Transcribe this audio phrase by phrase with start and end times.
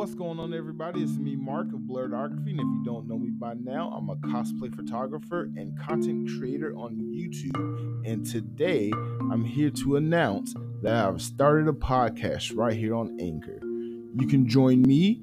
[0.00, 1.02] What's going on, everybody?
[1.02, 4.16] It's me, Mark of Blerdography, and if you don't know me by now, I'm a
[4.16, 8.06] cosplay photographer and content creator on YouTube.
[8.06, 8.90] And today,
[9.30, 13.60] I'm here to announce that I've started a podcast right here on Anchor.
[13.62, 15.22] You can join me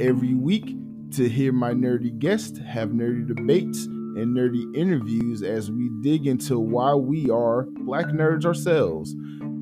[0.00, 0.74] every week
[1.12, 3.86] to hear my nerdy guests have nerdy debates
[4.16, 9.14] and nerdy interviews as we dig into why we are black nerds ourselves.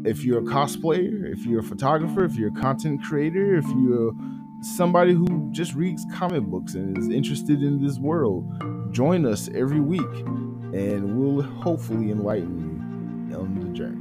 [0.05, 4.13] If you're a cosplayer, if you're a photographer, if you're a content creator, if you're
[4.63, 9.81] somebody who just reads comic books and is interested in this world, join us every
[9.81, 10.01] week
[10.73, 13.94] and we'll hopefully enlighten you on the journey.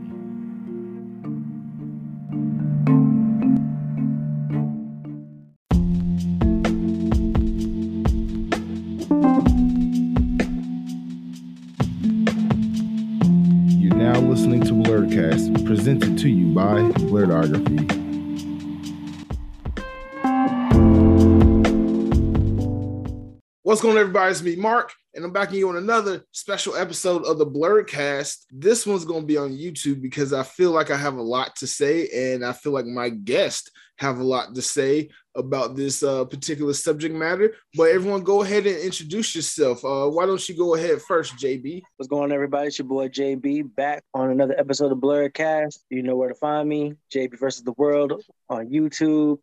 [23.84, 24.32] Going on, everybody?
[24.32, 28.46] It's me, Mark, and I'm backing you on another special episode of the Blerdkast.
[28.50, 31.58] This one's going to be on YouTube because I feel like I have a lot
[31.58, 36.02] to say, and I feel like my guests have a lot to say about this
[36.02, 37.56] uh, particular subject matter.
[37.76, 39.84] But everyone, go ahead and introduce yourself.
[39.84, 41.82] Uh, why don't you go ahead first, JB?
[41.98, 42.68] What's going on, everybody?
[42.68, 45.80] It's your boy JB back on another episode of Blerdkast.
[45.90, 46.94] You know where to find me.
[47.14, 49.40] JB versus the World on YouTube,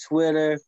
[0.00, 0.60] Twitter,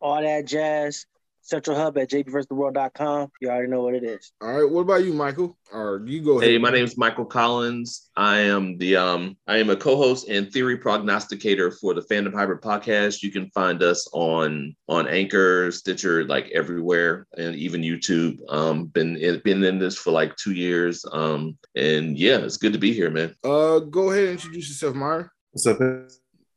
[0.00, 1.06] all that jazz.
[1.48, 3.30] Central Hub at jbversustheworld.com.
[3.40, 4.32] You already know what it is.
[4.42, 4.70] All right.
[4.70, 5.56] What about you, Michael?
[5.72, 6.50] Or you go ahead.
[6.50, 8.10] Hey, my name is Michael Collins.
[8.16, 12.60] I am the um I am a co-host and theory prognosticator for the Fandom Hybrid
[12.60, 13.22] podcast.
[13.22, 18.36] You can find us on on Anchor, Stitcher, like everywhere, and even YouTube.
[18.52, 21.02] Um, been been in this for like two years.
[21.10, 23.34] Um, and yeah, it's good to be here, man.
[23.42, 25.30] Uh, go ahead and introduce yourself, Myra.
[25.52, 25.78] What's up,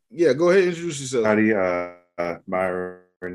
[0.09, 1.25] Yeah, go ahead and introduce yourself.
[1.25, 1.95] everybody?
[2.17, 2.37] Uh, uh,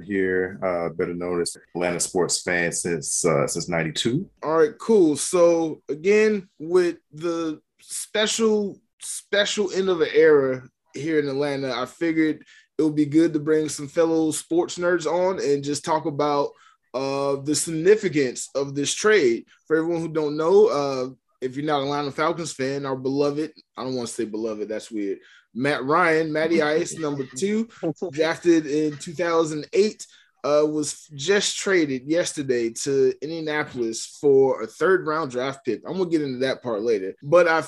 [0.04, 4.28] Here, uh, better known as Atlanta sports fan since uh, since '92.
[4.42, 5.16] All right, cool.
[5.16, 12.44] So again, with the special special end of an era here in Atlanta, I figured
[12.76, 16.50] it would be good to bring some fellow sports nerds on and just talk about
[16.92, 19.44] uh, the significance of this trade.
[19.68, 21.10] For everyone who don't know, uh,
[21.40, 24.68] if you're not an Atlanta Falcons fan, our beloved, I don't want to say beloved,
[24.68, 25.18] that's weird.
[25.56, 27.68] Matt Ryan, Matty Ice, number two,
[28.12, 30.06] drafted in 2008,
[30.44, 35.80] uh, was just traded yesterday to Indianapolis for a third round draft pick.
[35.86, 37.64] I'm gonna get into that part later, but I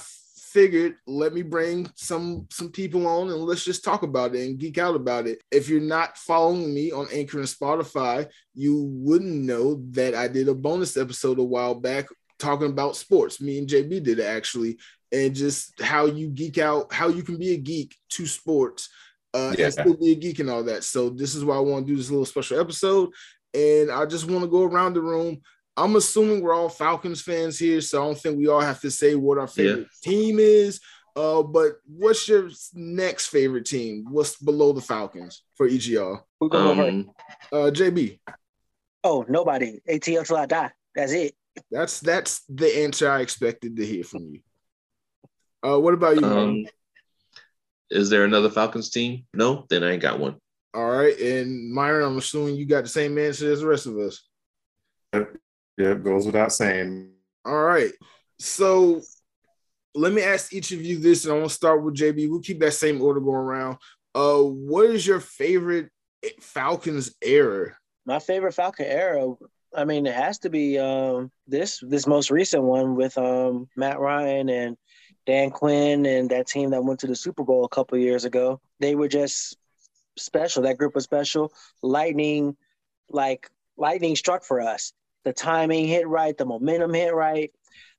[0.53, 4.59] figured let me bring some some people on and let's just talk about it and
[4.59, 5.43] geek out about it.
[5.51, 10.49] If you're not following me on Anchor and Spotify, you wouldn't know that I did
[10.49, 12.07] a bonus episode a while back
[12.39, 13.41] talking about sports.
[13.41, 14.79] Me and JB did it actually,
[15.13, 18.89] and just how you geek out, how you can be a geek to sports
[19.35, 19.67] uh, Yeah.
[19.67, 20.85] and still be a geek and all that.
[20.85, 23.11] So this is why I want to do this little special episode,
[23.55, 25.41] and I just want to go around the room.
[25.77, 28.91] I'm assuming we're all Falcons fans here, so I don't think we all have to
[28.91, 30.81] say what our favorite team is.
[31.17, 34.05] Uh, but what's your next favorite team?
[34.09, 36.21] What's below the Falcons for each of y'all?
[36.41, 36.89] Who going first?
[36.91, 37.11] Um,
[37.53, 38.19] Uh, JB,
[39.05, 39.79] Oh, nobody.
[39.89, 40.71] ATL till I die.
[40.95, 41.35] That's it.
[41.71, 44.41] that's that's the answer I expected to hear from you.
[45.67, 46.27] Uh, what about you?
[46.27, 46.67] Um,
[47.91, 49.25] is there another Falcons team?
[49.35, 50.37] No, then I ain't got one.
[50.75, 53.97] All right, and Myron, I'm assuming you got the same answer as the rest of
[53.99, 54.23] us.
[55.13, 57.11] Yep, goes without saying.
[57.45, 57.93] All right,
[58.39, 59.01] so
[59.95, 62.29] let me ask each of you this, and I want to start with JB.
[62.29, 63.79] We'll keep that same order going around.
[64.15, 65.91] Uh, what is your favorite
[66.41, 67.77] Falcons era?
[68.05, 69.35] My favorite Falcon era.
[69.75, 73.99] I mean, it has to be um, this this most recent one with um, Matt
[73.99, 74.77] Ryan and
[75.29, 78.63] Dan Quinn and that team that went to the Super Bowl a couple years ago.
[78.81, 79.59] They were just
[80.17, 80.63] special.
[80.63, 81.53] That group was special.
[81.83, 82.57] Lightning,
[83.11, 84.95] like lightning struck for us.
[85.25, 86.35] The timing hit right.
[86.35, 87.53] The momentum hit right.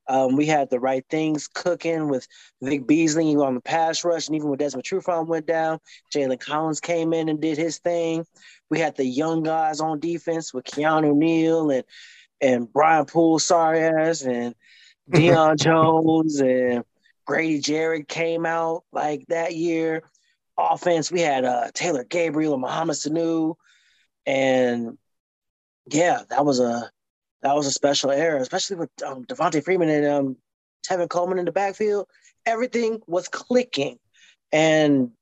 [0.08, 2.26] Um, we had the right things cooking with
[2.62, 5.78] Vic Beasley on the pass rush, and even when Desmond Trufant went down,
[6.12, 8.26] Jalen Collins came in and did his thing.
[8.70, 11.84] We had the young guys on defense with Keanu Neal and
[12.40, 14.56] and Brian Poole Sarias and
[15.10, 16.84] Deion Jones and
[17.30, 20.02] Grady Jarrett came out like that year.
[20.58, 23.54] Offense, we had uh, Taylor Gabriel and Mohamed Sanu,
[24.26, 24.98] and
[25.86, 26.90] yeah, that was a
[27.42, 30.36] that was a special era, especially with um, Devonta Freeman and um,
[30.84, 32.08] Tevin Coleman in the backfield.
[32.46, 34.00] Everything was clicking,
[34.50, 35.12] and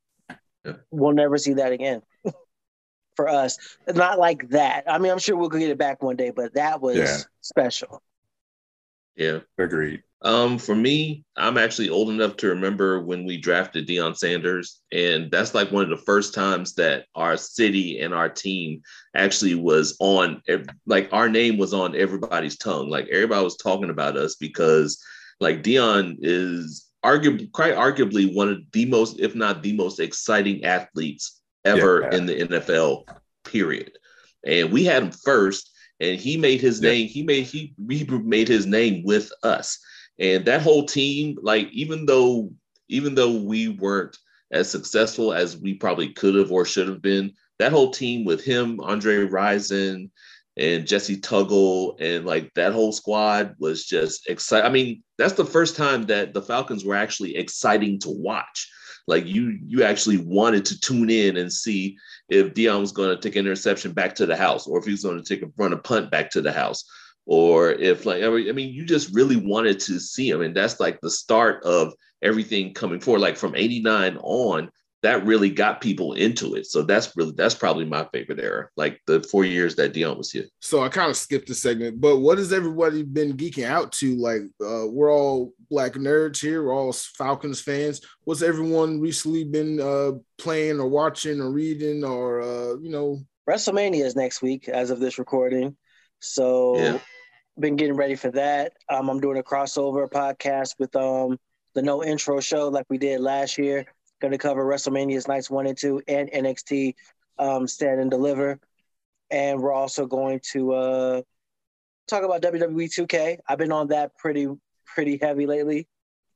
[0.65, 0.77] Yeah.
[0.91, 2.01] we'll never see that again
[3.17, 3.59] for us.
[3.87, 4.85] Not like that.
[4.91, 7.19] I mean, I'm sure we'll get it back one day, but that was Yeah.
[7.43, 8.03] special.
[9.15, 9.41] Yeah.
[9.59, 10.03] Agreed.
[10.23, 15.31] Um, for me, I'm actually old enough to remember when we drafted Deion Sanders, and
[15.31, 18.83] that's like one of the first times that our city and our team
[19.15, 20.43] actually was on,
[20.87, 22.91] like our name was on everybody's tongue.
[22.91, 25.01] Like everybody was talking about us because,
[25.39, 30.65] like Deion is arguably, quite arguably, one of the most, if not the most exciting
[30.65, 32.19] athletes ever yeah.
[32.19, 33.05] in the NFL.
[33.45, 33.93] Period.
[34.45, 35.71] And we had him first,
[36.01, 36.91] and he made his yeah.
[36.91, 37.07] name.
[37.07, 39.79] He made he, he made his name with us
[40.19, 42.51] and that whole team, like even though
[42.89, 44.17] even though we weren't
[44.51, 48.43] as successful as we probably could have or should have been, that whole team with
[48.43, 50.11] him, Andre Rison,
[50.57, 54.67] and Jessie Tuggle, and like that whole squad was just exciting.
[54.67, 58.69] I mean, that's the first time that the Falcons were actually exciting to watch.
[59.07, 61.97] Like you, you actually wanted to tune in and see
[62.29, 64.91] if Deion was going to take an interception back to the house, or if he
[64.91, 66.85] was going to take a run a punt back to the house,
[67.29, 70.99] or if like I mean you just really wanted to see him and that's like
[71.03, 71.93] the start of
[72.23, 73.21] everything coming forward.
[73.21, 74.71] Like from 89 on
[75.03, 76.67] that really got people into it.
[76.67, 80.33] So that's really that's probably my favorite era like the four years that Deion was
[80.33, 80.47] here.
[80.61, 84.17] So I kind of skipped the segment but what has everybody been geeking out to?
[84.17, 88.01] Like uh, we're all black nerds here we're all Falcons fans.
[88.25, 93.21] What's everyone recently been uh, playing or watching or reading or uh, you know?
[93.47, 95.77] WrestleMania is next week as of this recording.
[96.21, 96.99] So yeah
[97.59, 98.75] been getting ready for that.
[98.89, 101.39] Um, I'm doing a crossover podcast with um
[101.75, 103.87] the No Intro show like we did last year.
[104.21, 106.95] Going to cover WrestleMania's nights one and two and NXT
[107.39, 108.59] um, Stand and Deliver,
[109.31, 111.23] and we're also going to uh,
[112.09, 113.39] talk about WWE 2K.
[113.49, 114.49] I've been on that pretty
[114.87, 115.87] pretty heavy lately.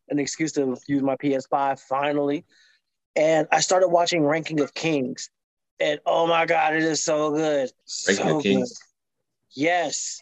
[0.08, 2.44] An excuse to use my PS5 finally,
[3.16, 5.30] and I started watching Ranking of Kings,
[5.80, 7.70] and oh my god, it is so good.
[8.06, 8.78] Ranking so of Kings.
[8.78, 8.86] Good.
[9.54, 10.20] Yes,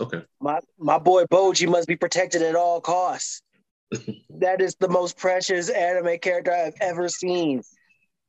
[0.00, 0.22] Okay.
[0.40, 3.42] My my boy Bojji must be protected at all costs.
[4.30, 7.62] that is the most precious anime character I've ever seen.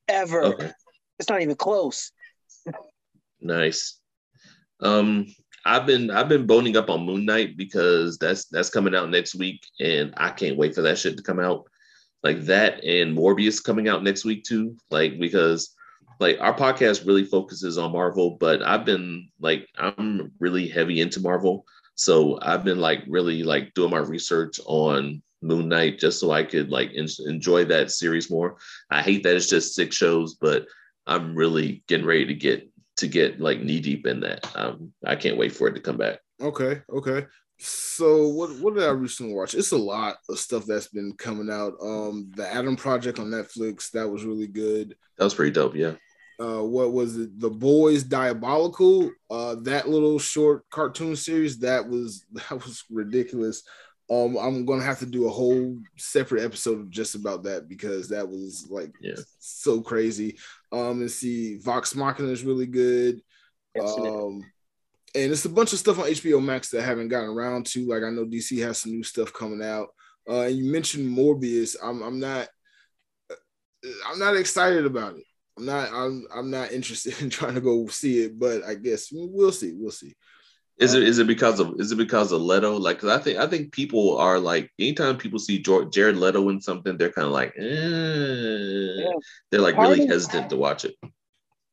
[0.08, 0.44] Ever.
[0.44, 0.70] Okay.
[1.18, 2.12] It's not even close.
[3.40, 3.98] nice.
[4.80, 5.26] Um
[5.64, 9.34] I've been I've been boning up on Moon Knight because that's that's coming out next
[9.34, 11.64] week and I can't wait for that shit to come out.
[12.22, 14.76] Like that and Morbius coming out next week too.
[14.90, 15.74] Like because
[16.20, 21.20] like our podcast really focuses on Marvel, but I've been like I'm really heavy into
[21.20, 21.64] Marvel.
[21.94, 26.42] So I've been like really like doing my research on Moon Knight just so I
[26.42, 28.56] could like en- enjoy that series more.
[28.90, 30.66] I hate that it's just six shows, but
[31.06, 34.50] I'm really getting ready to get to get like knee deep in that.
[34.56, 36.18] Um, I can't wait for it to come back.
[36.40, 37.26] Okay, okay.
[37.60, 39.54] So what what did I recently watch?
[39.54, 41.74] It's a lot of stuff that's been coming out.
[41.80, 44.96] Um, the Adam Project on Netflix that was really good.
[45.16, 45.76] That was pretty dope.
[45.76, 45.94] Yeah
[46.40, 47.40] uh, what was it?
[47.40, 49.10] The Boys Diabolical.
[49.30, 53.62] Uh, that little short cartoon series that was that was ridiculous.
[54.10, 58.26] Um, I'm gonna have to do a whole separate episode just about that because that
[58.26, 59.16] was like yeah.
[59.38, 60.38] so crazy.
[60.72, 63.20] Um, and see, Vox Machina is really good.
[63.78, 64.42] Um,
[65.14, 67.86] and it's a bunch of stuff on HBO Max that I haven't gotten around to.
[67.86, 69.88] Like I know DC has some new stuff coming out.
[70.28, 71.76] Uh, and you mentioned Morbius.
[71.82, 72.48] I'm I'm not
[74.06, 75.24] I'm not excited about it.
[75.58, 79.08] I'm not I'm I'm not interested in trying to go see it, but I guess
[79.12, 79.72] we'll see.
[79.74, 80.14] We'll see.
[80.78, 82.76] Is it is it because of is it because of Leto?
[82.76, 86.60] Like, cause I think I think people are like anytime people see Jared Leto in
[86.60, 87.64] something, they're kind of like, eh.
[87.64, 89.10] yeah.
[89.50, 90.94] they're like part really hesitant to watch it.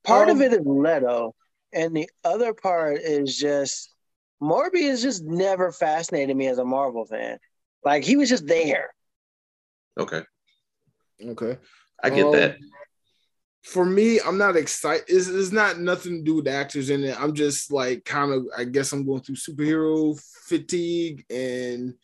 [0.03, 1.35] Part um, of it is Leto,
[1.71, 3.93] and the other part is just
[4.41, 7.37] Morbius just never fascinated me as a Marvel fan.
[7.83, 8.89] Like he was just there.
[9.99, 10.23] Okay.
[11.23, 11.59] Okay.
[12.03, 12.57] I get um, that
[13.65, 15.05] for me, I'm not excited.
[15.07, 17.19] It's, it's, not nothing to do with the actors in it.
[17.19, 21.95] I'm just like kind of, I guess I'm going through superhero fatigue and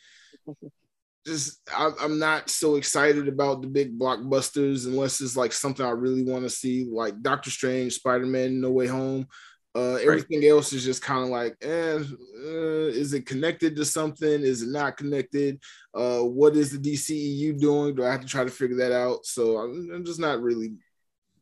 [1.26, 5.92] just I, I'm not so excited about the big blockbusters unless it's like something I
[5.92, 9.28] really want to see, like Doctor Strange, Spider Man, No Way Home.
[9.74, 10.50] Uh, everything right.
[10.50, 12.00] else is just kind of like, eh,
[12.44, 14.28] uh, is it connected to something?
[14.28, 15.62] Is it not connected?
[15.94, 17.96] Uh, what is the DCEU doing?
[17.96, 19.26] Do I have to try to figure that out?
[19.26, 20.74] So I'm, I'm just not really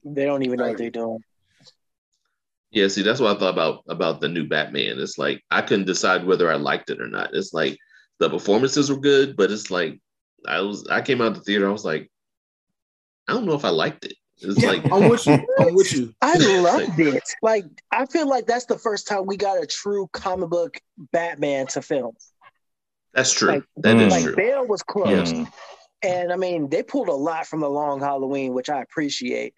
[0.04, 1.24] they don't even know what they're doing.
[2.72, 5.00] Yeah, see, that's what I thought about about the new Batman.
[5.00, 7.34] It's like I couldn't decide whether I liked it or not.
[7.34, 7.78] It's like
[8.20, 10.00] the performances were good, but it's like
[10.48, 12.10] I was I came out of the theater, I was like,
[13.28, 14.14] I don't know if I liked it.
[14.42, 15.40] It's yeah, like I'm with you.
[15.60, 16.14] I'm with you.
[16.22, 17.24] I loved it.
[17.42, 20.80] Like I feel like that's the first time we got a true comic book
[21.12, 22.14] Batman to film.
[23.14, 23.50] That's true.
[23.50, 24.36] Like, that is like true.
[24.36, 25.32] Bale was close.
[25.32, 25.48] Yes.
[26.02, 29.54] And I mean, they pulled a lot from the long Halloween, which I appreciate.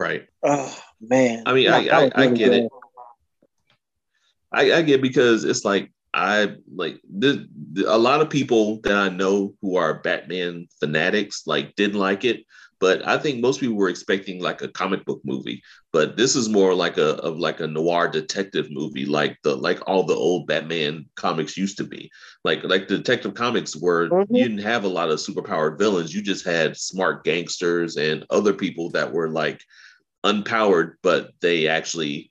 [0.00, 0.26] Right.
[0.42, 1.42] Oh man.
[1.44, 2.72] I mean, I, I, I, get it.
[4.50, 8.96] I, I get because it's like I like the, the, a lot of people that
[8.96, 12.46] I know who are Batman fanatics like didn't like it,
[12.80, 15.62] but I think most people were expecting like a comic book movie.
[15.92, 19.80] But this is more like a of like a noir detective movie, like the like
[19.86, 22.10] all the old Batman comics used to be.
[22.42, 24.34] Like like the detective comics where mm-hmm.
[24.34, 28.54] you didn't have a lot of superpowered villains, you just had smart gangsters and other
[28.54, 29.62] people that were like
[30.24, 32.30] unpowered, but they actually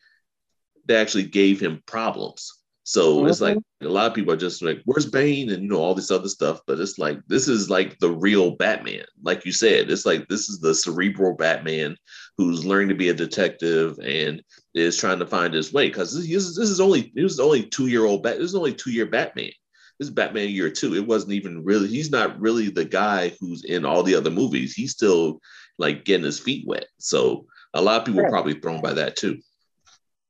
[0.88, 3.28] they actually gave him problems so mm-hmm.
[3.28, 5.52] it's like a lot of people are just like, where's Bane?
[5.52, 6.62] And you know, all this other stuff.
[6.66, 9.04] But it's like, this is like the real Batman.
[9.22, 11.96] Like you said, it's like this is the cerebral Batman
[12.40, 14.42] who's learning to be a detective and
[14.74, 15.88] is trying to find his way.
[15.88, 18.38] Because this, this, is only this is only two year old Bat.
[18.40, 19.52] This is only two year Batman.
[20.00, 20.96] This is Batman year two.
[20.96, 24.74] It wasn't even really, he's not really the guy who's in all the other movies.
[24.74, 25.42] He's still
[25.78, 26.88] like getting his feet wet.
[26.98, 28.30] So a lot of people yeah.
[28.30, 29.40] probably thrown by that too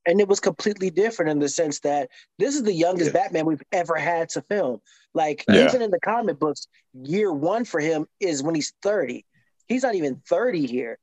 [0.05, 3.21] and it was completely different in the sense that this is the youngest yeah.
[3.21, 4.81] Batman we've ever had to film.
[5.13, 5.67] Like yeah.
[5.67, 9.25] even in the comic books, year one for him is when he's 30.
[9.67, 10.97] He's not even 30 here.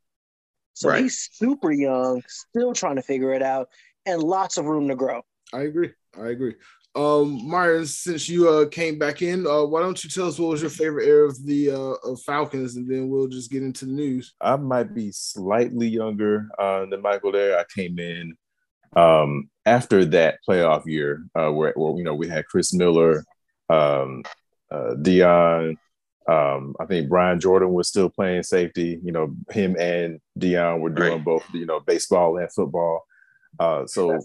[0.75, 1.03] So right.
[1.03, 3.69] he's super young, still trying to figure it out,
[4.05, 5.23] and lots of room to grow.
[5.53, 5.93] I agree.
[6.19, 6.55] I agree.
[6.97, 10.51] Um, Myron, since you uh, came back in, uh, why don't you tell us what
[10.51, 13.85] was your favorite era of the uh, of Falcons, and then we'll just get into
[13.85, 14.35] the news.
[14.41, 17.33] I might be slightly younger uh, than Michael.
[17.33, 18.35] There, I came in
[18.97, 23.25] um, after that playoff year, uh, where, where you know we had Chris Miller,
[23.69, 24.23] um,
[24.71, 25.77] uh, Deion,
[26.29, 29.01] um, I think Brian Jordan was still playing safety.
[29.03, 31.25] You know, him and Deion were doing right.
[31.25, 33.05] both, you know, baseball and football.
[33.59, 34.19] Uh, so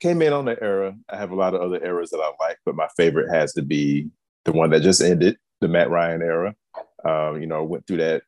[0.00, 0.94] came in on the era.
[1.08, 3.62] I have a lot of other eras that I like, but my favorite has to
[3.62, 4.08] be
[4.44, 6.54] the one that just ended, the Matt Ryan era.
[7.04, 8.22] Um, you know, went through that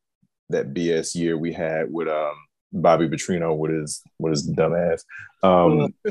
[0.50, 2.34] that BS year we had with um,
[2.72, 5.04] Bobby Petrino with his with his dumb ass.
[5.42, 5.94] Um,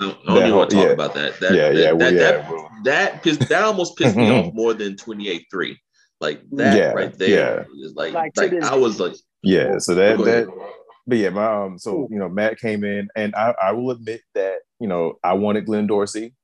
[0.00, 0.92] I don't, even want to talk yeah.
[0.92, 1.40] about that.
[1.40, 2.18] that yeah, that, yeah, that, yeah,
[2.84, 5.76] that, that, that, that almost pissed me off more than 28-3.
[6.20, 7.90] Like that yeah, right there yeah.
[7.94, 10.48] like, like, like I was like Yeah, so that that
[11.08, 14.20] but yeah, my um so you know, Matt came in and I, I will admit
[14.34, 16.34] that, you know, I wanted Glenn Dorsey.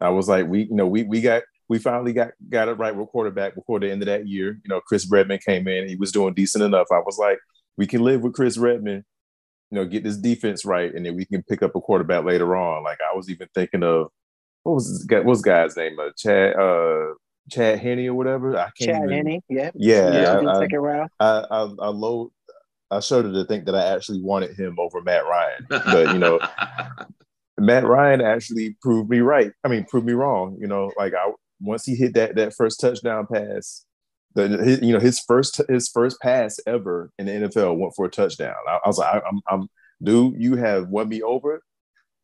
[0.00, 2.94] I was like, we you know, we we got we finally got got it right
[2.94, 4.60] with quarterback before the end of that year.
[4.62, 6.86] You know, Chris Redman came in, he was doing decent enough.
[6.92, 7.38] I was like,
[7.76, 9.04] we can live with Chris Redman,
[9.70, 12.54] you know, get this defense right, and then we can pick up a quarterback later
[12.54, 12.84] on.
[12.84, 14.06] Like I was even thinking of
[14.62, 15.98] what was this guy, what was guy's name?
[15.98, 17.14] Uh, Chad uh
[17.50, 18.56] Chad Henne or whatever.
[18.56, 19.70] I can't Chad even, Henne, yeah.
[19.74, 20.12] Yeah.
[20.12, 21.10] yeah I, second round.
[21.18, 22.30] I, I, I load
[22.92, 25.66] I showed to think that I actually wanted him over Matt Ryan.
[25.70, 26.38] But you know,
[27.58, 29.52] Matt Ryan actually proved me right.
[29.64, 30.56] I mean, proved me wrong.
[30.60, 33.84] You know, like I once he hit that that first touchdown pass,
[34.34, 38.06] the his, you know his first his first pass ever in the NFL went for
[38.06, 38.54] a touchdown.
[38.68, 39.68] I, I was like, I, am I'm, I'm,
[40.02, 41.62] dude, you have won me over.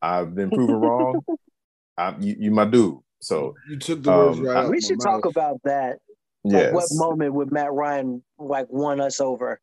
[0.01, 1.21] I've been proven wrong.
[1.97, 2.99] I, you, you my dude.
[3.21, 4.69] So you took the words um, right.
[4.69, 5.97] we should talk about that.
[6.45, 6.73] Like yes.
[6.73, 9.59] what moment would Matt Ryan like won us over?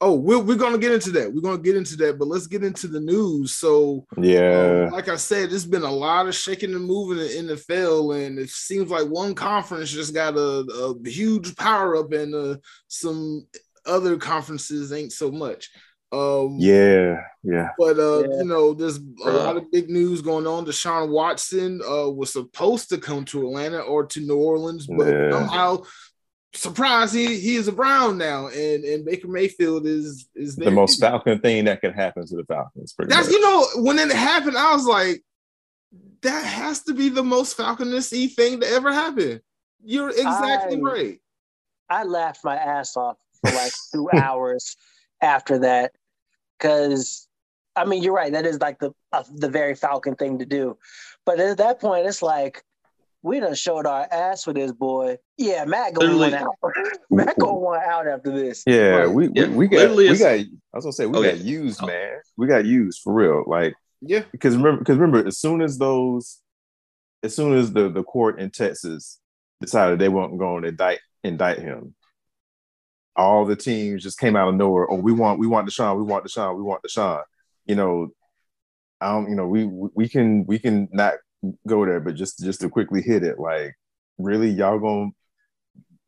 [0.00, 1.32] Oh, we're, we're gonna get into that.
[1.32, 3.54] We're gonna get into that, but let's get into the news.
[3.54, 7.46] So, yeah, um, like I said, there's been a lot of shaking and moving in
[7.46, 12.12] the NFL, and it seems like one conference just got a, a huge power up,
[12.12, 12.56] and uh,
[12.88, 13.46] some
[13.86, 15.70] other conferences ain't so much.
[16.12, 17.70] Um, yeah, yeah.
[17.78, 18.36] But uh, yeah.
[18.38, 20.66] you know, there's a lot of big news going on.
[20.66, 25.30] Deshaun Watson uh, was supposed to come to Atlanta or to New Orleans, but yeah.
[25.30, 25.82] somehow
[26.56, 31.00] surprise, he he is a Brown now, and and Baker Mayfield is is the most
[31.00, 32.94] Falcon thing that could happen to the Falcons.
[32.98, 33.32] That's much.
[33.32, 35.22] you know when it happened, I was like,
[36.22, 39.40] that has to be the most Falconist thing to ever happen.
[39.84, 41.20] You're exactly I, right.
[41.88, 44.76] I laughed my ass off for like two hours
[45.20, 45.92] after that
[46.58, 47.28] because
[47.76, 48.32] I mean you're right.
[48.32, 50.76] That is like the uh, the very Falcon thing to do,
[51.24, 52.62] but at that point it's like
[53.26, 55.16] we done showed our ass for this boy.
[55.36, 56.54] Yeah, Matt going one out.
[57.10, 58.62] Matt going one out after this.
[58.66, 59.10] Yeah, right.
[59.10, 59.48] we, yeah.
[59.48, 60.38] we, got we got.
[60.38, 61.32] I was gonna say we okay.
[61.32, 61.86] got used, oh.
[61.88, 62.18] man.
[62.36, 63.42] We got used for real.
[63.44, 66.40] Like yeah, because remember, because remember, as soon as those,
[67.24, 69.18] as soon as the the court in Texas
[69.60, 71.96] decided they weren't going to indict indict him,
[73.16, 74.88] all the teams just came out of nowhere.
[74.88, 77.24] Oh, we want we want Deshaun, we want Deshaun, we want Deshaun.
[77.64, 78.08] You know,
[79.00, 79.28] I don't.
[79.28, 81.14] You know, we we can we can not
[81.66, 83.74] go there, but just just to quickly hit it, like
[84.18, 85.10] really, y'all gonna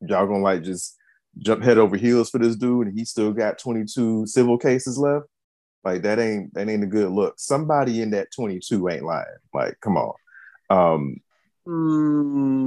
[0.01, 0.97] y'all gonna like just
[1.39, 5.27] jump head over heels for this dude, and he still got 22 civil cases left.
[5.85, 7.35] Like that ain't that ain't a good look.
[7.39, 9.27] Somebody in that 22 ain't lying.
[9.55, 10.15] Like, come on.
[10.71, 11.21] Um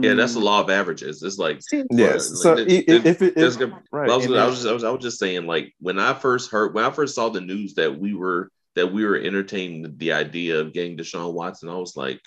[0.04, 1.24] yeah, that's the law of averages.
[1.24, 1.60] It's like
[1.90, 2.40] yes.
[2.44, 3.60] so if, if, it, if
[3.92, 6.14] right, I was, I was, just, I was, I was just saying like when I
[6.14, 9.98] first heard when I first saw the news that we were that we were entertaining
[9.98, 12.22] the idea of getting Deshaun Watson, I was like,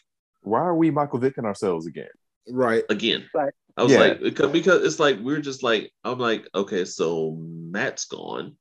[0.44, 2.08] why are we Michael Vicking ourselves again?
[2.48, 2.84] Right.
[2.90, 3.24] again.
[3.34, 3.52] Right.
[3.76, 3.98] I was Yeah.
[4.00, 8.56] like, because, because it's like we're just like I'm like, okay, so Matt's gone.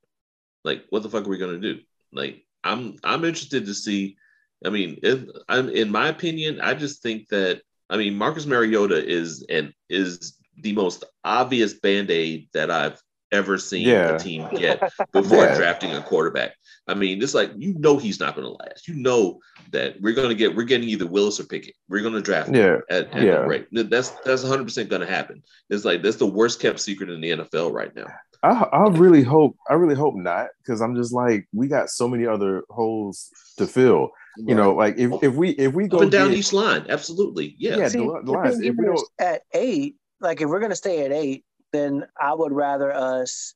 [0.63, 1.79] Like, what the fuck are we gonna do?
[2.11, 4.17] Like, I'm I'm interested to see.
[4.65, 9.05] I mean, if, I'm in my opinion, I just think that I mean Marcus Mariota
[9.05, 13.01] is and is the most obvious band aid that I've
[13.33, 14.15] ever seen Yeah.
[14.15, 14.79] a team get
[15.11, 15.55] before Yeah.
[15.57, 16.53] drafting a quarterback.
[16.87, 18.87] I mean, it's like you know he's not going to last.
[18.87, 19.39] You know
[19.71, 21.75] that we're going to get we're getting either Willis or Pickett.
[21.89, 23.31] We're going to draft him Yeah, at, at Yeah.
[23.43, 23.67] a rate.
[23.71, 25.41] That's that's 100 percent going to happen.
[25.69, 28.07] It's like that's the worst kept secret in the NFL right now.
[28.43, 32.07] I, I really hope I really hope not because I'm just like we got so
[32.07, 34.09] many other holes to fill.
[34.35, 36.85] You know, like if, if we if we go Up and down get- each line,
[36.89, 37.77] absolutely, yeah.
[37.77, 40.75] Yeah, See, the, the the lines, if we don't at eight, like if we're gonna
[40.75, 43.55] stay at eight, then I would rather us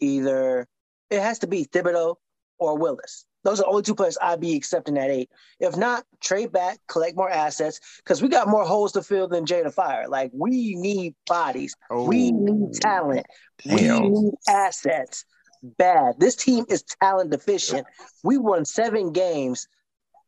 [0.00, 0.66] either
[1.10, 2.16] it has to be Thibodeaux
[2.58, 3.24] or Willis.
[3.44, 5.30] Those are the only two players I'd be accepting at eight.
[5.60, 9.46] If not, trade back, collect more assets, because we got more holes to fill than
[9.46, 10.08] Jada Fire.
[10.08, 13.26] Like we need bodies, we Oh, need talent,
[13.64, 15.24] we need assets.
[15.62, 16.14] Bad.
[16.18, 17.86] This team is talent deficient.
[18.22, 19.66] We won seven games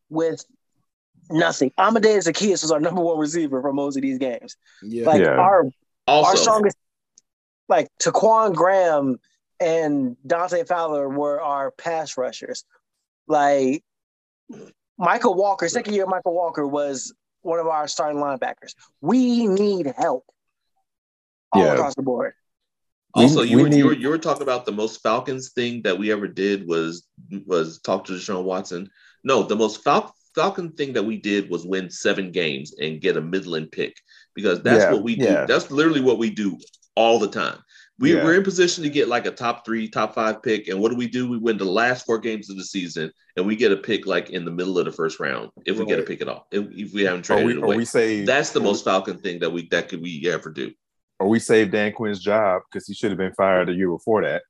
[0.08, 0.44] with
[1.30, 1.70] nothing.
[1.78, 4.56] Amadeus Zaccheaus was our number one receiver for most of these games.
[4.82, 5.06] Yeah.
[5.06, 5.36] Like Yeah.
[5.36, 5.64] our
[6.08, 6.76] our strongest,
[7.70, 9.18] like Ta'Quon Graham
[9.60, 12.64] and Dante Fowler were our pass rushers.
[13.28, 13.82] Like
[15.00, 18.74] Mykal Walker, second year Mykal Walker was one of our starting linebackers.
[19.00, 20.24] We need help
[21.52, 21.74] all Yeah.
[21.74, 22.34] across the board.
[23.14, 25.98] Also, you we were, you were you were talking about the most Falcons thing that
[25.98, 27.06] we ever did was
[27.46, 28.88] was talk to Deshaun Watson.
[29.24, 33.16] No, the most Fal- Falcon thing that we did was win seven games and get
[33.16, 33.96] a Midland pick
[34.34, 35.24] because that's Yeah, what we do.
[35.24, 35.44] yeah.
[35.44, 36.56] That's literally what we do
[36.96, 37.58] all the time.
[37.98, 38.24] We, Yeah.
[38.24, 40.96] We're in position to get like a top three, top five pick, and what do
[40.96, 41.28] we do?
[41.28, 44.30] We win the last four games of the season, and we get a pick like
[44.30, 46.46] in the middle of the first round if we get a pick at all.
[46.50, 48.84] If, if we haven't or traded we, it or away, we say that's the most
[48.84, 50.72] Falcon thing that we that could we ever do.
[51.18, 54.22] or we saved Dan Quinn's job because he should have been fired the year before
[54.22, 54.42] that.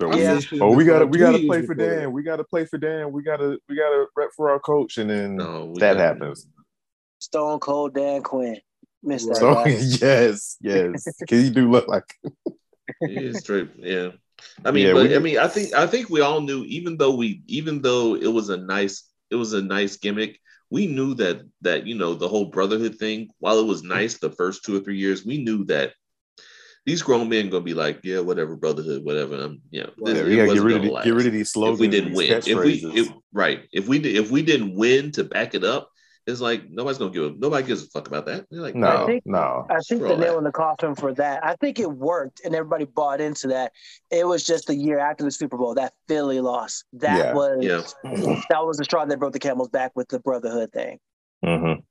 [0.00, 2.12] So we, oh, we gotta we gotta play for Dan.
[2.12, 3.12] We gotta play for Dan.
[3.12, 6.46] We gotta we gotta rep for our coach, and then No, that happens.
[7.20, 8.60] Stone Cold Dan Quinn.
[9.04, 9.36] Missed that.
[9.36, 9.64] So
[10.06, 12.04] yes, yes, because he do look like
[13.00, 13.70] Yeah, straight.
[13.78, 14.10] Yeah.
[14.64, 16.96] I mean, Yeah, but we- I mean, I think I think we all knew, even
[16.96, 20.38] though we, even though it was a nice, it was a nice gimmick.
[20.70, 23.28] We knew that that you know the whole brotherhood thing.
[23.38, 25.92] While it was nice the first two or three years, we knew that
[26.86, 29.36] these grown men gonna be like, yeah, whatever, brotherhood, whatever.
[29.36, 31.14] Um, you know, Yeah, this- yeah, it we gotta get rid of the, last get
[31.14, 31.76] rid of these slogans.
[31.76, 32.30] if we didn't win.
[32.32, 35.90] If we, if, right, if we if we didn't win to back it up,
[36.26, 38.46] it's like nobody's gonna give a nobody gives a fuck about that.
[38.50, 41.12] They're like, no, I think- no, I think Screw the nail in the coffin for
[41.14, 41.44] that.
[41.44, 43.72] I think it worked, and everybody bought into that.
[44.10, 46.84] It was just the year after the Super Bowl that Philly loss.
[46.94, 47.34] That Yeah.
[47.34, 47.82] was Yeah.
[48.48, 50.98] that was the straw that broke the camel's back with the brotherhood thing.
[51.44, 51.82] Mhm.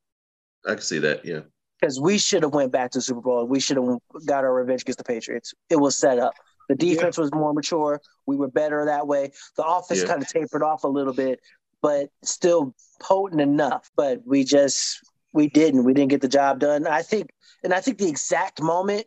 [0.65, 1.23] I can see that.
[1.25, 1.41] Yeah,
[1.79, 3.45] Because we should have went back to the Super Bowl.
[3.45, 5.53] We should have got our revenge against the Patriots.
[5.69, 6.33] It was set up.
[6.69, 7.99] The defense was more mature.
[8.25, 9.33] We were better that way.
[9.57, 10.07] The offense Yeah.
[10.07, 11.41] kind of tapered off a little bit,
[11.83, 13.91] but still potent enough.
[13.95, 14.97] But we just
[15.33, 15.83] we didn't.
[15.83, 16.87] We didn't get the job done.
[16.87, 17.29] I think,
[17.63, 19.05] and I think the exact moment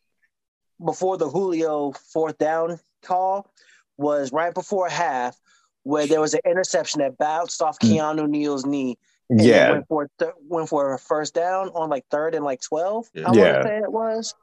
[0.85, 3.51] before the Julio fourth down call
[3.97, 5.37] was right before half,
[5.85, 7.97] where there was an interception that bounced off Mm.
[7.97, 8.99] Keanu Neal's knee
[9.31, 12.61] and yeah, went for th- went for a first down on like third and like
[12.61, 13.07] twelve.
[13.15, 13.23] Yeah.
[13.23, 13.53] I want Yeah.
[13.59, 14.35] to say it was,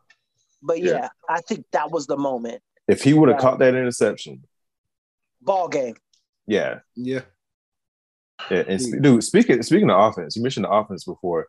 [0.61, 1.09] but yeah, Yeah.
[1.29, 2.61] I think that was the moment.
[2.87, 3.41] if he would have Right.
[3.41, 4.43] caught that interception,
[5.41, 5.95] Ball game.
[6.47, 7.21] yeah, Yeah.
[8.49, 11.47] Yeah, and sp- dude, speaking speaking of offense, you mentioned the offense before.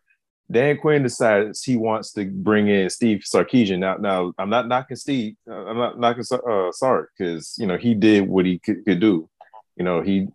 [0.51, 3.79] Dan Quinn decides he wants to bring in Steve Sarkisian.
[3.79, 5.35] Now, now I'm not knocking Steve.
[5.49, 8.99] Uh, I'm not knocking uh, Sark because you know he did what he could, could
[8.99, 9.27] do.
[9.75, 10.27] You know he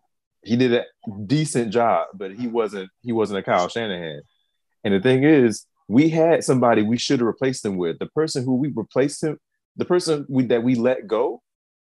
[0.43, 0.85] he did a
[1.27, 4.23] decent job, but he wasn't he wasn't a Kyle Shanahan.
[4.83, 7.99] And the thing is, we had somebody we should have replaced him with.
[7.99, 9.39] The person who we replaced him,
[9.77, 11.43] the person we, that we let go.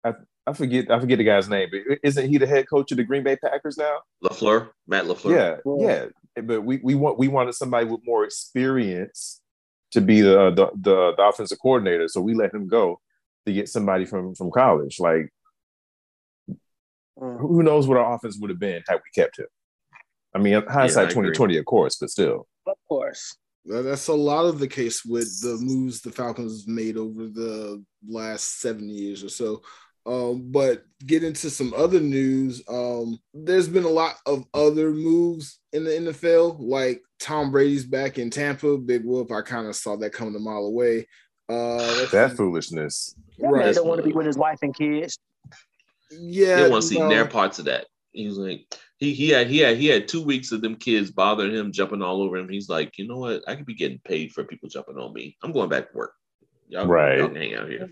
[0.04, 0.14] I,
[0.46, 3.04] I forget I forget the guy's name, but isn't he the head coach of the
[3.04, 3.98] Green Bay Packers now?
[4.24, 5.30] Lafleur, Matt Lafleur.
[5.30, 6.04] Yeah, Yeah.
[6.36, 6.42] yeah.
[6.42, 9.40] But we, we want we wanted somebody with more experience
[9.92, 12.08] to be the, the the the offensive coordinator.
[12.08, 13.00] So we let him go
[13.46, 14.98] to get somebody from from college.
[15.00, 15.30] Like
[17.20, 17.38] Mm.
[17.38, 19.46] who knows what our offense would have been had we kept him.
[20.34, 21.14] I mean, hindsight agree.
[21.14, 22.46] twenty twenty, of course, but still.
[22.66, 23.36] Of course.
[23.66, 28.60] That's a lot of the case with the moves the Falcons made over the last
[28.60, 29.60] seven years or so.
[30.06, 32.62] Um, but get into some other news.
[32.68, 38.18] Um, there's been a lot of other moves in the NFL, like Tom Brady's back
[38.18, 38.78] in Tampa.
[38.78, 39.30] Big whoop.
[39.30, 41.06] I kind of saw that coming a mile away.
[41.48, 42.36] Uh, That see.
[42.36, 43.14] foolishness.
[43.38, 45.18] That man don't want to be with his wife and kids.
[46.10, 47.08] Yeah, didn't want to see no.
[47.08, 47.86] their parts of that.
[48.12, 48.66] He's like,
[48.98, 52.02] He he had he had he had two weeks of them kids bothering him, jumping
[52.02, 52.48] all over him.
[52.48, 53.42] He's like, you know what?
[53.46, 55.36] I could be getting paid for people jumping on me.
[55.42, 56.12] I'm going back to work.
[56.70, 57.18] Y'all, Right.
[57.18, 57.88] y'all hang out here.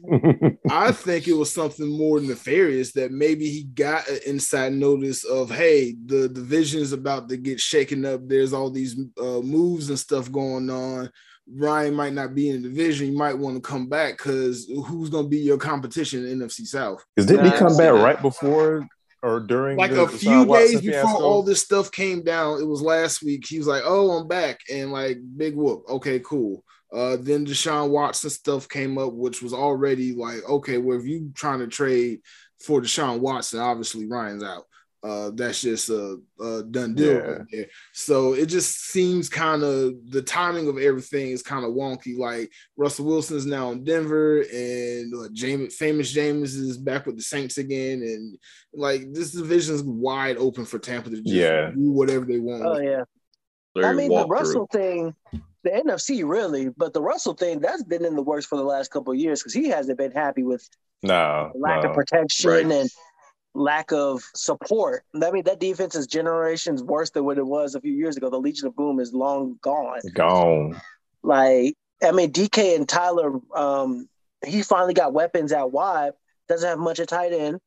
[0.71, 5.51] I think it was something more nefarious that maybe he got an inside notice of,
[5.51, 8.21] hey, the division is about to get shaken up.
[8.29, 11.11] There's all these uh, moves and stuff going on.
[11.53, 13.11] Ryan might not be in the division.
[13.11, 16.67] You might want to come back because who's going to be your competition in NFC
[16.67, 17.05] South?
[17.17, 18.03] Because didn't he come back that.
[18.05, 18.87] right before
[19.23, 21.25] or during Like the a few Watson days before fiasco?
[21.25, 23.45] all this stuff came down, it was last week.
[23.49, 25.83] He was like, "Oh, I'm back," and like big whoop.
[25.89, 26.63] Okay, cool.
[26.93, 31.31] Uh, then Deshaun Watson stuff came up, which was already like, okay, well, if you
[31.35, 32.21] trying to trade
[32.65, 34.65] for Deshaun Watson, obviously Ryan's out.
[35.01, 37.19] Uh, that's just a, a done deal Yeah.
[37.19, 37.67] right there.
[37.93, 42.19] So it just seems kind of the timing of everything is kind of wonky.
[42.19, 47.15] Like Russell Wilson is now in Denver, and uh, Jameis, famous Jameis is back with
[47.17, 48.37] the Saints again, and
[48.75, 51.71] like this division is wide open for Tampa to just Yeah.
[51.71, 52.65] do whatever they want.
[52.67, 53.05] Oh yeah.
[53.77, 55.15] I mean, the Russell thing,
[55.63, 58.91] the NFC really, but the Russell thing that's been in the works for the last
[58.91, 60.69] couple of years because he hasn't been happy with
[61.03, 61.91] No, lack no.
[61.91, 62.65] of protection Right.
[62.67, 62.91] and
[63.55, 65.05] lack of support.
[65.23, 68.31] I mean, that defense is generations worse than what it was a few years ago.
[68.31, 70.01] The Legion of Boom is long gone.
[70.13, 70.81] gone.
[71.23, 74.09] Like, I mean, DK and Tyler, um,
[74.47, 76.13] he finally got weapons out wide.
[76.49, 77.59] Doesn't have much at tight end.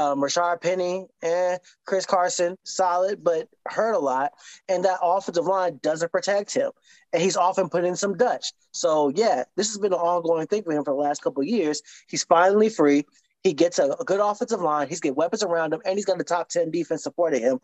[0.00, 4.32] Um, Rashaad Penny and Chris Carson, solid, but hurt a lot.
[4.66, 6.70] And that offensive line doesn't protect him.
[7.12, 8.54] And he's often put in some Dutch.
[8.72, 11.48] So, yeah, this has been an ongoing thing for him for the last couple of
[11.48, 11.82] years.
[12.08, 13.04] He's finally free.
[13.42, 14.88] He gets a, a good offensive line.
[14.88, 17.58] He's got weapons around him, and he's got the top 10 defense supporting him.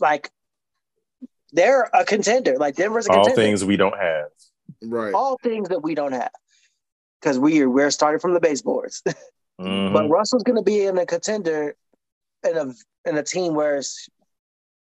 [0.00, 0.30] Like,
[1.52, 2.56] they're a contender.
[2.56, 4.28] Like, Denver's a All contender things we don't have.
[4.82, 5.12] Right.
[5.12, 6.30] all things that we don't have
[7.20, 9.02] because we are we're starting from the baseboards.
[9.60, 9.92] Mhm.
[9.92, 11.74] but Russell's going to be in a contender
[12.48, 12.72] in a
[13.08, 14.08] in a team where it's,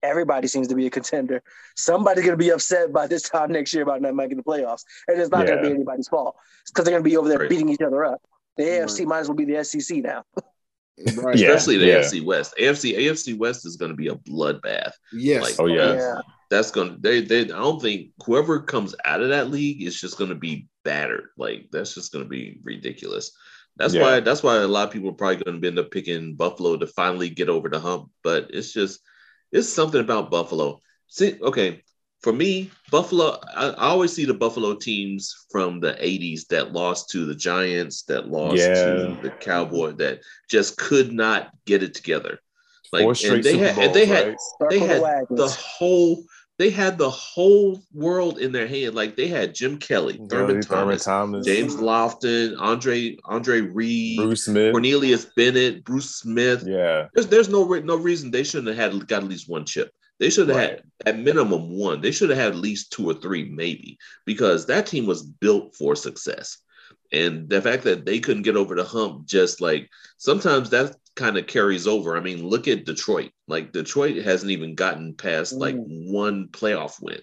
[0.03, 1.43] everybody seems to be a contender.
[1.77, 4.83] Somebody's going to be upset by this time next year about not making the playoffs,
[5.09, 6.37] and it's not going to be anybody's fault.
[6.69, 7.49] Because they're going to be over there Right.
[7.49, 8.21] beating each other up.
[8.57, 8.83] The Right.
[8.83, 10.25] AFC might as well be the SEC now.
[10.37, 10.45] Right.
[11.37, 11.49] Yeah.
[11.49, 11.95] Especially the yeah.
[12.01, 12.55] AFC West.
[12.61, 14.93] AFC AFC West is going to be a bloodbath.
[15.13, 15.43] Yes.
[15.43, 15.95] Like, Oh, yeah.
[15.95, 16.21] yeah.
[16.51, 19.99] That's going to they they I don't think whoever comes out of that league is
[19.99, 21.29] just going to be battered.
[21.39, 23.33] Like that's just going to be ridiculous.
[23.83, 24.03] That's Yeah.
[24.03, 26.77] why that's why a lot of people are probably going to end up picking Buffalo
[26.77, 28.11] to finally get over the hump.
[28.23, 29.01] But it's just
[29.51, 30.79] it's something about Buffalo.
[31.09, 31.83] See, okay,
[32.23, 33.41] for me, Buffalo.
[33.57, 38.05] I, I always see the Buffalo teams from the '80s that lost to the Giants,
[38.05, 38.85] that lost Yeah.
[38.85, 42.39] to the Cowboy, that just could not get it together.
[42.93, 44.37] Like, Four and straight they Super had, Bowls, and they had, right?
[44.71, 45.39] they Circle had wagons.
[45.41, 46.25] the whole
[46.63, 48.95] they had the whole world in their hand.
[48.95, 54.45] Like they had Jim Kelly, Thurman Gurley, Thomas, Thomas, James Lofton, Andre Andre Reed, Bruce
[54.45, 54.73] Smith.
[54.73, 56.63] Cornelius Bennett, Bruce Smith.
[56.65, 59.91] Yeah, There's there's no no reason they shouldn't have had got at least one chip.
[60.21, 62.01] They should have had at minimum one.
[62.01, 65.75] They should have had at least two or three, maybe, because that team was built
[65.75, 66.59] for success.
[67.13, 71.37] And the fact that they couldn't get over the hump, just like sometimes that kind
[71.37, 72.17] of carries over.
[72.17, 73.31] I mean, look at Detroit.
[73.49, 76.11] Like Detroit hasn't even gotten past like mm.
[76.11, 77.21] one playoff win.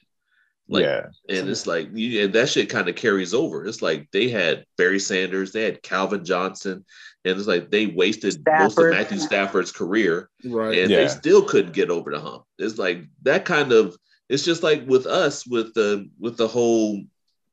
[0.71, 3.65] Like, yeah, and it's like you, and that shit kind of carries over.
[3.65, 6.85] It's like they had Barry Sanders, they had Calvin Johnson,
[7.25, 10.77] and it's like they wasted most of Matthew Stafford's career, Right.
[10.77, 10.97] and Yeah.
[10.97, 12.43] they still couldn't get over the hump.
[12.59, 13.97] It's like that kind of.
[14.29, 17.01] It's just like with us with the with the whole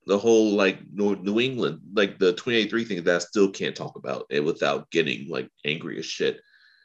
[0.07, 3.97] the whole like New, New England like the 28-3 thing that I still can't talk
[3.97, 6.41] about it without getting like angry as shit.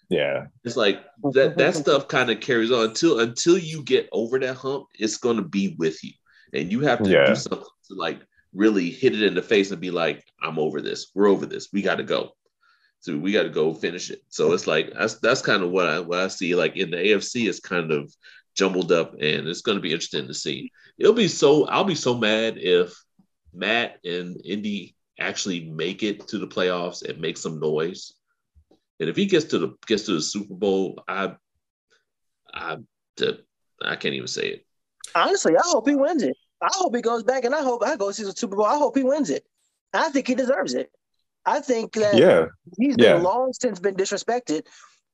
[0.09, 1.03] yeah, It's like
[1.33, 5.17] that that stuff kind of carries on until until you get over that hump, it's
[5.17, 6.11] gonna be with you.
[6.53, 7.25] And you have to Yeah.
[7.27, 8.21] do something to like
[8.53, 11.11] really hit it in the face and be like, I'm over this.
[11.15, 11.69] We're over this.
[11.71, 12.31] We gotta go.
[12.99, 14.21] So we gotta go finish it.
[14.29, 16.55] So it's like that's that's kind of what I what I see.
[16.55, 18.13] Like in the AFC is kind of
[18.55, 20.71] jumbled up and it's gonna be interesting to see.
[20.97, 22.93] It'll be so I'll be so mad if
[23.53, 28.13] Matt and Indy actually make it to the playoffs and make some noise.
[28.99, 31.35] And if he gets to the gets to the Super Bowl, I
[32.53, 32.77] I
[33.83, 34.65] I can't even say it.
[35.15, 36.37] Honestly, I hope he wins it.
[36.61, 38.65] I hope he goes back, and I hope I go see the Super Bowl.
[38.65, 39.45] I hope he wins it.
[39.93, 40.91] I think he deserves it.
[41.45, 42.45] I think that yeah,
[42.77, 43.15] he's Yeah.
[43.15, 44.67] been long since been disrespected,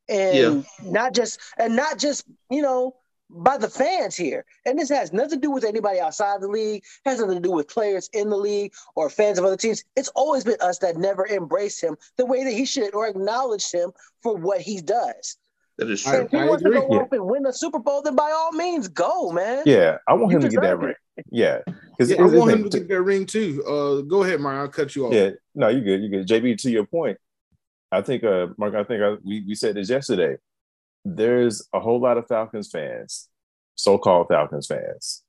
[0.10, 2.95] and not just and not just you know
[3.30, 4.46] by the fans here.
[4.66, 6.84] And this has nothing to do with anybody outside the league.
[7.06, 9.84] Has nothing to do with players in the league or fans of other teams.
[9.96, 13.74] It's always been us that never embraced him the way that he should or acknowledged
[13.74, 15.38] him for what he does.
[15.78, 16.26] That is I- true.
[16.26, 16.76] if he I wants agree.
[16.80, 17.00] to go Yeah.
[17.02, 19.63] off and win the Super Bowl, then by all means, go, man.
[19.66, 19.98] yeah.
[20.08, 20.96] I want You him to get that deserve right.
[21.32, 21.60] Yeah,
[21.98, 23.63] because Yeah, I want him to get that ring too.
[23.66, 24.56] Uh, go ahead, Mark.
[24.60, 25.13] I'll cut you off.
[25.13, 26.28] Yeah, no, you're good, You're good.
[26.28, 27.18] JB, to your point,
[27.92, 30.38] I think, uh, Mark, I think I, we we said this yesterday.
[31.15, 33.30] There's a whole lot of Falcons fans,
[33.76, 35.24] so-called Falcons fans,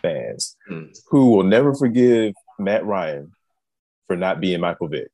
[0.00, 0.84] fans Hmm.
[1.08, 3.32] who will never forgive Matt Ryan
[4.06, 5.08] for not being Michael Vick.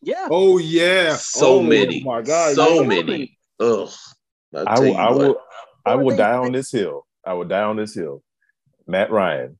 [0.00, 0.28] Yeah.
[0.30, 1.76] Oh yeah, So many.
[1.80, 2.04] oh, many.
[2.04, 2.88] my God, so yeah.
[2.88, 3.38] many.
[3.60, 3.88] Ugh.
[4.54, 5.18] I'll I tell will, you I what.
[5.18, 5.36] will,
[5.86, 7.06] I will die on this hill.
[7.24, 8.22] I will die on this hill.
[8.86, 9.58] Matt Ryan,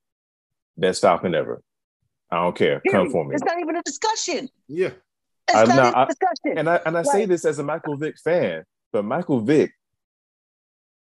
[0.77, 1.63] best Falcon ever.
[2.31, 2.81] I don't care.
[2.91, 3.35] Come for me.
[3.35, 4.49] It's not even a discussion.
[4.69, 4.91] yeah.
[5.49, 6.59] It's I- not no, even I- a discussion.
[6.59, 9.73] And I and I say this as a Michael Vick fan, but Michael Vick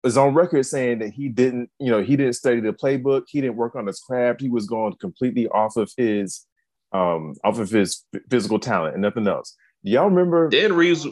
[0.05, 3.41] is on record saying that he didn't, you know, he didn't study the playbook, he
[3.41, 6.47] didn't work on his craft, he was going completely off of his
[6.93, 9.57] um off of his physical talent and nothing else.
[9.85, 10.49] Do y'all remember?
[10.49, 11.07] Dan Reeves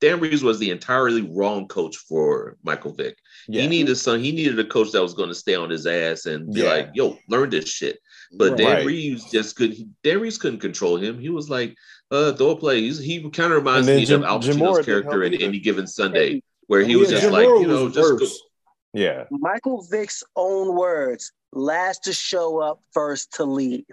[0.00, 3.16] Dan Reeves was the entirely wrong coach for Michael Vick.
[3.48, 3.62] Yeah.
[3.62, 4.20] He needed some.
[4.20, 6.68] He needed a coach that was going to stay on his ass and be Yeah.
[6.68, 7.98] like, "Yo, learn this shit."
[8.32, 8.58] But Right.
[8.58, 8.86] Dan Right.
[8.86, 9.94] Reeves just couldn't.
[10.02, 11.18] Dan Reeves couldn't control him.
[11.18, 11.74] He was like,
[12.10, 14.84] "Uh, throw a play." He's, he kind of reminds me Jim- of Al Pacino's didn't
[14.84, 15.34] character in.
[15.34, 17.94] Any Given Sunday, where he Oh, was yeah, just Jim like, Mora you know, was
[17.94, 19.24] just go, yeah.
[19.30, 23.86] Michael Vick's own words: "Last to show up, first to leave."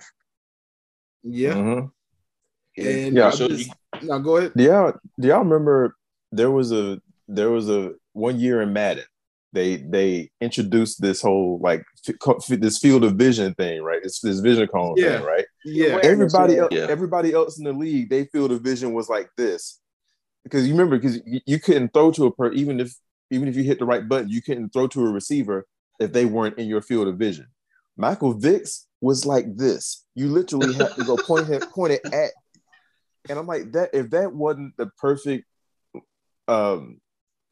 [1.24, 1.92] Yeah, Mhm.
[2.78, 3.30] and Yeah.
[3.30, 3.70] So just-
[4.04, 4.52] now go ahead.
[4.56, 5.96] Do y'all do y'all remember
[6.32, 9.06] there was a there was a one year in Madden
[9.54, 12.16] they they introduced this whole like f-
[12.52, 15.18] f- this field of vision thing right it's this vision cone Yeah.
[15.18, 16.60] thing right Yeah, everybody yeah.
[16.62, 16.88] else, Yeah.
[16.90, 19.80] everybody else in the league they field of vision was like this
[20.44, 22.96] because you remember because you, you couldn't throw to a per even if
[23.30, 25.66] even if you hit the right button you couldn't throw to a receiver
[26.00, 27.46] if they weren't in your field of vision
[27.96, 32.32] Michael Vicks was like this you literally have to go point him point it at
[33.30, 35.46] and I'm like that if that wasn't the perfect
[36.48, 37.00] um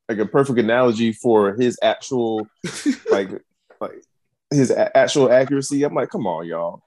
[0.09, 2.47] like a perfect analogy for his actual
[3.11, 3.29] like
[3.79, 4.03] like
[4.51, 6.81] his a- actual accuracy I'm like come on y'all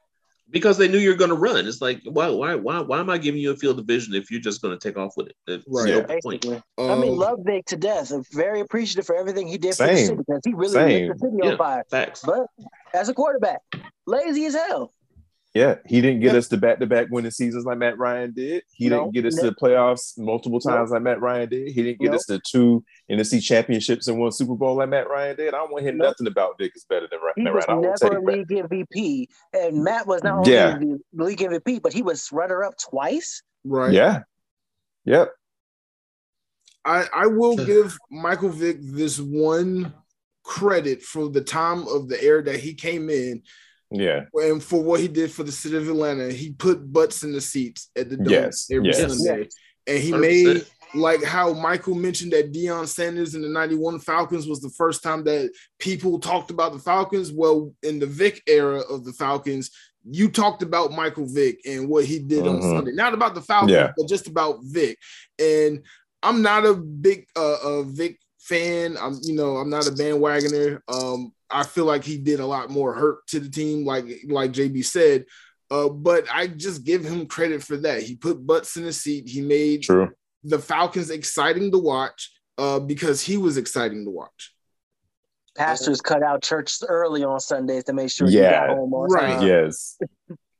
[0.51, 1.66] because they knew you're going to run.
[1.66, 4.31] It's like, why, why, why, why am I giving you a field of vision if
[4.31, 5.35] you're just going to take off with it?
[5.49, 5.88] It's Right.
[5.88, 6.42] no Yeah, point.
[6.42, 6.62] basically.
[6.79, 8.12] I mean, Um, love Vic to death.
[8.12, 11.09] I'm very appreciative for everything he did for the city because he really Same.
[11.09, 11.51] lit the city Yeah.
[11.53, 11.85] on fire.
[11.90, 12.23] Facts.
[12.25, 12.47] But
[12.92, 13.62] as a quarterback,
[14.07, 14.92] lazy as hell.
[15.54, 16.38] Yeah, he didn't get Yeah.
[16.38, 18.64] us to back to back winning seasons like Matt Ryan did.
[18.72, 19.44] He No, didn't get us no.
[19.44, 21.68] to the playoffs multiple times like Matt Ryan did.
[21.68, 22.16] He didn't get No.
[22.16, 25.54] us to two NFC championships and one Super Bowl like Matt Ryan did.
[25.54, 26.06] I don't want to hear No.
[26.06, 27.78] nothing about Vic is better than Ra- He Matt was Ryan.
[27.84, 28.50] I want to never take a it back.
[28.50, 30.76] league MVP, and Matt was not only Yeah.
[31.12, 33.40] league MVP, but he was runner up twice.
[33.64, 33.92] right.
[33.92, 34.22] Yeah.
[35.04, 35.30] Yep.
[36.84, 39.94] I, I will give Michael Vick this one
[40.42, 43.42] credit for the time of the era that he came in
[43.94, 44.24] Yeah.
[44.35, 46.30] and for what he did for the city of Atlanta.
[46.33, 48.98] He put butts in the seats at the dome Yes, every yes.
[49.18, 49.48] Sunday.
[49.87, 50.20] And he 100%.
[50.20, 55.02] made like how Michael mentioned that Deion Sanders in the 91 Falcons was the first
[55.02, 57.33] time that people talked about the Falcons.
[57.33, 59.70] Well, in the Vic era of the Falcons,
[60.09, 62.76] you talked about Michael Vick and what he did on Mhm.
[62.76, 62.92] Sunday.
[62.92, 63.92] Not about the Falcons, Yeah.
[63.96, 64.96] but just about Vic.
[65.38, 65.83] And
[66.22, 68.96] I'm not a big uh, uh Vic fan.
[69.00, 70.80] I'm you know, I'm not a bandwagoner.
[70.88, 74.52] Um I feel like he did a lot more hurt to the team like like
[74.52, 75.24] JB said.
[75.70, 78.02] Uh, but I just give him credit for that.
[78.02, 79.28] He put butts in the seat.
[79.28, 80.11] He made True.
[80.44, 84.54] the Falcons exciting to watch uh, because he was exciting to watch.
[85.57, 88.42] Pastors cut out church early on Sundays to make sure Yeah.
[88.42, 89.35] you got home on Right.
[89.38, 89.46] time.
[89.46, 89.98] Yes.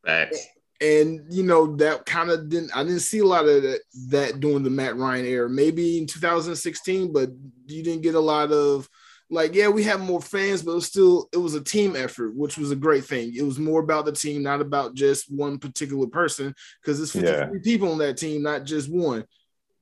[0.07, 0.47] Facts.
[0.81, 2.77] And you know that kind of didn't.
[2.77, 5.49] I didn't see a lot of that, that during the Matt Ryan era.
[5.49, 7.31] Maybe in 2016, but
[7.67, 8.89] you didn't get a lot of
[9.31, 9.55] like.
[9.55, 12.59] Yeah, we had more fans, but it was still it was a team effort, which
[12.59, 13.33] was a great thing.
[13.37, 17.31] It was more about the team, not about just one particular person, because it's 53
[17.33, 17.47] Yeah.
[17.63, 19.25] people on that team, not just one.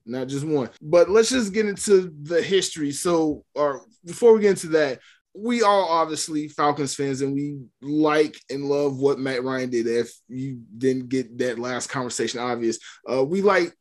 [0.04, 0.68] not just one.
[0.82, 2.90] But let's just get into the history.
[2.90, 4.98] So, or before we get into that,
[5.34, 9.86] we all obviously Falcons fans and we like and love what Matt Ryan did.
[9.86, 12.78] If you didn't get that last conversation obvious,
[13.10, 13.72] uh, we like.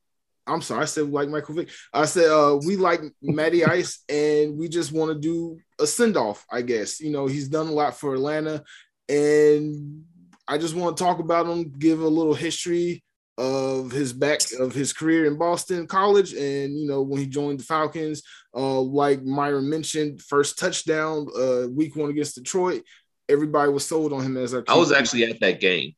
[0.48, 1.70] I'm sorry, I said we like Michael Vick.
[1.94, 6.18] I said uh, we like Matty Ice, and we just want to do a send
[6.18, 6.46] off.
[6.52, 8.64] I guess you know he's done a lot for Atlanta,
[9.08, 10.04] and
[10.48, 13.04] I just want to talk about him, give a little history
[13.42, 17.60] of his back of his career in Boston College, and you know when he joined
[17.60, 18.22] the Falcons,
[18.56, 22.84] uh, like Myron mentioned, first touchdown, uh, week one against Detroit.
[23.28, 24.64] Everybody was sold on him as a.
[24.68, 25.94] I was actually at that game.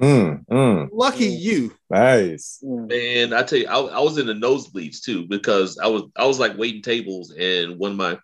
[0.00, 1.72] Mm, mm, lucky you.
[1.90, 2.58] nice.
[2.64, 2.88] Mm.
[2.88, 6.26] Man, I tell you, I, I was in the nosebleeds too because I was I
[6.26, 8.18] was like waiting tables, and one of my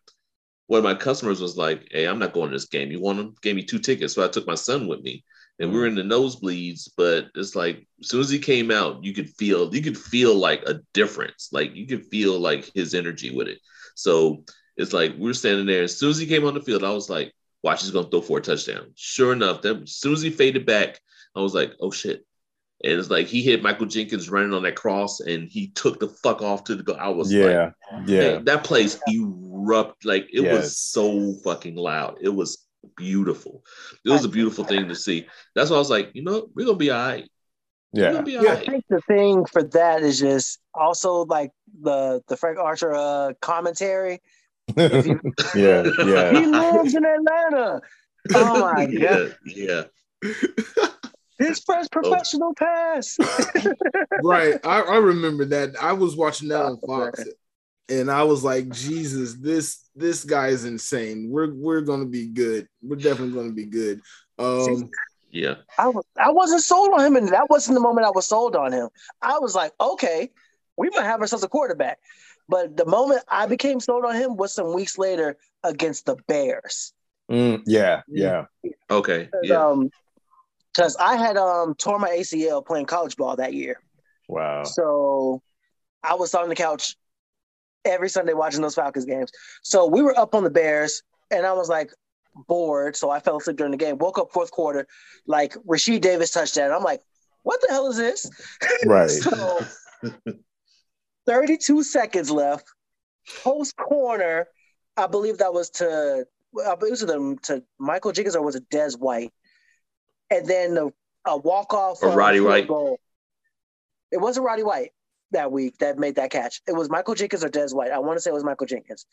[0.67, 2.91] one of my customers was like, "Hey, I'm not going to this game.
[2.91, 5.23] You want them?" Gave me two tickets, so I took my son with me,
[5.59, 5.99] and we were mm.
[5.99, 6.91] in the nosebleeds.
[6.97, 10.35] But it's like as soon as he came out, you could feel you could feel
[10.35, 11.51] like a difference.
[11.53, 13.59] Like you could feel like his energy with it.
[13.95, 14.45] So
[14.77, 15.85] it's like we were standing there.
[15.85, 18.21] As soon as he came on the field, I was like, "Watch, he's gonna throw
[18.21, 21.01] for a touchdown." Sure enough, then as soon as he faded back,
[21.35, 22.25] I was like, "Oh shit."
[22.85, 26.09] And it's like he hit Michael Jenkins running on that cross, and he took the
[26.09, 26.93] fuck off to the go.
[26.93, 28.39] I was Yeah, like, yeah.
[28.45, 30.53] that place erupt like it Yes.
[30.53, 32.19] was so fucking loud.
[32.21, 32.66] It was
[32.97, 33.65] beautiful.
[34.05, 35.27] It was a beautiful thing to see.
[35.55, 37.29] That's why I was like, you know, we're gonna be all right.
[37.93, 38.13] We're Yeah.
[38.13, 38.53] gonna be all Yeah.
[38.53, 43.33] I think the thing for that is just also like the the Frank Archer uh,
[43.41, 44.21] commentary.
[44.77, 45.21] If you,
[45.55, 45.83] yeah,
[46.33, 47.81] he lives in Atlanta.
[48.35, 48.93] Oh my god!
[48.93, 49.83] yeah, yeah.
[51.39, 53.19] His first professional pass.
[54.23, 54.59] right.
[54.65, 55.77] I, I remember that.
[55.81, 57.25] I was watching that on Fox,
[57.89, 61.29] and I was like, Jesus, this this guy is insane.
[61.31, 62.69] We're we're gonna be good.
[62.83, 64.01] We're definitely gonna be good.
[64.39, 64.91] Um,
[65.31, 65.57] Yeah.
[65.79, 68.57] I was I wasn't sold on him, and that wasn't the moment I was sold
[68.57, 68.89] on him.
[69.23, 70.31] I was like, okay,
[70.77, 71.99] we might have ourselves a quarterback.
[72.49, 76.93] But the moment I became sold on him was some weeks later against the Bears.
[77.31, 78.45] Mm, yeah, yeah.
[78.89, 79.27] Okay.
[79.27, 79.67] Cause, Yeah.
[79.67, 79.91] um,
[80.73, 83.81] because I had um tore my ACL playing college ball that year.
[84.29, 84.65] Wow.
[84.65, 85.43] So
[86.03, 86.97] I was on the couch
[87.87, 89.31] every Sunday watching those Falcons games.
[89.63, 91.91] So we were up on the Bears, and I was like
[92.49, 92.97] bored.
[92.97, 93.99] So I fell asleep during the game.
[93.99, 94.87] Woke up fourth quarter,
[95.27, 96.73] like Rashied Davis touchdown.
[96.73, 97.01] I'm like,
[97.43, 98.29] what the hell is this?
[98.85, 99.09] Right.
[99.11, 99.65] so
[101.27, 102.67] 32 seconds left.
[103.43, 104.47] Post corner,
[104.97, 106.27] I believe that was to
[106.65, 109.33] I believe it was to, to Michael Jenkins or was it Des White?
[110.31, 110.93] And then the,
[111.27, 112.69] a walk off Or Roddy White.
[112.69, 112.99] Goal.
[114.11, 114.93] It wasn't Roddy White
[115.37, 116.61] that week that made that catch.
[116.67, 117.93] It was Michael Jenkins or Des White.
[117.93, 119.07] I want to say it was Michael Jenkins.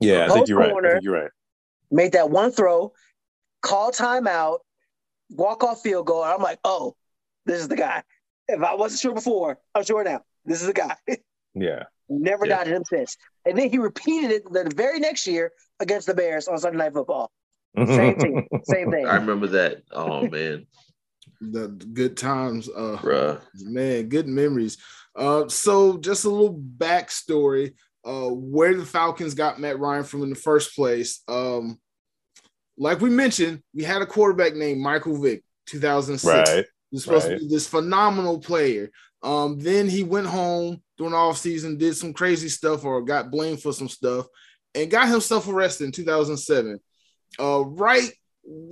[0.00, 0.72] Yeah, I think you're right.
[0.72, 1.30] I think you're right.
[1.90, 2.92] Made that one throw,
[3.62, 4.58] call timeout,
[5.30, 6.22] walk off field goal.
[6.22, 6.96] I'm like, oh,
[7.46, 8.02] this is the guy.
[8.48, 10.22] If I wasn't sure before, I'm sure now.
[10.44, 10.96] This is the guy.
[11.54, 11.84] Yeah.
[12.08, 12.58] Never Yeah.
[12.58, 13.16] doubted him since.
[13.44, 16.92] And then he repeated it the very next year against the Bears on Sunday Night
[16.92, 17.32] Football.
[17.76, 18.48] Same thing.
[18.62, 19.06] same thing.
[19.06, 19.82] I remember that.
[19.90, 20.66] Oh man,
[21.40, 22.68] the good times.
[22.68, 23.40] Uh, bruh.
[23.62, 24.78] man, good memories.
[25.16, 27.74] Uh, so just a little backstory.
[28.02, 31.20] Uh, where the Falcons got Matt Ryan from in the first place.
[31.28, 31.78] Um,
[32.78, 36.24] like we mentioned, we had a quarterback named Michael Vick, 2006.
[36.24, 36.64] Right.
[36.90, 37.34] He was supposed Right.
[37.34, 38.90] to be this phenomenal player.
[39.22, 43.60] Um, then he went home during the offseason, did some crazy stuff or got blamed
[43.60, 44.26] for some stuff,
[44.74, 46.80] and got himself arrested in 2007.
[47.38, 48.10] Uh, right,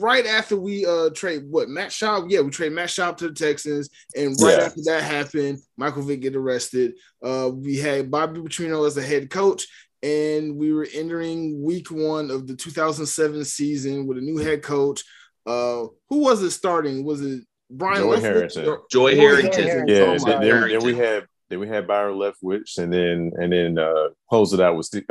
[0.00, 3.34] right after we uh trade what Matt Schaub, yeah, we trade Matt Schaub to the
[3.34, 4.64] Texans, and right Yeah.
[4.66, 6.94] after that happened, Michael Vick get arrested.
[7.22, 9.66] Uh, we had Bobby Petrino as the head coach,
[10.02, 15.04] and we were entering week one of the 2007 season with a new head coach.
[15.46, 17.04] Uh, who was it starting?
[17.04, 18.66] Was it Byron Joey Leftwich Harrington.
[18.68, 19.62] or- Joy Joey Harrington.
[19.64, 19.96] Harrington.
[19.96, 20.16] Yeah.
[20.20, 23.78] Oh then, then, then we had then we had Byron Leftwich, and then and then
[23.78, 25.04] uh closed it out with Steve-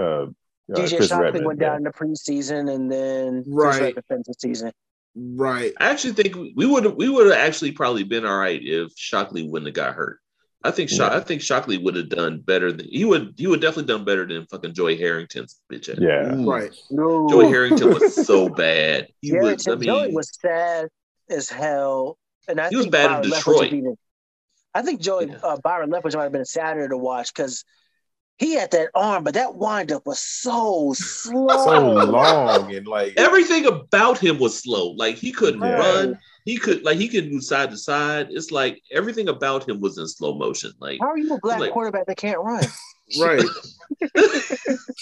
[0.69, 1.43] uh, uh DJ Chris Shockley Redman.
[1.45, 1.67] went yeah.
[1.69, 3.71] down in the preseason and then Right.
[3.77, 4.71] Chris Redman finished the season.
[5.15, 5.73] Right.
[5.79, 8.91] I actually think we would have we would have actually probably been all right if
[8.95, 10.19] Shockley wouldn't have got hurt.
[10.63, 11.17] I think Shock, Yeah.
[11.17, 14.25] I think Shockley would have done better than he would he would definitely done better
[14.27, 15.89] than fucking Joy Harrington's bitch.
[15.89, 15.97] ass.
[15.99, 16.35] Yeah.
[16.35, 16.49] Ooh.
[16.49, 16.71] Right.
[16.91, 17.27] No.
[17.29, 19.07] Joey Harrington was so bad.
[19.21, 19.65] He was.
[19.67, 20.87] I Harrington, Joey mean, was sad
[21.29, 22.17] as hell.
[22.47, 23.59] And I He was think bad in Byron Leftwich Detroit.
[23.59, 23.97] would be the-
[24.75, 25.37] I think Joey Yeah.
[25.43, 27.63] uh, Byron Leftwich might have been sadder to watch because
[28.39, 31.47] he had that arm, but that windup was so slow.
[31.47, 34.91] So long and like everything about him was slow.
[34.91, 35.77] Like he couldn't Yeah.
[35.79, 36.19] run.
[36.45, 38.27] He could like he could move side to side.
[38.29, 40.71] It's like everything about him was in slow motion.
[40.79, 42.63] Like How are you a black Like- quarterback that can't run?
[43.17, 43.41] Right.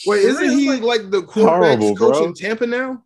[0.06, 2.26] Wait, isn't he like the quarterback Horrible, coach bro.
[2.26, 3.04] in Tampa now?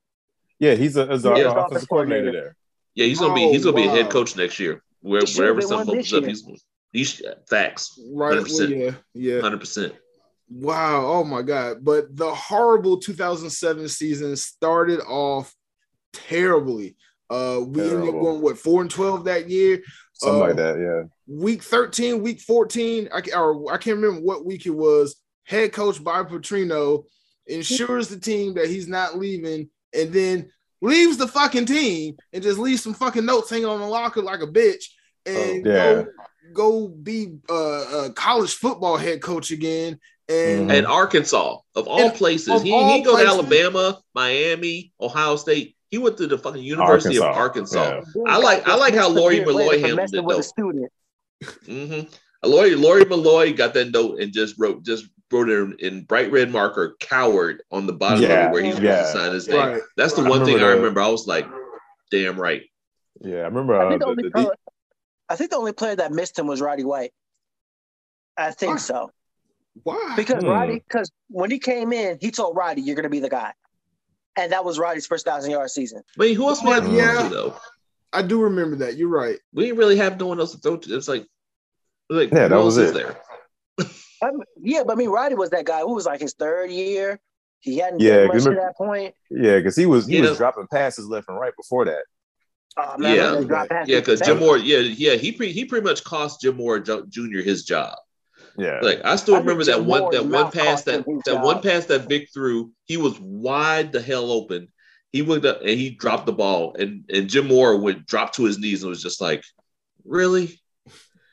[0.59, 1.53] yeah, he's a, he's a Yeah.
[1.65, 2.55] offensive coordinator there.
[2.95, 4.83] yeah, he's gonna be he's Oh, gonna be a head oh, coach next year.
[5.01, 6.29] Where, wherever been something one opens up, year.
[6.29, 6.43] he's
[6.91, 7.97] he's facts.
[8.13, 8.37] Right.
[8.39, 8.69] 100%.
[8.77, 8.91] yeah.
[9.13, 9.39] Yeah.
[9.41, 9.93] Hundred percent.
[10.49, 11.05] Wow.
[11.05, 11.83] Oh my God.
[11.83, 15.53] But the horrible 2007 season started off
[16.13, 16.95] terribly.
[17.29, 19.81] Uh, we ended up going what four and twelve that year.
[20.13, 21.03] Something Uh, like that, yeah.
[21.27, 25.15] Week 13, week 14, I, or I can't remember what week it was.
[25.43, 27.03] Head coach Bob Petrino
[27.45, 30.49] ensures the team that he's not leaving, and then
[30.81, 34.41] leaves the fucking team and just leaves some fucking notes hanging on the locker like
[34.41, 34.85] a bitch,
[35.25, 35.93] and Oh, yeah.
[36.03, 36.07] go
[36.53, 39.99] go be uh, a college football head coach again.
[40.29, 40.77] And Mhm.
[40.77, 43.25] And Arkansas, of all And places, of he, all he go to.
[43.25, 45.75] Alabama, Miami, Ohio State.
[45.89, 48.21] He went to the fucking University of Arkansas, Arkansas.
[48.27, 50.41] I like- I like how Lawyer Milloy handled it, though.
[50.41, 50.91] student.
[51.43, 52.07] Mm-hmm.
[52.47, 56.31] Lawyer Lawyer Milloy got that note and just wrote just wrote it in, in bright
[56.31, 59.03] red marker "coward" on the bottom of it where he's yeah.
[59.03, 59.57] supposed to sign his name.
[59.57, 61.01] right, That's the one I thing I remember.
[61.01, 61.47] I was like,
[62.11, 62.63] "Damn right."
[63.21, 64.51] Yeah, I remember I uh, think, the the, only the, player,
[65.27, 67.13] I think the only player that missed him was Roddy White.
[68.37, 68.77] I think Why?
[68.77, 69.11] so
[69.83, 70.13] Why?
[70.15, 70.49] because Hmm.
[70.49, 73.53] Roddy, because when he came in, he told Roddy, "You're going to be the guy,"
[74.35, 76.03] and that was Roddy's first thousand yard season.
[76.19, 77.23] I who else would have Yeah.
[77.23, 77.29] yeah.
[77.29, 77.55] though?
[78.11, 78.97] I do remember that.
[78.97, 79.37] You're right.
[79.53, 80.95] We didn't really have no one else to throw to.
[80.97, 81.27] It's like,
[82.09, 82.93] like Yeah, that was it.
[82.93, 83.17] there?
[83.79, 83.83] I
[84.31, 87.19] mean, yeah, but I mean, Roddy was that guy who was like his third year.
[87.61, 89.15] He hadn't Yeah, done much 'cause at remember- that point.
[89.29, 90.29] Yeah, because he was he Yeah.
[90.29, 92.03] was dropping passes left and right before that.
[92.77, 93.31] Oh, man, Yeah.
[93.35, 96.39] they dropped past Yeah, because Jim Mora, yeah, yeah, he pre- he pretty much cost
[96.41, 97.39] Jim Mora Jr.
[97.39, 97.95] his job.
[98.59, 101.43] Yeah, Like I still I remember that one that one pass that that job.
[101.43, 102.71] one pass that Vick threw.
[102.85, 104.67] He was wide the hell open.
[105.11, 108.43] He went up and he dropped the ball, and and Jim Mora would drop to
[108.43, 109.43] his knees and was just like,
[110.05, 110.61] "Really?"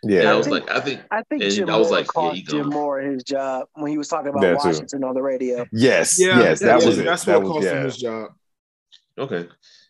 [0.02, 1.88] yeah, And I I was think- like, "I think I think And Jim I was
[1.88, 2.70] Mora like, yeah, cost he Jim gone.
[2.70, 4.68] Mora his job when he was talking about That too.
[4.68, 5.66] Washington on the radio.
[5.72, 7.04] yes, Yeah, yes, that yeah, was it.
[7.04, 8.30] That's that what was, cost him his job.
[9.18, 9.48] okay,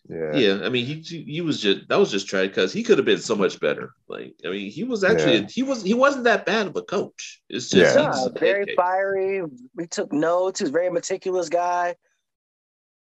[0.08, 2.98] yeah, yeah." I mean, he he was just that was just tragic because he could
[2.98, 3.92] have been so much better.
[4.08, 5.46] Like, I mean, he was actually Yeah.
[5.48, 7.42] he was he wasn't that bad of a coach.
[7.48, 8.02] It's just Yeah.
[8.02, 9.42] Yeah, very fiery.
[9.78, 10.60] He took notes.
[10.60, 11.96] He's a very meticulous guy.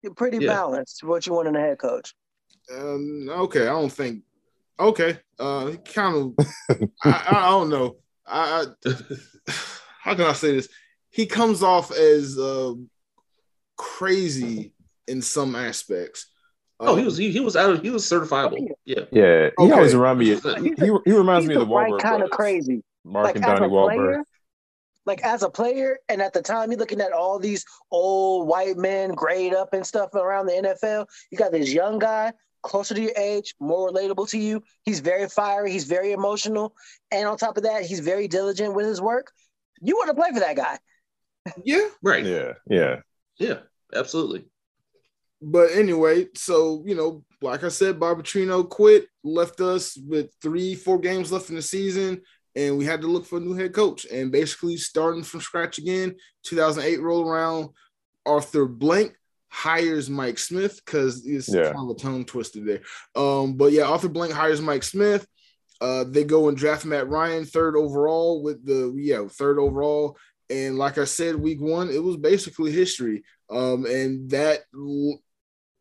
[0.03, 0.49] You're pretty Yeah.
[0.49, 1.03] balanced.
[1.05, 2.15] What you want in a head coach?
[2.73, 4.23] Um, okay, I don't think.
[4.79, 6.47] Okay, uh, kind of.
[7.05, 7.97] I, I, I don't know.
[8.27, 8.93] I, I
[10.01, 10.69] how can I say this?
[11.11, 12.75] He comes off as uh,
[13.77, 14.73] crazy
[15.09, 16.27] in some aspects.
[16.81, 18.69] Oh, he Um, was he, he was out of he was certifiable.
[18.85, 19.05] Yeah.
[19.11, 19.51] yeah.
[19.59, 19.73] He Okay.
[19.73, 20.33] always remind me.
[20.33, 22.31] Of, He's he, he, he reminds He's me of the the right Wahlberg kind of
[22.31, 22.83] crazy.
[23.05, 23.95] Mark like and as Donnie a Wahlberg.
[23.97, 24.25] player,
[25.07, 28.77] like as a player, and at the time you're looking at all these old white
[28.77, 31.07] men grayed up and stuff around the NFL.
[31.31, 34.63] You got this young guy closer to your age, more relatable to you.
[34.85, 36.75] He's very fiery, he's very emotional,
[37.13, 39.31] and on top of that, he's very diligent with his work.
[39.81, 40.79] You want to play for that guy.
[41.65, 42.25] yeah, Right.
[42.25, 42.55] Yeah.
[42.69, 42.97] Yeah,
[43.39, 43.59] yeah,
[43.95, 44.47] Absolutely.
[45.43, 50.75] But anyway, so you know, like I said, Bob Petrino quit, left us with three,
[50.75, 52.23] four games left in the season,
[52.55, 54.07] and we had to look for a new head coach.
[54.07, 56.17] And basically, starting from scratch again.
[56.45, 57.69] 2008 roll around.
[58.25, 59.15] Arthur Blank
[59.49, 61.73] hires Mike Smith because it's Yeah.
[61.73, 62.83] kind of a tongue twisted there.
[63.15, 65.27] Um, but yeah, Arthur Blank hires Mike Smith.
[65.81, 70.17] Uh, they go and draft Matt Ryan third overall with the yeah third overall.
[70.49, 73.23] And like I said, week one, it was basically history.
[73.51, 74.61] Um, and that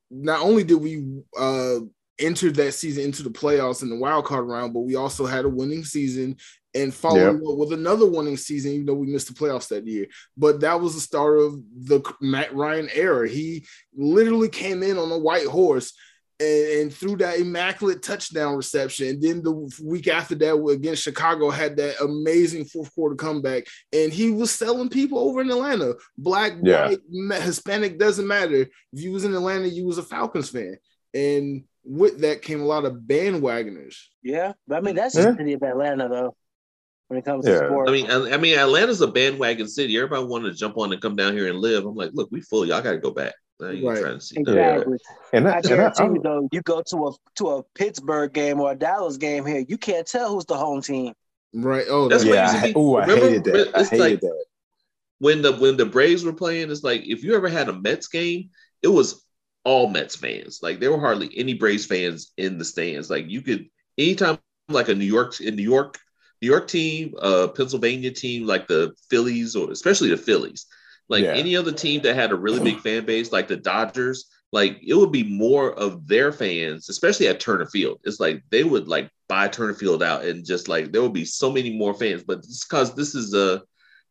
[0.09, 1.79] not only did we uh,
[2.19, 5.45] enter that season into the playoffs in the wild card round, but we also had
[5.45, 6.37] a winning season
[6.73, 10.07] and followed up with another winning season, even though we missed the playoffs that year.
[10.35, 13.29] But that was the start of the Matt Ryan era.
[13.29, 15.93] He literally came in on a white horse
[16.39, 19.07] and, and threw that immaculate touchdown reception.
[19.07, 19.51] And then the
[19.83, 23.67] week after that, against Chicago, had that amazing fourth quarter comeback.
[23.93, 25.95] And he was selling people over in Atlanta.
[26.17, 26.95] Black, Yeah.
[27.09, 28.61] white, Hispanic doesn't matter.
[28.61, 30.77] If you was in Atlanta, you was a Falcons fan.
[31.13, 33.95] And with that came a lot of bandwagoners.
[34.23, 35.31] Yeah, but I mean that's just Yeah.
[35.31, 36.35] the city of Atlanta though.
[37.07, 39.95] When it comes to sports, I mean, I, I mean, Atlanta's a bandwagon city.
[39.95, 41.85] Everybody wanted to jump on and come down here and live.
[41.85, 42.65] I'm like, look, we full.
[42.65, 43.35] Y'all got to go back.
[43.61, 44.01] I ain't Right.
[44.01, 44.97] trying to see exactly.
[45.33, 47.63] and I I, and I, guarantee I'm- you though, you go to a to a
[47.75, 51.13] Pittsburgh game or a Dallas game here, you can't tell who's the home team.
[51.53, 51.85] Right.
[51.89, 53.77] Oh, That's that- what yeah, used to I, be- ooh, I remember- hated that.
[53.77, 54.45] I hated like- that.
[55.19, 58.07] When the when the Braves were playing, it's like if you ever had a Mets
[58.09, 58.49] game,
[58.83, 59.23] it was
[59.63, 60.59] all Mets fans.
[60.61, 63.09] Like there were hardly any Braves fans in the stands.
[63.09, 64.37] Like you could anytime
[64.67, 65.97] like a New York in New York
[66.41, 70.65] New York team, uh Pennsylvania team, like the Phillies or especially the Phillies.
[71.09, 71.33] Like Yeah.
[71.33, 74.95] any other team that had a really big fan base, like the Dodgers, like it
[74.95, 77.99] would be more of their fans, especially at Turner Field.
[78.03, 81.25] It's like they would like buy Turner Field out and just like there would be
[81.25, 82.23] so many more fans.
[82.23, 83.61] But it's because this is a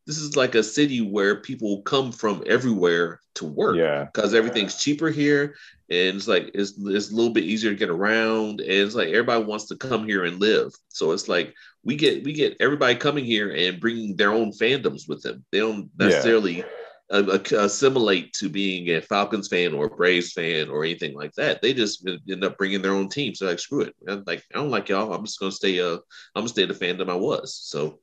[0.06, 4.76] this is like a city where people come from everywhere to work Yeah, because everything's
[4.76, 5.54] cheaper here
[5.90, 9.08] and it's like it's, it's a little bit easier to get around and it's like
[9.08, 12.94] everybody wants to come here and live so it's like we get we get everybody
[12.94, 16.66] coming here and bringing their own fandoms with them they don't necessarily uh,
[17.14, 21.72] assimilate to being a falcons fan or a braves fan or anything like that they
[21.72, 24.70] just end up bringing their own team so like screw it I'm like i don't
[24.70, 26.00] like y'all i'm just gonna stay uh i'm
[26.42, 28.00] gonna stay the fandom i was so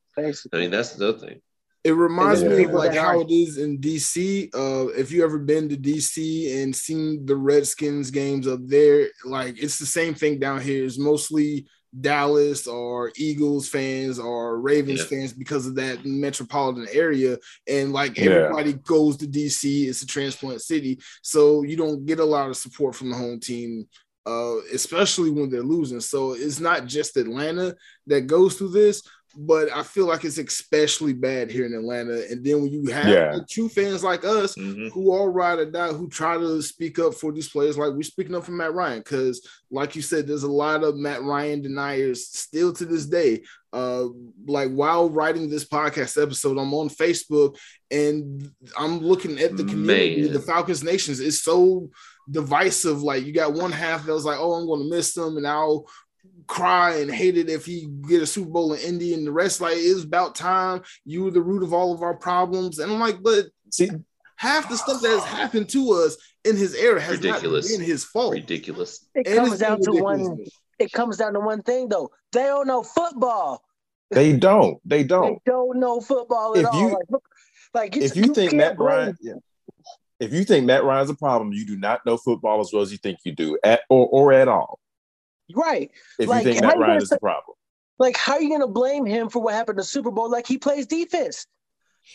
[0.54, 1.42] i mean that's the other thing
[1.84, 2.50] It reminds Yeah.
[2.50, 4.50] me of like how it is in DC.
[4.54, 9.62] Uh, if you ever been to DC and seen the Redskins games up there, like
[9.62, 10.86] it's the same thing down here.
[10.86, 11.66] It's mostly
[12.00, 15.06] Dallas or Eagles fans or Ravens Yeah.
[15.06, 17.38] fans because of that metropolitan area.
[17.68, 18.26] And like Yeah.
[18.32, 21.00] everybody goes to DC, it's a transplant city.
[21.22, 23.88] So you don't get a lot of support from the home team.
[24.24, 26.00] Uh, especially when they're losing.
[26.00, 27.76] So it's not just Atlanta
[28.06, 29.02] that goes through this.
[29.38, 32.26] But I feel like it's especially bad here in Atlanta.
[32.30, 33.36] And then when you have Yeah.
[33.38, 34.92] the true fans like us Mhm.
[34.92, 38.04] who all ride or die, who try to speak up for these players, like we're
[38.04, 41.62] speaking up for Matt Ryan, because like you said, there's a lot of Matt Ryan
[41.62, 43.44] deniers still to this day.
[43.74, 44.08] Uh,
[44.48, 47.56] like while writing this podcast episode, I'm on Facebook
[47.90, 50.34] and I'm looking at the community, Man.
[50.34, 51.22] the Falcons Nations.
[51.22, 51.90] It's so
[52.30, 53.02] divisive.
[53.02, 55.48] Like you got one half that was like, "Oh, I'm going to miss them," and
[55.48, 55.86] I'll
[56.48, 59.62] cry and hate it if he get a Super Bowl in Indy, and the rest
[59.62, 60.82] like it's about time.
[61.06, 63.90] You were the root of all of our problems, and I'm like, but See,
[64.36, 67.70] half the stuff that has happened to us in his era has Ridiculous.
[67.72, 68.34] not been his fault.
[68.34, 69.06] Ridiculous.
[69.16, 70.46] It And comes it's down to one.
[70.80, 72.12] It comes down to one thing though.
[72.32, 73.64] They don't know football.
[74.10, 74.80] they don't.
[74.84, 75.40] They They don't.
[75.46, 76.80] They don't know football at If all.
[76.82, 77.24] you- like, look,
[77.74, 79.34] like If you think Matt Ryan, yeah.
[80.20, 82.92] if you think Matt Ryan's a problem, you do not know football as well as
[82.92, 84.80] you think you do, at or or at all.
[85.56, 85.92] Right?
[86.20, 87.56] If Like, you think how Matt Ryan is say- the problem,
[88.00, 90.30] Like, how are you gonna blame him for what happened to Super Bowl?
[90.30, 91.46] Like he plays defense.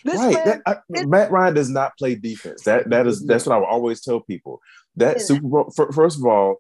[0.05, 0.35] This right?
[0.35, 2.63] man, that- I- it- Matt Ryan does not play defense.
[2.65, 4.61] That that is that's what I will always tell people.
[4.97, 5.23] That Yeah.
[5.23, 5.71] Super Bowl.
[5.77, 6.57] fir- First of all,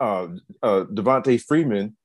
[0.00, 0.28] uh,
[0.62, 1.96] uh, Devonta Freeman.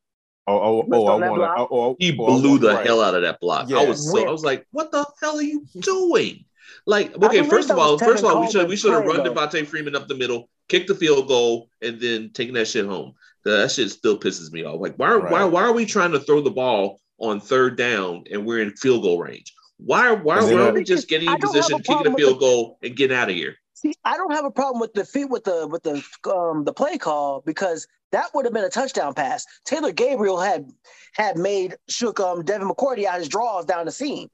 [0.49, 1.55] Oh, oh, Missed oh, I want to.
[1.57, 2.85] Oh, oh, He oh, blew want- the right.
[2.85, 3.71] hell out of that block.
[3.71, 6.45] I was so I was like, what the hell are you doing?
[6.85, 9.21] Like, okay, first of all, first of all, we should we should have run.
[9.25, 13.13] Devonta Freeman up the middle, kicked the field goal, and then taken that shit home.
[13.51, 14.79] That shit still pisses me off.
[14.79, 15.51] Like, why why Right.
[15.51, 19.03] why are we trying to throw the ball on third down and we're in field
[19.03, 19.53] goal range?
[19.77, 22.13] Why why, why are we just getting I in don't have position, a kicking problem
[22.13, 23.55] the with field the- goal, and getting out of here?
[23.73, 26.73] See, I don't have a problem with the feet with the with the um the
[26.73, 29.45] play call because that would have been a touchdown pass.
[29.65, 30.65] Taylor Gabriel had
[31.13, 34.29] had made shook um Devin McCourty out his draws down the seam.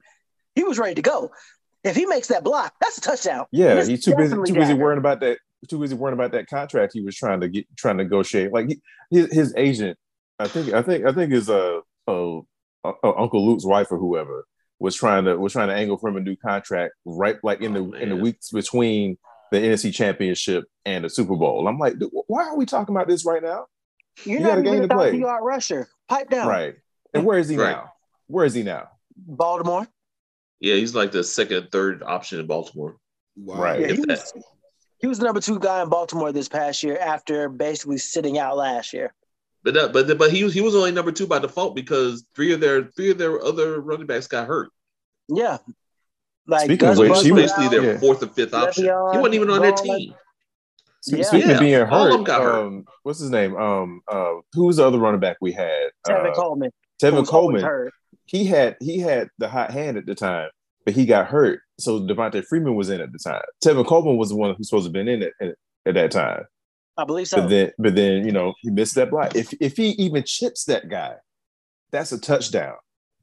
[0.54, 1.30] He was ready to go.
[1.82, 3.44] If he makes that block, that's a touchdown.
[3.52, 4.76] Yeah, That's he's too busy too busy dagger.
[4.76, 5.36] worrying about that.
[5.68, 8.52] Too busy worrying about that contract he was trying to get trying to negotiate.
[8.52, 9.98] Like he, his his agent,
[10.38, 12.38] I think I think I think his uh, uh,
[12.84, 14.46] uh Uncle Luke's wife or whoever
[14.78, 17.72] was trying to was trying to angle for him a new contract right like in
[17.72, 19.16] the Oh, in the weeks between
[19.52, 21.66] the NFC Championship and the Super Bowl.
[21.68, 21.94] I'm like,
[22.26, 23.66] why are we talking about this right now?
[24.24, 25.06] You're You not a game even a to play.
[25.06, 25.88] thousand yard rusher.
[26.08, 26.48] Pipe down.
[26.48, 26.74] Right.
[27.14, 27.70] And where is he Right.
[27.72, 27.92] now?
[28.26, 28.88] Where is he now?
[29.16, 29.86] Baltimore.
[30.60, 32.96] Yeah, he's like the second, third option in Baltimore.
[33.36, 33.56] Wow.
[33.62, 33.80] Right.
[33.80, 34.08] Yeah, If that.
[34.34, 34.44] was,
[35.04, 38.56] he was the number two guy in Baltimore this past year after basically sitting out
[38.56, 39.12] last year.
[39.62, 42.54] But that, but but he was he was only number two by default because three
[42.54, 44.70] of their three of their other running backs got hurt.
[45.28, 45.58] Yeah.
[46.46, 47.98] Like Speaking of which, He was he Butler was- basically their yeah.
[48.00, 48.84] fourth or fifth option.
[48.84, 50.14] He wasn't even on their team.
[51.02, 51.22] Spe- Yeah.
[51.24, 53.54] Speaking Yeah, of being all of them hurt, um, what's his name?
[53.56, 55.90] Um, uh, who was the other running back we had?
[56.08, 56.70] Tevin Uh, Coleman.
[57.02, 57.62] who Tevin was Coleman.
[57.62, 57.92] hurt.
[58.24, 60.48] He had he had the hot hand at the time,
[60.86, 61.60] but he got hurt.
[61.78, 63.42] So Devonta Freeman was in at the time.
[63.64, 65.54] Tevin Coleman was the one who's supposed to have been in it at,
[65.86, 66.44] at that time.
[66.96, 67.38] I believe so.
[67.42, 69.34] But then, but then you know he missed that block.
[69.34, 71.16] If if he even chips that guy,
[71.90, 72.74] that's a touchdown.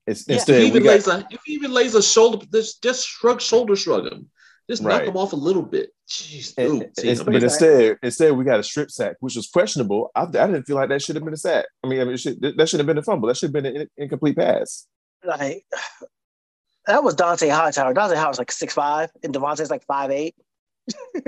[0.06, 0.34] It's Yeah.
[0.34, 2.84] If instead he we even got lays a if he even lays a shoulder, just
[2.84, 4.30] just shrug shoulder shrug him,
[4.70, 5.08] just knock Right.
[5.08, 5.91] him off a little bit.
[6.10, 6.89] Jeez, and-.
[6.99, 10.12] See, but instead instead we got a strip sack, which was questionable.
[10.14, 11.66] I, I didn't feel like that should have been a sack.
[11.82, 13.30] I mean, I mean, it should, that should have been a fumble.
[13.30, 14.88] That should have been an incomplete pass.
[15.24, 15.64] like
[16.88, 17.93] that was Dont'a Hightower.
[17.93, 20.36] Dont'a Hightower's like six five, and Devonta's like five eight.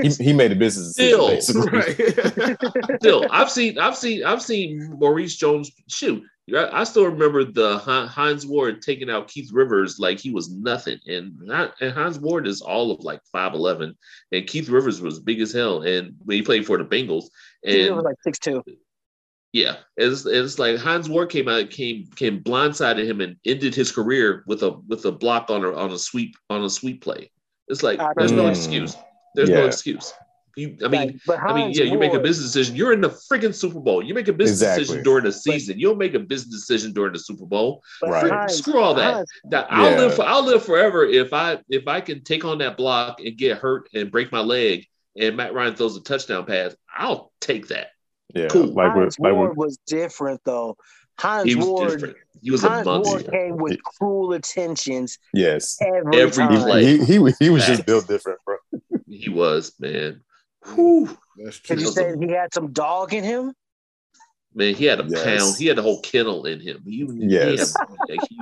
[0.01, 1.41] He, he made a business decision.
[1.41, 1.66] Still.
[1.68, 2.97] Right.
[2.99, 6.24] still, I've seen I've seen I've seen Maurice Jones shoot.
[6.54, 10.51] I I still remember the Hi- Hines Ward taking out Keith Rivers like he was
[10.51, 13.95] nothing, and Hi- and Hines Ward is all of like five eleven,
[14.32, 17.26] and Keith Rivers was big as hell, and when he played for the Bengals,
[17.62, 18.64] He and was like six two.
[19.54, 23.91] Yeah, it's, it's like Hines Ward came out, came came blindsided him and ended his
[23.91, 27.32] career with a with a block on a on a sweep on a sweep play.
[27.68, 28.49] It's like I there's no hmm.
[28.49, 28.97] excuse.
[29.36, 30.12] There's no excuse.
[30.56, 32.76] You, I mean, Like, I mean, Hines yeah, you make a business decision.
[32.76, 34.04] You're in the freaking Super Bowl.
[34.04, 34.84] You make a business Exactly.
[34.84, 35.80] decision during the season.
[35.80, 37.82] You don't make a business decision during the Super Bowl.
[38.01, 38.32] but Right.
[38.32, 39.14] Hines- Screw all that.
[39.14, 39.97] Hines- That I'll Yeah.
[39.97, 43.36] live for I'll live forever if I if I can take on that block and
[43.36, 44.86] get hurt and break my leg
[45.18, 46.76] and Matt Ryan throws a touchdown pass.
[46.95, 47.88] I'll take that.
[48.34, 48.68] Yeah, Cool.
[48.68, 50.76] like Hines with like Ward with, was different though.
[51.20, 52.18] Hines He was Ward, different.
[52.42, 53.32] He was a Hines Ward monster.
[53.32, 56.52] came with cruel attentions yes, every, Every time.
[56.58, 56.86] he, play.
[56.98, 58.58] he, he, was- he was just built different, bro.
[59.08, 60.22] He was, man.
[60.74, 61.16] Whew.
[61.38, 61.86] That's you true.
[61.86, 63.54] Say he had some dog in him?
[64.56, 65.24] Man, he had a Yes.
[65.24, 65.56] pound.
[65.58, 66.82] He had a whole kennel in him.
[66.86, 67.76] He, he Yes.
[67.80, 68.40] had- like, he,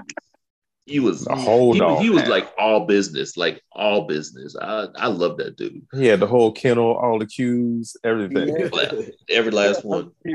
[0.91, 2.31] he was A whole he, dog he was pound.
[2.31, 4.55] like all business, like all business.
[4.61, 5.81] I, I love that dude.
[5.93, 8.55] He had the whole kennel, all the cues, everything.
[8.73, 8.91] Yeah.
[9.29, 10.11] Every last one.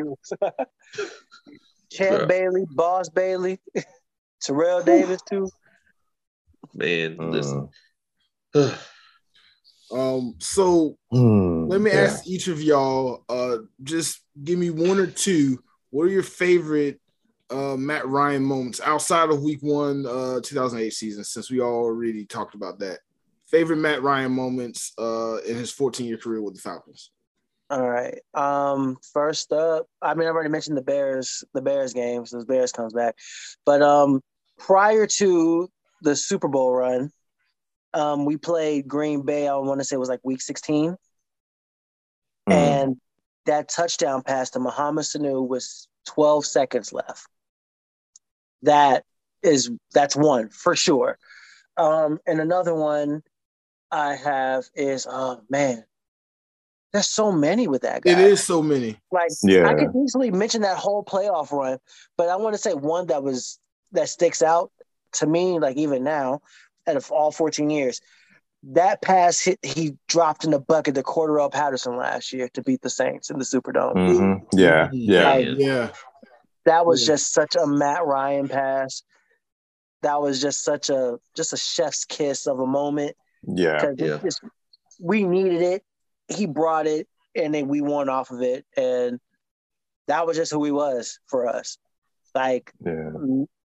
[1.92, 2.28] Chad Bruh.
[2.28, 3.60] Bailey, Boss Bailey,
[4.42, 5.48] Terrell Davis too.
[6.74, 7.30] Man, Mm.
[7.32, 7.68] listen.
[9.92, 11.98] Um, so Hmm, let me yeah.
[12.00, 15.62] ask each of y'all, uh, just give me one or two.
[15.90, 17.00] What are your favorite
[17.50, 21.24] uh, Matt Ryan moments outside of Week One, uh, 2008 season.
[21.24, 23.00] Since we already talked about that,
[23.46, 27.10] favorite Matt Ryan moments uh, in his 14 year career with the Falcons.
[27.68, 28.18] All right.
[28.34, 32.46] Um, first up, I mean, I've already mentioned the Bears, the Bears game, so the
[32.46, 33.16] Bears comes back.
[33.64, 34.22] But um,
[34.58, 35.68] prior to
[36.02, 37.10] the Super Bowl run,
[37.92, 39.48] um, we played Green Bay.
[39.48, 40.96] I want to say it was like Week 16,
[42.48, 42.52] Mhm.
[42.52, 42.96] and
[43.46, 47.26] that touchdown pass to Mohamed Sanu was 12 seconds left.
[48.62, 49.04] That
[49.42, 51.18] is that's one for sure.
[51.76, 53.22] Um, and another one
[53.90, 55.84] I have is oh man,
[56.92, 58.12] there's so many with that guy.
[58.12, 58.98] It is so many.
[59.12, 59.68] like Yeah.
[59.68, 61.78] I could easily mention that whole playoff run,
[62.16, 63.58] but I want to say one that was
[63.92, 64.72] that sticks out
[65.12, 66.40] to me, like even now,
[66.86, 68.00] out of all 14 years.
[68.70, 72.82] That pass hit he dropped in the bucket to Cordarrelle Patterson last year to beat
[72.82, 73.94] the Saints in the Superdome.
[73.94, 74.46] Mhm.
[74.52, 75.90] Yeah, yeah, Like, Yeah.
[76.66, 77.14] That was Yeah.
[77.14, 79.02] just such a Matt Ryan pass.
[80.02, 83.16] That was just such a just a chef's kiss of a moment.
[83.48, 83.80] yeah.
[83.80, 84.18] 'Cause it Yeah.
[84.18, 84.40] just-
[85.00, 85.84] we needed it.
[86.28, 89.20] He brought it, and then we won off of it, and
[90.08, 91.78] that was just who he was for us.
[92.34, 93.10] Like Yeah,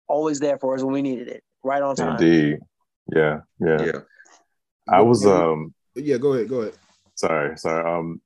[0.06, 2.12] always there for us when we needed it, right on time.
[2.22, 2.60] indeed.
[3.12, 3.82] Yeah, yeah.
[3.84, 4.00] Yeah.
[4.88, 6.48] I was um Yeah, go ahead.
[6.48, 6.76] Go ahead.
[7.14, 7.82] sorry, sorry.
[7.90, 8.20] Um,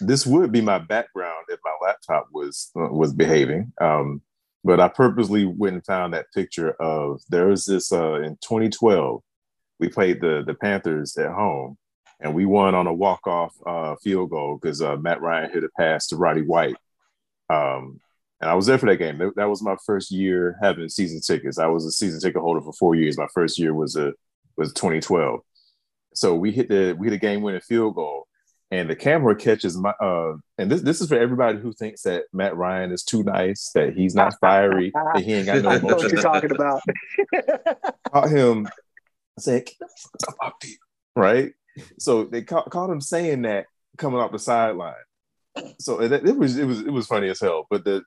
[0.00, 3.72] this would be my background if my laptop was uh, was behaving.
[3.80, 4.22] Um,
[4.62, 9.22] but I purposely went and found that picture of there was this uh in 2012.
[9.78, 11.78] We played the the Panthers at home,
[12.20, 15.64] and we won on a walk off uh, field goal because uh, Matt Ryan hit
[15.64, 16.76] a pass to Roddy White.
[17.48, 18.00] Um,
[18.40, 19.18] and I was there for that game.
[19.36, 21.58] That, was my first year having season tickets.
[21.58, 23.18] I was a season ticket holder for four years.
[23.18, 24.14] My first year was a
[24.56, 25.40] was 2012.
[26.14, 28.26] So we hit the we hit a game winning field goal,
[28.70, 32.24] and the camera catches my uh and this this is for everybody who thinks that
[32.32, 35.78] Matt Ryan is too nice, that he's not fiery, that he ain't got no I
[35.78, 36.82] know what you're talking about.
[38.12, 38.68] Caught him
[39.38, 40.54] saying, "Get the fuck up
[41.16, 41.52] right?
[41.98, 43.66] So they caught, caught him saying that
[43.96, 44.94] coming off the sideline.
[45.78, 47.66] So it, it was it was it was funny as hell.
[47.70, 48.02] But the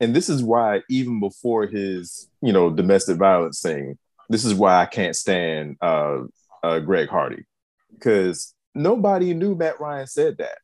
[0.00, 3.98] and this is why even before his you know domestic violence thing,
[4.28, 6.22] this is why I can't stand uh,
[6.62, 7.44] uh Greg Hardy
[7.92, 10.58] because nobody knew Matt Ryan said that.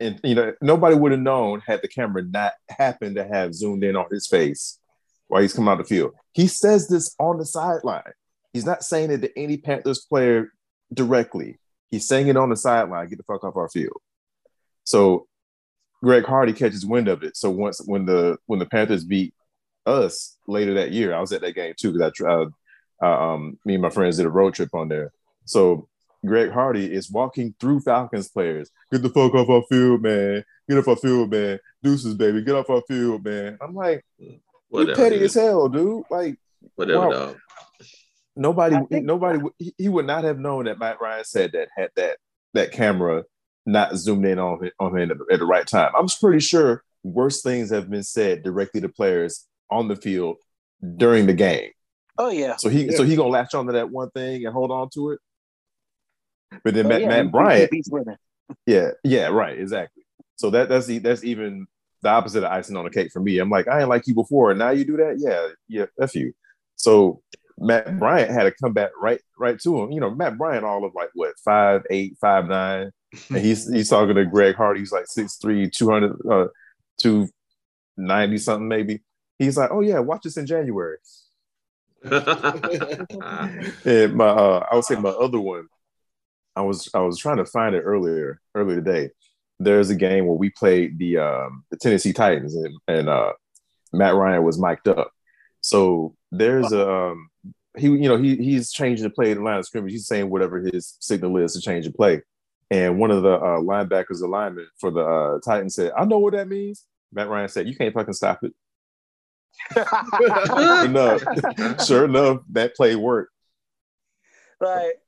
[0.00, 3.84] And you know, nobody would have known had the camera not happened to have zoomed
[3.84, 4.78] in on his face
[5.28, 6.12] while he's coming out the field.
[6.32, 8.02] He says this on the sideline.
[8.52, 10.52] He's not saying it to any Panthers player
[10.92, 11.58] directly.
[11.90, 14.00] He's saying it on the sideline, get the fuck off our field.
[14.84, 15.26] So
[16.02, 17.36] Greg Hardy catches wind of it.
[17.36, 19.34] So once when the when the Panthers beat
[19.86, 22.48] us later that year, I was at that game too because I tried.
[23.02, 25.12] Uh, um, me and my friends did a road trip on there.
[25.46, 25.88] So
[26.24, 28.70] Greg Hardy is walking through Falcons players.
[28.92, 30.44] Get the fuck off our field, man.
[30.68, 31.58] Get off our field, man.
[31.82, 32.42] Deuces, baby.
[32.42, 33.58] Get off our field, man.
[33.60, 34.96] I'm like, you Whatever.
[34.96, 35.24] petty dude.
[35.26, 36.04] as hell, dude.
[36.10, 36.36] Like
[36.76, 37.10] Whatever, Wow.
[37.10, 37.36] dog.
[38.36, 41.90] nobody, think- nobody, he, he would not have known that Matt Ryan said that had
[41.96, 42.18] that
[42.54, 43.24] that camera
[43.66, 45.92] not zoomed in on him, on him at, the- at the right time.
[45.96, 50.36] I'm pretty sure worse things have been said directly to players on the field
[50.96, 51.70] during the game.
[52.16, 52.56] Oh yeah.
[52.56, 52.96] So he, Yeah.
[52.96, 55.18] so he gonna latch on to that one thing and hold on to it.
[56.62, 58.16] But then Oh, Matt, yeah, Matt Bryant, beats women.
[58.66, 60.04] yeah, yeah, right, exactly.
[60.36, 61.66] So that that's the, that's even
[62.02, 63.38] the opposite of icing on the cake for me.
[63.38, 66.14] I'm like, I ain't like you before, and now you do that, yeah, yeah, f
[66.14, 66.32] you.
[66.76, 67.22] So
[67.58, 69.92] Matt Bryant had to come back right right to him.
[69.92, 72.90] You know, Matt Bryant all of like what five eight, five nine,
[73.30, 74.80] and he's he's talking to Greg Hardy.
[74.80, 76.48] He's like 6'3", 200, uh,
[77.00, 79.02] 290 something maybe.
[79.38, 80.98] He's like, oh yeah, watch this in January.
[83.84, 85.68] And my uh, I would say my other one,
[86.56, 89.10] I was I was trying to find it earlier earlier today.
[89.58, 93.32] There's a game where we played the um, the Tennessee Titans and, and uh,
[93.92, 95.10] Matt Ryan was mic'd up.
[95.60, 97.28] So there's a um,
[97.76, 99.92] he you know he he's changing the play in the line of scrimmage.
[99.92, 102.22] He's saying whatever his signal is to change the play.
[102.70, 106.32] And one of the uh, linebackers, alignment for the uh, Titans said, "I know what
[106.32, 108.52] that means." Matt Ryan said, "You can't fucking stop it."
[109.74, 111.22] Sure enough,
[111.86, 113.32] sure enough, that play worked.
[114.60, 115.00] Like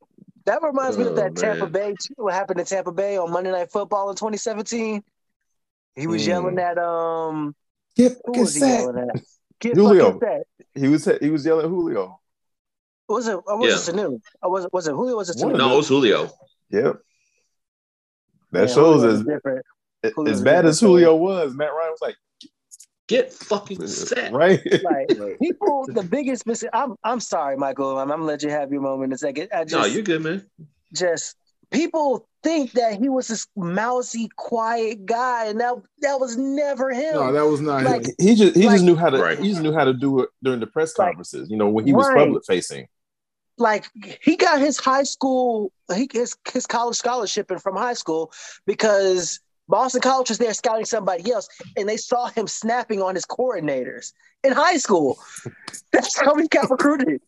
[0.47, 1.73] that reminds me of Oh, that Tampa man.
[1.73, 1.95] Bay.
[2.17, 5.03] What happened to Tampa Bay on Monday Night Football in 2017?
[5.95, 6.27] He was Mm.
[6.29, 7.55] yelling at um.
[7.97, 8.81] Get Who fucking was he sacked.
[8.83, 9.23] yelling at?
[9.61, 10.13] Get Julio.
[10.19, 10.43] fucking.
[10.75, 12.21] He was he was yelling at Julio.
[13.09, 13.39] Was it?
[13.47, 14.21] Or was it Sanu?
[14.43, 14.73] Or was it?
[14.73, 15.17] Was it Julio?
[15.17, 15.57] Was it Sanu?
[15.57, 16.29] no, it was Julio.
[16.71, 16.97] Yep.
[18.53, 19.65] That Man, shows as different.
[20.27, 21.55] as bad as Julio was.
[21.55, 22.17] Matt Ryan was like,
[23.09, 24.33] Get fucking set.
[24.33, 24.61] right?
[24.83, 25.09] Like
[25.41, 26.71] people, the biggest mistake.
[26.73, 27.99] I'm I'm sorry, Michael.
[27.99, 29.49] I'm, I'm gonna let you have your moment in a second.
[29.55, 30.45] I just No, you're good, man.
[30.93, 31.37] just
[31.71, 37.15] people think that he was this mousy, quiet guy, and that that was never him.
[37.15, 38.15] No, that was not Like, him.
[38.19, 39.39] He just he Like- just knew how to Right.
[39.39, 41.49] he just knew how to do it during the press Like- conferences.
[41.51, 42.19] You know when he was Right.
[42.19, 42.89] public facing.
[43.59, 43.87] like
[44.21, 48.31] he got his high school he his, his college scholarship and from high school
[48.67, 53.25] because Boston College was there scouting somebody else and they saw him snapping on his
[53.27, 54.13] coordinators
[54.45, 55.19] in high school.
[55.93, 57.21] That's how he got recruited.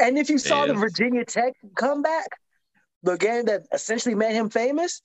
[0.00, 2.28] And if you saw the Virginia Tech comeback,
[3.02, 5.02] the game that essentially made him famous,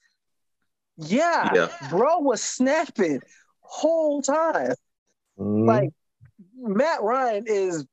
[0.98, 1.68] yeah, Yeah.
[1.90, 3.22] bro was snapping
[3.62, 4.74] whole time.
[5.40, 5.66] Mhm.
[5.68, 5.90] Like
[6.58, 7.86] Matt Ryan is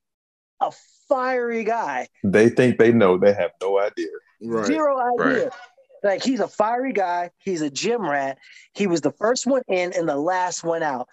[0.61, 0.73] a
[1.09, 2.09] fiery guy.
[2.25, 4.09] they think they know, they have no idea.
[4.43, 4.67] Right.
[4.67, 5.45] Zero idea.
[5.45, 5.53] Right.
[6.03, 7.31] Like he's a fiery guy.
[7.39, 8.39] He's a gym rat.
[8.75, 11.09] He was the first one in and the last one out.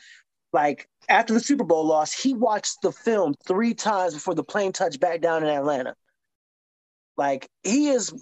[0.54, 4.72] Like after the Super Bowl loss, he watched the film three times before the plane
[4.72, 5.96] touched back down in Atlanta.
[7.18, 8.14] Like he is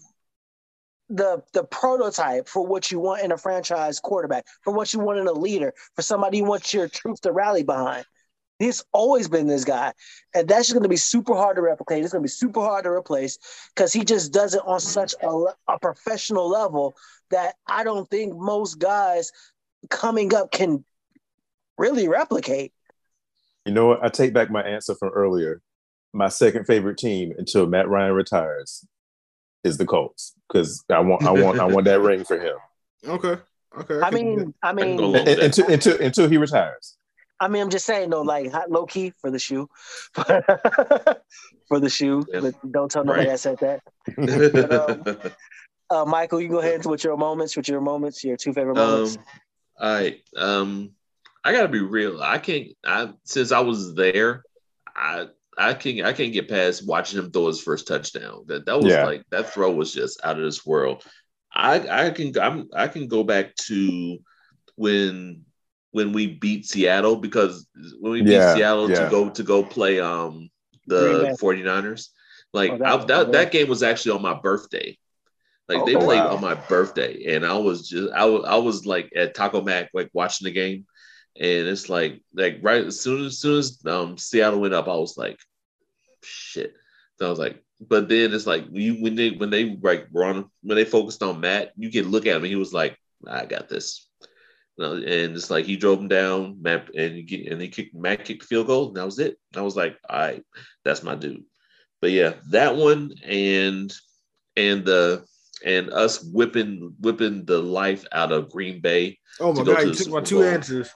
[1.10, 5.20] the the prototype for what you want in a franchise quarterback, for what you want
[5.20, 8.06] in a leader, for somebody you want your troops to rally behind.
[8.60, 9.94] He's always been this guy.
[10.34, 12.04] And that's just going to be super hard to replicate.
[12.04, 13.40] It's going to be super hard to replace
[13.76, 16.96] because he just does it on such a, a professional level
[17.32, 19.32] that I don't think most guys
[19.90, 20.86] coming up can
[21.78, 22.72] really replicate.
[23.66, 24.04] You know what?
[24.04, 25.62] I take back my answer from earlier.
[26.14, 28.86] My second favorite team until Matt Ryan retires
[29.64, 32.58] is the Colts because I want I want I want that ring for him
[33.08, 33.38] Okay.
[33.78, 34.00] Okay.
[34.02, 36.96] I can do mean, I mean, go until until until he retires.
[37.40, 39.68] I mean, I'm just saying though, like hot low key for the shoe,
[40.14, 42.26] for the shoe.
[42.32, 42.40] Yeah.
[42.42, 43.34] But don't tell nobody Right.
[43.34, 45.36] I said that.
[45.90, 48.74] Uh, Michael, you go ahead into what your moments, with your moments, your two favorite
[48.74, 49.16] moments.
[49.16, 49.24] Um,
[49.80, 50.20] all right.
[50.36, 50.92] Um,
[51.44, 52.20] I gotta be real.
[52.24, 52.70] I can't.
[52.84, 54.44] I since I was there,
[54.96, 58.46] I I can I can't get past watching him throw his first touchdown.
[58.48, 59.04] That that was Yeah.
[59.04, 61.04] like that throw was just out of this world.
[61.54, 64.18] I I can I'm, I can go back to
[64.76, 65.46] when
[65.94, 67.68] when we beat Seattle because
[68.02, 69.06] when we beat Yeah, Seattle yeah.
[69.06, 70.50] to go to go play um
[70.88, 72.10] the 49ers.
[72.54, 74.98] Like Oh, that I, that, that game was actually on my birthday.
[75.70, 76.36] Like they Oh, played wow.
[76.36, 79.92] on my birthday, and I was just I was I was like at Taco Mac
[79.94, 80.86] like watching the game,
[81.40, 84.96] and it's like like right as soon as, soon as um Seattle went up, I
[84.96, 85.40] was like,
[86.24, 86.74] shit.
[87.20, 90.26] So I was like, but then it's like you when they when they like were
[90.26, 92.44] on when they focused on Matt, you can look at him.
[92.44, 94.08] He was like, I got this.
[94.78, 98.42] And it's like he drove him down, Matt, and he and he kicked Matt kicked
[98.42, 99.38] the field goal, and that was it.
[99.56, 100.44] I was like, all right,
[100.84, 101.44] that's my dude.
[102.02, 103.94] But yeah, that one and
[104.58, 105.26] and the
[105.64, 109.20] and us whipping whipping the life out of Green Bay.
[109.40, 110.90] Oh my god, you took my two answers.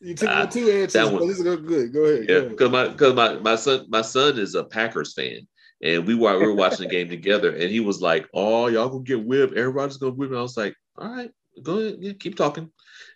[0.00, 1.66] You took my two answers, that but one- this is good.
[1.66, 1.92] good.
[1.92, 2.26] Go ahead.
[2.28, 5.46] Yeah, because my because my my son my son is a Packers fan,
[5.82, 8.88] and we were we were watching the game together, and he was like, "Oh, y'all
[8.88, 9.56] gonna get whipped?
[9.56, 11.30] Everybody's gonna whip." And I was like, "All right,
[11.62, 12.70] go ahead, yeah, keep talking."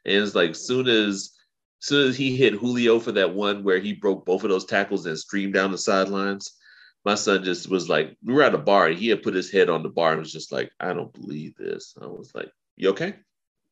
[0.05, 1.32] And it's like soon as
[1.80, 5.07] soon as he hit Julio for that one where he broke both of those tackles
[5.07, 6.57] and streamed down the sidelines,
[7.05, 9.51] my son just was like, we were at a bar, and he had put his
[9.51, 12.51] head on the bar and was just like, "I don't believe this." I was like,
[12.76, 13.14] "You okay?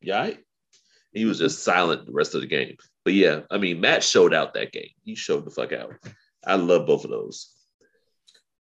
[0.01, 0.39] You all right?"
[1.13, 2.77] He was just silent the rest of the game.
[3.03, 4.89] But yeah, I mean, Matt showed out that game.
[5.03, 5.93] He showed the fuck out.
[6.45, 7.53] I love both of those.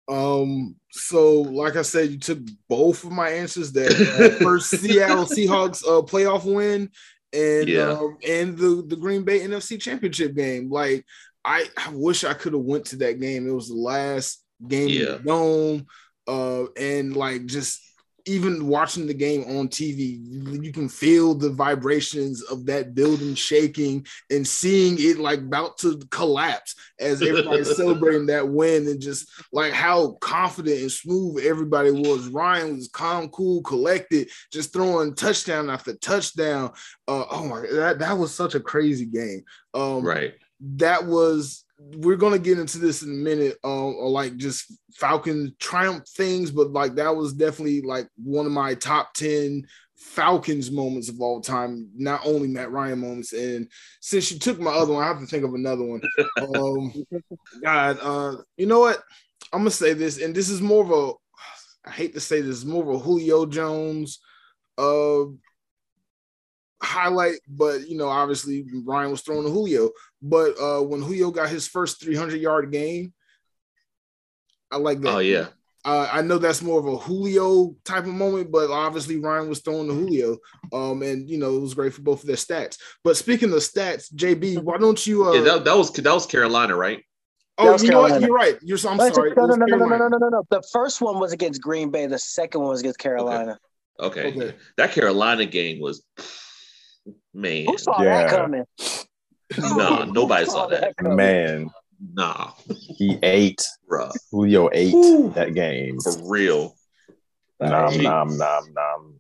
[0.08, 2.39] Um, so like I said, you took
[2.69, 3.71] both of my answers.
[3.71, 6.89] That uh, first Seattle Seahawks uh, playoff win,
[7.33, 7.91] and Yeah.
[7.91, 10.69] um, and the the Green Bay NFC Championship game.
[10.69, 11.05] Like
[11.45, 13.47] I, I wish I could have went to that game.
[13.47, 15.87] It was the last game in the dome,
[16.27, 17.81] uh, and like just
[18.26, 20.19] even watching the game on TV,
[20.63, 25.99] you, can feel the vibrations of that building shaking and seeing it like about to
[26.11, 32.28] collapse as everybody's celebrating that win and just like how confident and smooth everybody was.
[32.28, 36.72] Ryan was calm, cool, collected, just throwing touchdown after touchdown.
[37.07, 39.43] Uh, oh my, that that was such a crazy game.
[39.74, 40.34] Um, Right.
[40.78, 41.65] that was
[41.97, 46.51] we're gonna get into this in a minute um or like just falcon triumph things
[46.51, 49.65] but like that was definitely like one of my top 10
[50.01, 53.34] falcons moments of all time not only matt ryan moments.
[53.34, 53.69] And
[53.99, 56.01] since you took my other one i have to think of another one.
[56.38, 56.93] Um
[57.63, 59.01] god uh you know what?
[59.53, 62.65] I'm gonna say this and this is more of a i hate to say this
[62.65, 64.19] more of a julio jones
[64.77, 65.23] uh
[66.82, 69.91] highlight, but you know, obviously Ryan was throwing to Julio.
[70.21, 73.13] But uh when Julio got his first 300 yard game,
[74.71, 75.15] I like that.
[75.15, 75.47] Oh yeah.
[75.84, 79.61] Uh, I know that's more of a Julio type of moment, but obviously Ryan was
[79.61, 80.38] throwing to Julio,
[80.71, 82.77] um, and you know it was great for both of their stats.
[83.03, 85.25] But speaking of stats, JB, why don't you?
[85.25, 87.03] Uh, Yeah, that, that was that was Carolina, right?
[87.57, 88.21] Oh, you know what?
[88.21, 88.57] You're right.
[88.61, 88.77] You're.
[88.88, 89.34] I'm Wait, sorry.
[89.36, 90.43] No, no, no, no, no, no, no, no, no.
[90.49, 92.05] The first one was against Green Bay.
[92.05, 93.57] The second one was against Carolina.
[93.99, 94.32] Okay.
[94.32, 94.55] Okay.
[94.77, 96.03] That Carolina game was
[97.34, 97.65] man.
[97.65, 98.23] Who saw Yeah.
[98.23, 98.65] that coming?
[99.57, 100.95] Nah, nobody saw that.
[100.97, 101.15] coming?
[101.17, 101.69] Man,
[102.13, 102.51] Nah,
[102.97, 103.63] he ate.
[103.89, 104.11] bruh.
[104.32, 105.32] Julio ate Ooh.
[105.36, 105.99] that game.
[105.99, 106.75] For real.
[107.59, 108.01] Nom Hey.
[108.03, 109.19] nom nom nom.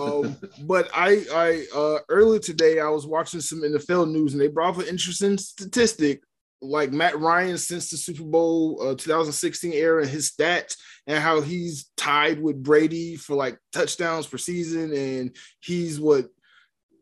[0.00, 0.36] um,
[0.68, 4.74] but I, I uh, earlier today I was watching some NFL news and they brought
[4.76, 6.22] up an interesting statistic,
[6.60, 10.76] like Matt Ryan since the Super Bowl uh, 2016 era, and his stats
[11.08, 16.26] and how he's tied with Brady for like touchdowns per season, and he's what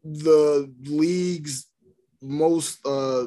[0.04, 1.66] the league's
[2.22, 3.26] most uh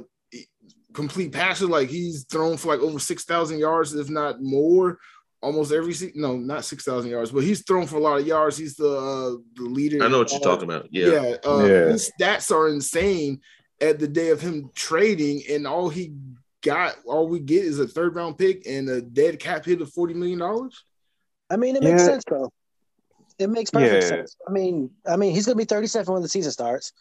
[0.94, 1.68] complete passer.
[1.68, 4.98] Like he's thrown for like over six thousand yards, if not more
[5.42, 6.22] almost every season.
[6.22, 8.58] No, not six thousand yards, but he's thrown for a lot of yards.
[8.58, 10.04] He's the uh, the leader.
[10.04, 10.88] I know what you're talking about.
[10.92, 11.08] Yeah.
[11.12, 11.86] Yeah, uh, Yeah.
[11.92, 13.42] his stats are insane
[13.82, 16.14] at the day of him trading, and all he
[16.62, 19.92] got, all we get is a third round pick and a dead cap hit of
[19.92, 20.86] forty million dollars.
[21.50, 22.06] I mean, it makes Yeah.
[22.08, 22.52] sense though.
[23.40, 24.10] It makes perfect Yeah.
[24.10, 24.36] sense.
[24.48, 26.92] I mean, I mean, he's gonna be 37 when the season starts.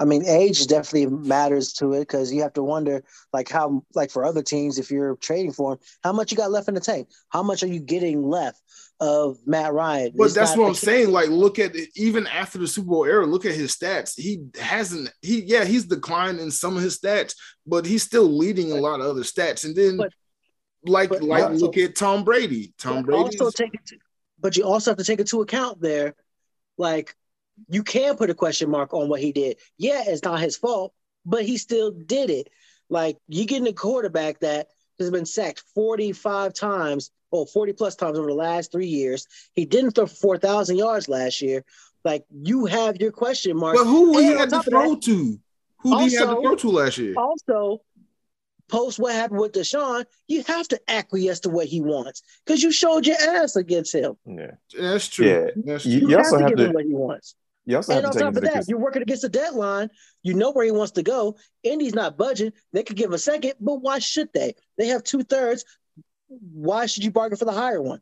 [0.00, 4.12] I mean, age definitely matters to it because you have to wonder, like how, like
[4.12, 6.80] for other teams, if you're trading for him, how much you got left in the
[6.80, 7.08] tank?
[7.30, 8.62] How much are you getting left
[9.00, 10.12] of Matt Ryan?
[10.16, 10.82] But It's that's what I'm case.
[10.82, 11.10] saying.
[11.10, 14.14] Like, look at it, even after the Super Bowl era, look at his stats.
[14.16, 15.10] He hasn't.
[15.20, 17.34] He yeah, he's declined in some of his stats,
[17.66, 19.64] but he's still leading a lot of other stats.
[19.64, 20.12] And then, But-
[20.84, 22.72] like, but like also- look at Tom Brady.
[22.78, 23.20] Tom Brady.
[23.36, 23.80] also take it,
[24.40, 26.14] but you also have to take into account there,
[26.76, 27.14] like
[27.68, 29.58] you can put a question mark on what he did.
[29.76, 30.92] Yeah, it's not his fault,
[31.26, 32.48] but he still did it.
[32.88, 34.68] Like you getting a quarterback that
[34.98, 39.26] has been sacked 45 times or 40 plus times over the last three years.
[39.54, 41.64] He didn't throw for 4,000 yards last year.
[42.04, 43.76] Like you have your question mark.
[43.76, 45.38] but who he had to throw to?
[45.80, 47.14] Who did he have to throw to last year?
[47.16, 47.82] also,
[48.68, 52.70] post what happened with Deshaun, you have to acquiesce to what he wants because you
[52.72, 54.14] showed your ass against him.
[54.26, 54.52] Yeah.
[54.78, 55.26] That's true.
[55.26, 55.46] Yeah.
[55.64, 56.08] That's You- true.
[56.10, 57.34] You, also have to have give to- him what he wants.
[57.66, 59.22] You also And have on to take top into of that, cons- you're working against
[59.22, 59.90] the deadline.
[60.22, 61.36] You know where he wants to go.
[61.62, 62.52] Indy's not budging.
[62.72, 64.54] They could give him a second, but why should they?
[64.78, 65.64] They have two thirds.
[66.28, 68.00] Why should you bargain for the higher one?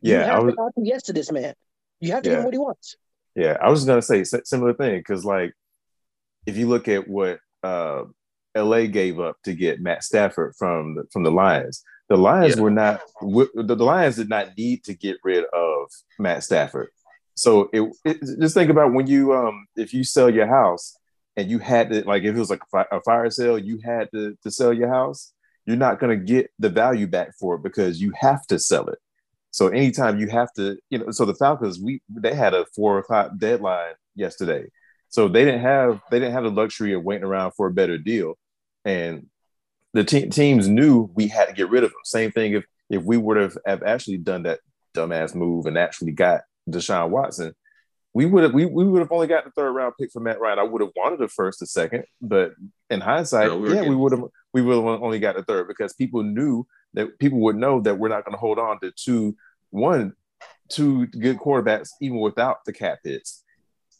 [0.00, 1.54] you Yeah, I was to acquiesce to this man.
[2.00, 2.96] You have to give him what he wants.
[3.34, 5.52] Yeah, I was gonna say similar thing because like
[6.46, 8.04] if you look at what uh,
[8.56, 12.62] LA gave up to get Matt Stafford from the, from the Lions, the Lions Yeah.
[12.62, 15.88] were not the, Lions did not need to get rid of
[16.18, 16.88] Matt Stafford.
[17.34, 20.94] So it, it just think about when you um if you sell your house
[21.36, 23.78] and you had to like if it was like a, fi- a fire sale, you
[23.82, 25.32] had to to sell your house.
[25.64, 28.98] You're not gonna get the value back for it because you have to sell it.
[29.50, 32.98] So anytime you have to, you know, so the Falcons, we they had a four
[32.98, 34.66] o'clock deadline yesterday.
[35.08, 37.96] So they didn't have they didn't have the luxury of waiting around for a better
[37.96, 38.34] deal.
[38.84, 39.26] And
[39.92, 42.00] the te- teams knew we had to get rid of them.
[42.04, 44.60] Same thing if if we would have, have actually done that
[44.94, 47.54] dumbass move and actually got Deshaun Watson,
[48.14, 50.40] we would have we, we would have only got the third round pick for Matt
[50.40, 50.58] Ryan.
[50.58, 52.52] I would have wanted the first or second, but
[52.90, 55.68] in hindsight, No, we yeah, we would have we would have only got the third
[55.68, 58.92] because people knew that people would know that we're not going to hold on to
[58.92, 59.34] two
[59.70, 60.12] one
[60.68, 63.44] two good quarterbacks even without the cap hits.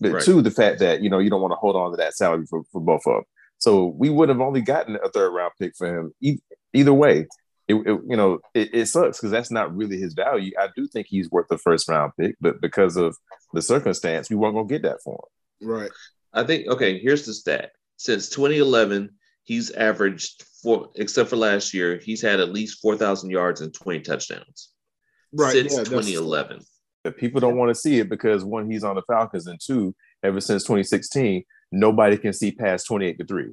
[0.00, 0.22] But Right.
[0.22, 2.44] two, the fact that you know you don't want to hold on to that salary
[2.48, 3.24] for, for both of them.
[3.62, 6.12] So we would have only gotten a third round pick for him.
[6.20, 6.40] E-
[6.72, 7.28] either way,
[7.68, 10.50] it, it- you know it, it sucks because that's not really his value.
[10.58, 13.16] I do think he's worth the first round pick, but because of
[13.52, 15.14] the circumstance, we weren't gonna get that for
[15.60, 15.68] him.
[15.68, 15.90] Right.
[16.32, 17.70] I think okay, here's the stat.
[17.98, 19.10] Since 2011,
[19.44, 24.00] he's averaged four except for last year, he's had at least 4,000 yards and 20
[24.00, 24.70] touchdowns.
[25.32, 25.52] Right.
[25.52, 26.62] Since yeah, 2011.
[27.04, 29.94] But people don't want to see it because one, he's on the Falcons, and two,
[30.24, 33.50] ever since 2016, nobody can see past 28 to three.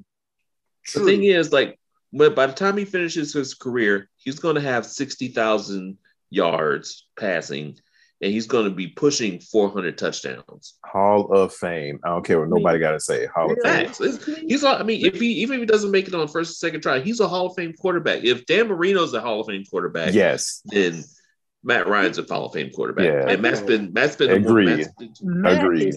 [0.94, 1.80] The thing is, like,
[2.14, 5.98] but by the time he finishes his career, he's going to have 60,000
[6.32, 7.78] yards passing,
[8.22, 10.76] and he's going to be pushing 400 touchdowns.
[10.84, 12.00] Hall of Fame.
[12.04, 13.26] I don't care what nobody got to say.
[13.28, 13.86] Hall of Fame.
[13.86, 14.02] Facts.
[14.02, 16.52] It's- He's, all, I mean, if he even if he doesn't make it on first
[16.52, 18.24] or second try, he's a Hall of Fame quarterback.
[18.24, 20.62] If Dan Marino's a Hall of Fame quarterback, Yes.
[20.66, 21.04] then
[21.64, 23.06] Matt Ryan's a Hall of Fame quarterback.
[23.06, 23.30] Yeah.
[23.34, 24.66] And Matt's been Matt's been Agreed.
[24.78, 25.96] Matt's been- Matt Agreed.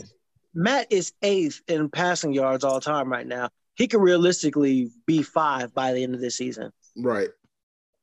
[0.54, 3.50] Is, Matt is eighth in passing yards all time right now.
[3.74, 6.72] He could realistically be five by the end of this season.
[6.96, 7.30] right.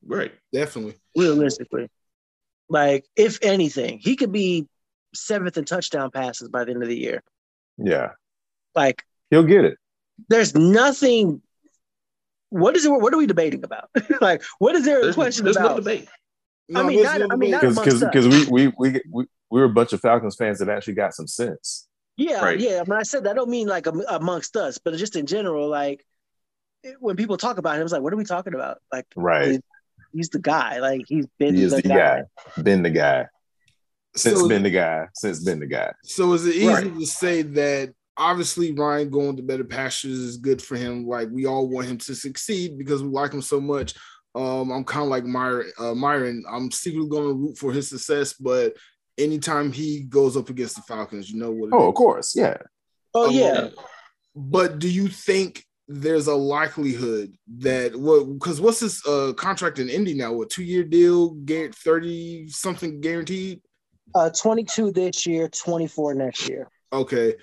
[0.04, 0.32] right.
[0.52, 0.94] Definitely.
[1.16, 1.88] Realistically,
[2.68, 4.66] like if anything, he could be
[5.14, 7.22] seventh in touchdown passes by the end of the year.
[7.78, 8.10] Yeah.
[8.74, 9.78] Like He'll get it.
[10.28, 11.40] there's nothing.
[12.48, 12.90] What is it?
[12.90, 13.90] What are we debating about?
[14.20, 15.76] like, what is there a There's, question there's no about?
[15.76, 16.08] debate.
[16.74, 19.68] I mean, not- no I mean, Because because we, we we we we were a
[19.68, 21.86] bunch of Falcons fans that actually got some sense.
[22.16, 22.60] Yeah, Right.
[22.60, 22.82] yeah.
[22.82, 26.04] When I said that, I don't mean like amongst us, but just in general, like
[26.98, 28.78] when people talk about him, it's like, what are we talking about?
[28.92, 29.48] Like, Right.
[29.52, 29.60] he's,
[30.12, 30.78] he's the guy.
[30.80, 32.22] Like he's been He is the, the guy.
[32.56, 32.62] guy.
[32.62, 33.26] Been the guy.
[34.16, 35.06] Since So- been the guy.
[35.14, 35.92] Since been the guy.
[36.04, 36.84] So is it easy Right.
[36.98, 41.06] to say that obviously Ryan going to better pastures is good for him?
[41.06, 43.94] Like we all want him to succeed because we like him so much.
[44.34, 45.72] Um, I'm kind of like Myron.
[45.78, 48.74] Uh, Myron, I'm secretly going to root for his success, but
[49.20, 51.68] anytime he goes up against the Falcons, you know what?
[51.68, 51.88] it Oh, is.
[51.88, 52.34] of course.
[52.36, 52.56] Yeah.
[53.14, 53.68] Oh Um, yeah,
[54.34, 59.88] But do you think there's a likelihood that what because what's his uh contract in
[59.88, 60.32] Indy now?
[60.32, 63.60] What two year deal, get 30 something guaranteed?
[64.14, 66.68] uh, 22 this year, 24 next year.
[66.92, 67.34] Okay.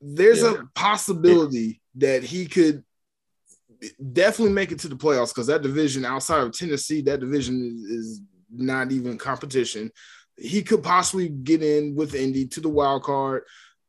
[0.00, 0.54] There's Yeah.
[0.60, 2.84] a possibility that he could
[4.12, 7.82] definitely make it to the playoffs because that division outside of Tennessee, that division is,
[7.90, 8.20] is
[8.50, 9.90] not even competition.
[10.38, 13.44] He could possibly get in with Indy to the wild card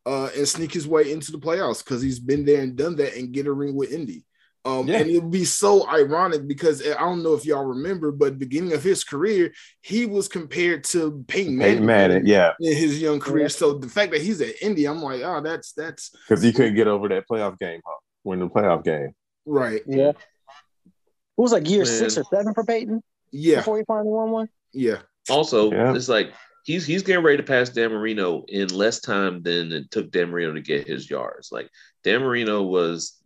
[0.05, 3.15] uh, and sneak his way into the playoffs because he's been there and done that
[3.17, 4.23] and get a ring with Indy.
[4.63, 4.97] Um, Yeah.
[4.99, 8.73] And it would be so ironic because I don't know if y'all remember, but beginning
[8.73, 12.25] of his career, he was compared to Peyton Manning, Peyton Manning.
[12.25, 12.51] Yeah.
[12.59, 13.43] in his young career.
[13.43, 13.47] Yeah.
[13.49, 16.75] So the fact that he's at Indy, I'm like, oh, that's that's Because he couldn't
[16.75, 17.99] get over that playoff game, huh?
[18.23, 19.13] Win the playoff game.
[19.45, 19.81] right.
[19.85, 20.09] Yeah.
[20.09, 21.85] It was like year Man.
[21.85, 24.49] six or seven for Peyton Yeah, before he finally won one.
[24.73, 24.97] yeah.
[25.29, 25.95] Also, Yeah.
[25.95, 29.91] it's like he's he's getting ready to pass Dan Marino in less time than it
[29.91, 31.51] took Dan Marino to get his yards.
[31.51, 31.69] Like
[32.03, 33.17] Dan Marino was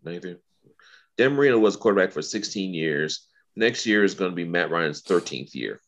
[1.17, 3.27] Dan Marino was quarterback for 16 years.
[3.55, 5.81] Next year is going to be Matt Ryan's 13th year,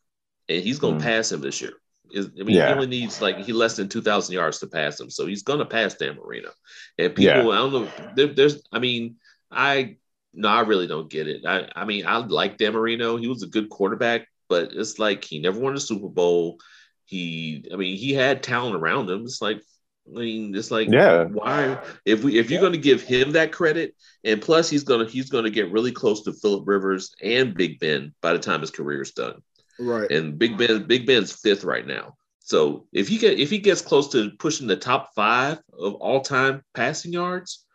[0.50, 1.08] and he's going to Hmm.
[1.08, 1.74] pass him this year.
[2.12, 2.68] Is- I mean, Yeah.
[2.68, 5.60] he only needs like he less than 2,000 yards to pass him, so he's going
[5.60, 6.52] to pass Dan Marino.
[6.98, 9.16] And people, I don't know, there, there's, I mean,
[9.50, 9.98] I
[10.36, 11.46] no, I really don't get it.
[11.46, 13.18] I, I mean, I like Dan Marino.
[13.18, 16.58] He was a good quarterback, but it's like he never won a Super Bowl.
[17.06, 19.22] He, I mean, he had talent around him.
[19.24, 19.62] It's like,
[20.08, 21.26] I mean, it's like, Yeah.
[21.26, 21.80] why?
[22.06, 25.30] If we, if you're going to give him that credit, and plus he's gonna, he's
[25.30, 28.72] going to get really close to Philip Rivers and Big Ben by the time his
[28.72, 29.42] career is done.
[29.80, 30.10] Right.
[30.12, 32.16] And Big Ben, Big Ben's fifth right now.
[32.40, 36.22] So if he get, if he gets close to pushing the top five of all
[36.22, 37.66] time passing yards,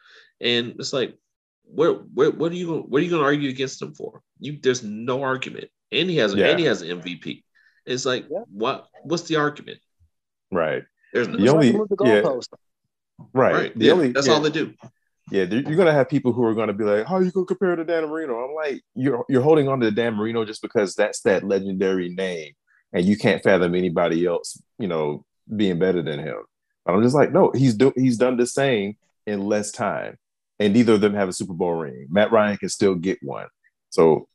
[0.41, 1.16] and it's like,
[1.64, 4.22] where, where, what are you, gonna- what are you going to argue against him for?
[4.41, 6.49] You, there's no argument, and he has, Yeah.
[6.49, 7.45] and he has an MVP.
[7.86, 8.41] It's like, Yeah.
[8.51, 9.80] what, what's the argument?
[10.51, 10.84] Right.
[11.12, 12.22] There's no, The only- the yeah.
[12.22, 12.49] goalpost.
[13.32, 13.55] Right.
[13.55, 13.78] right.
[13.78, 14.74] The yeah, only that's yeah, all they do.
[15.30, 17.74] Yeah, you're gonna have people who are gonna be like, "How are you gonna compare
[17.76, 21.20] to Dan Marino?" I'm like, you're you're holding on to Dan Marino just because that's
[21.22, 22.53] that legendary name,
[22.93, 25.24] and you can't fathom anybody else, you know,
[25.55, 26.39] being better than him.
[26.86, 30.16] But I'm just like, no, he's do he's done the same in less time,
[30.61, 32.07] and neither of them have a Super Bowl ring.
[32.09, 33.49] Matt Ryan can still get one,
[33.91, 34.28] so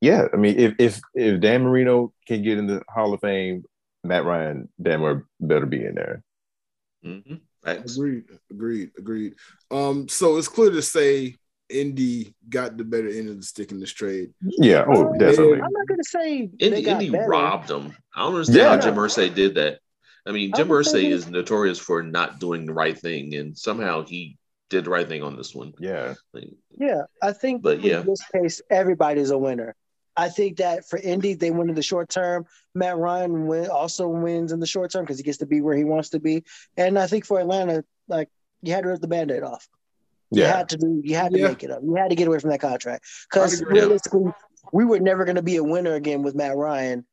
[0.00, 3.64] yeah, I mean, if if if Dan Marino can get in the Hall of Fame,
[4.04, 6.22] Matt Ryan damn well better be in there.
[7.04, 7.40] Mhm.
[7.64, 8.24] Agreed.
[8.50, 8.90] Agreed.
[8.98, 9.34] Agreed.
[9.70, 11.34] Um, so it's clear to say
[11.68, 14.32] Indy got the better end of the stick in this trade.
[14.40, 15.60] Yeah, oh, Uh, definitely.
[15.60, 17.92] I'm not gonna say Indy, they got Indy robbed them.
[18.14, 18.68] I don't understand Yeah.
[18.68, 19.80] how Jim Irsay did that.
[20.26, 24.04] I mean, Jim would Irsay is notorious for not doing the right thing, and somehow
[24.04, 24.38] he
[24.70, 25.72] did the right thing on this one.
[25.78, 28.00] Yeah, Like, Yeah, I think But yeah.
[28.00, 29.74] in this case, everybody's a winner.
[30.16, 32.46] I think that for Indy, they win in the short term.
[32.74, 35.76] Matt Ryan win, also wins in the short term because he gets to be where
[35.76, 36.44] he wants to be.
[36.76, 38.28] And I think for Atlanta, like
[38.62, 39.68] you had to rip the band-aid off.
[40.30, 41.00] You had to do.
[41.04, 41.48] You had to Yeah.
[41.48, 41.82] make it up.
[41.82, 44.32] You had to get away from that contract because realistically,
[44.72, 47.06] we were never going to be a winner again with Matt Ryan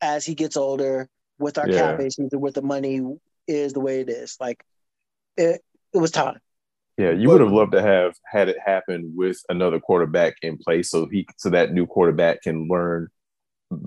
[0.00, 1.92] as he gets older with our Yeah.
[1.92, 3.00] cap issues and with the money
[3.46, 4.36] is the way it is.
[4.40, 4.64] Like
[5.36, 6.40] it, it was time.
[6.98, 10.58] Yeah, you But- would have loved to have had it happen with another quarterback in
[10.58, 13.08] place, so he so that new quarterback can learn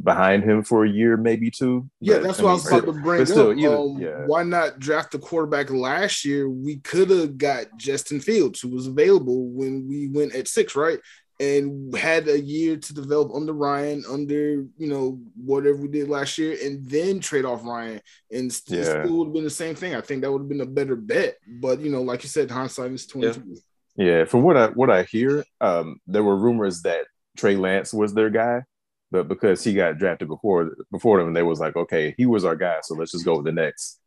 [0.03, 1.89] behind him for a year, maybe two.
[1.99, 3.57] Yeah, But, that's I what I was about to bring still, up.
[3.57, 4.25] either- um, yeah.
[4.27, 6.47] Why not draft the quarterback last year?
[6.47, 10.99] We could have got Justin Fields, who was available when we went at six, right?
[11.41, 16.37] And had a year to develop under Ryan, under you know whatever we did last
[16.37, 17.99] year, and then trade off Ryan,
[18.31, 19.03] and st- Yeah.
[19.03, 19.95] still would have been the same thing.
[19.95, 21.37] I think that would have been a better bet.
[21.47, 23.57] But you know, like you said, hindsight is twenty two.
[23.95, 27.05] Yeah, from what I what I hear, um, there were rumors that
[27.37, 28.61] Trey Lance was their guy,
[29.09, 32.55] but because he got drafted before before them, they was like, okay, he was our
[32.55, 33.99] guy, so let's just go with the next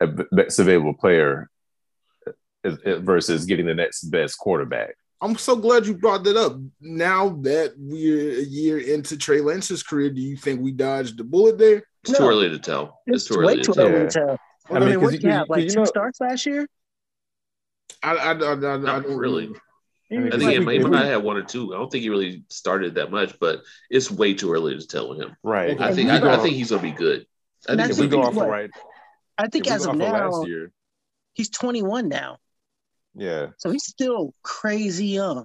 [0.00, 1.50] uh, best available player
[2.64, 4.94] uh, versus getting the next best quarterback.
[5.22, 6.56] I'm so glad you brought that up.
[6.80, 11.24] Now that we're a year into Trey Lance's career, do you think we dodged the
[11.24, 11.84] bullet there?
[12.02, 12.18] it's No.
[12.18, 13.00] too early to tell.
[13.06, 13.86] It's, too early way to too tell.
[13.86, 14.08] early Yeah.
[14.08, 14.38] to tell.
[14.70, 15.40] I I mean, mean, 'cause what you- did you have?
[15.46, 16.66] 'cause Like you two know- starts last year?
[18.02, 18.54] I, I, I, I, I
[19.00, 19.44] don't really.
[20.10, 21.72] I mean, I think like- he if might, might have one or two.
[21.72, 25.12] I don't think he really started that much, but it's way too early to tell
[25.12, 25.36] him.
[25.44, 25.70] Right.
[25.70, 25.84] Okay.
[25.84, 27.24] I think I, I think he's gonna be good.
[27.68, 28.70] I think that's he's if we gonna go be off what- right,
[29.38, 30.72] I think if as of now, year,
[31.34, 32.38] he's 21 now.
[33.14, 35.44] Yeah, So he's still crazy young.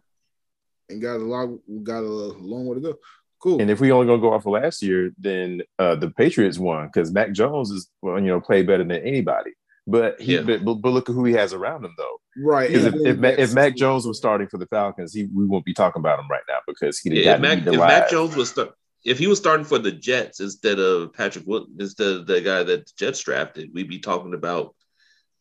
[0.90, 1.50] and got a lot,
[1.84, 2.96] got a long way to go.
[3.42, 3.62] Cool.
[3.62, 6.88] And if we only gonna go off of last year, then uh, the Patriots won
[6.88, 9.52] because Mac Jones is well, you know, played better than anybody.
[9.86, 10.42] But he, Yeah.
[10.42, 12.18] but, but, but look at who he has around him though.
[12.38, 12.68] right.
[12.68, 15.46] Because if, then if, Ma- if Mac Jones was starting for the Falcons, he we
[15.46, 18.10] won't be talking about him right now because he Yeah, got if Mac, if Mac
[18.10, 18.74] Jones was start,
[19.06, 22.64] if he was starting for the Jets instead of Patrick Wood, instead of the guy
[22.64, 24.74] that the Jets drafted, we'd be talking about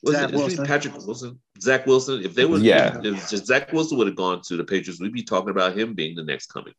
[0.03, 0.67] was Zach it Wilson.
[0.67, 2.23] Patrick Wilson, Zach Wilson.
[2.25, 2.99] If they would, Yeah.
[3.03, 5.95] if, if Zach Wilson would have gone to the Patriots, we'd be talking about him
[5.95, 6.75] being the next coming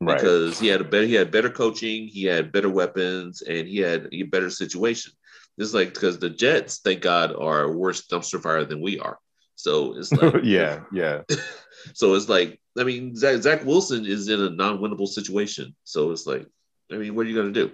[0.00, 0.16] right.
[0.16, 3.78] because he had a better, he had better coaching, he had better weapons, and he
[3.78, 5.12] had a better situation.
[5.58, 9.18] It's like because the Jets, thank God, are a worse dumpster fire than we are.
[9.54, 11.22] So it's like yeah, yeah,
[11.94, 15.74] so it's like, I mean, Zach, Zach Wilson is in a non-winnable situation.
[15.84, 16.46] So it's like,
[16.92, 17.72] I mean, what are you going to do?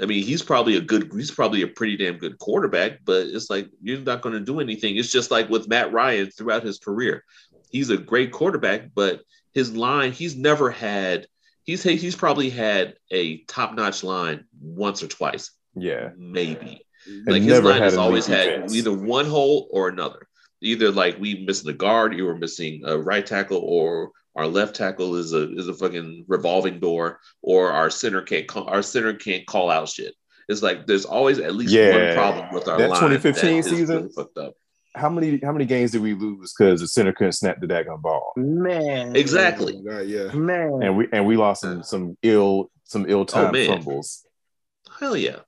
[0.00, 3.50] I mean, he's probably a good, he's probably a pretty damn good quarterback, but it's
[3.50, 4.96] like you're not going to do anything.
[4.96, 7.24] It's just like with Matt Ryan throughout his career.
[7.70, 9.22] He's a great quarterback, but
[9.54, 11.26] his line, he's never had.
[11.64, 16.10] He's he's probably had a top-notch line once or twice, yeah.
[16.16, 18.74] maybe And like his line has always elite had defense.
[18.74, 20.26] either one hole or another.
[20.60, 24.76] Either like we missing a guard, you were missing a right tackle, or our left
[24.76, 29.12] tackle is a is a fucking revolving door, or our center can't call, our center
[29.14, 30.14] can't call out shit.
[30.48, 32.06] It's like there's always at least Yeah.
[32.06, 33.96] one problem with our That line 2015 that is season?
[33.96, 34.54] really fucked up.
[34.94, 38.00] How many how many games did we lose because the center couldn't snap the daggone
[38.00, 38.32] ball?
[38.36, 39.14] Man.
[39.16, 39.74] Exactly.
[39.80, 40.32] Oh God, yeah.
[40.32, 40.82] Man.
[40.82, 44.24] And we and we lost some some ill some ill oh, timed Oh, fumbles.
[44.98, 45.40] Hell yeah.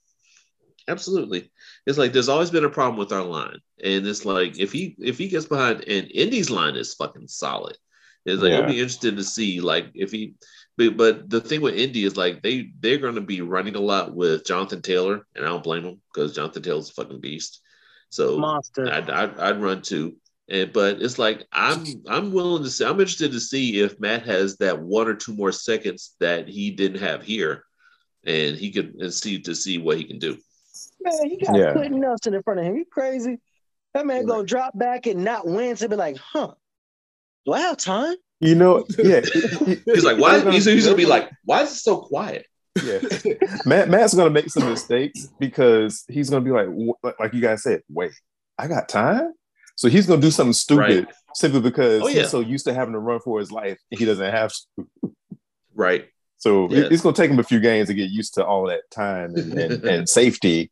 [0.88, 1.51] Absolutely.
[1.86, 3.61] It's like there's always been a problem with our line.
[3.82, 7.76] And it's like if he if he gets behind and Indy's line is fucking solid.
[8.27, 8.59] It's like Yeah.
[8.59, 10.35] it'll be interesting to see like if he
[10.77, 14.14] but, but the thing with Indy is like they they're gonna be running a lot
[14.14, 17.61] with Jonathan Taylor, and I don't blame him because Jonathan Taylor's a fucking beast.
[18.09, 18.91] So Monster.
[18.91, 20.16] I'd, I'd, I'd run too.
[20.49, 24.25] And but it's like I'm I'm willing to see I'm interested to see if Matt
[24.27, 27.64] has that one or two more seconds that he didn't have here,
[28.25, 30.39] and he could and see to see what he can do.
[31.03, 31.73] Man, you got Yeah.
[31.73, 32.77] Quenton Nelson in front of him.
[32.77, 33.39] You crazy?
[33.95, 36.55] That man gonna drop back and not win to be like, huh?
[37.47, 38.14] Do I have time?
[38.41, 39.20] You know, yeah.
[39.84, 40.41] He's like, why?
[40.51, 42.47] He's, he's gonna be like, why is it so quiet?
[42.84, 43.01] yeah.
[43.66, 46.68] Matt Matt's gonna make some mistakes because he's gonna be like,
[47.03, 48.12] like- like you guys said, wait,
[48.59, 49.32] I got time.
[49.76, 51.07] So he's gonna do something stupid Right.
[51.34, 52.20] simply because Oh, yeah.
[52.22, 54.86] he's so used to having to run for his life, he doesn't have to.
[55.74, 56.09] Right.
[56.38, 58.91] So it- it's gonna take him a few games to get used to all that
[58.91, 60.70] time and, and, and safety.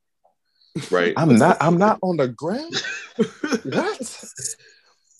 [0.90, 1.12] Right.
[1.16, 1.56] I'm not.
[1.60, 2.74] I'm not on the ground.
[3.64, 4.24] What?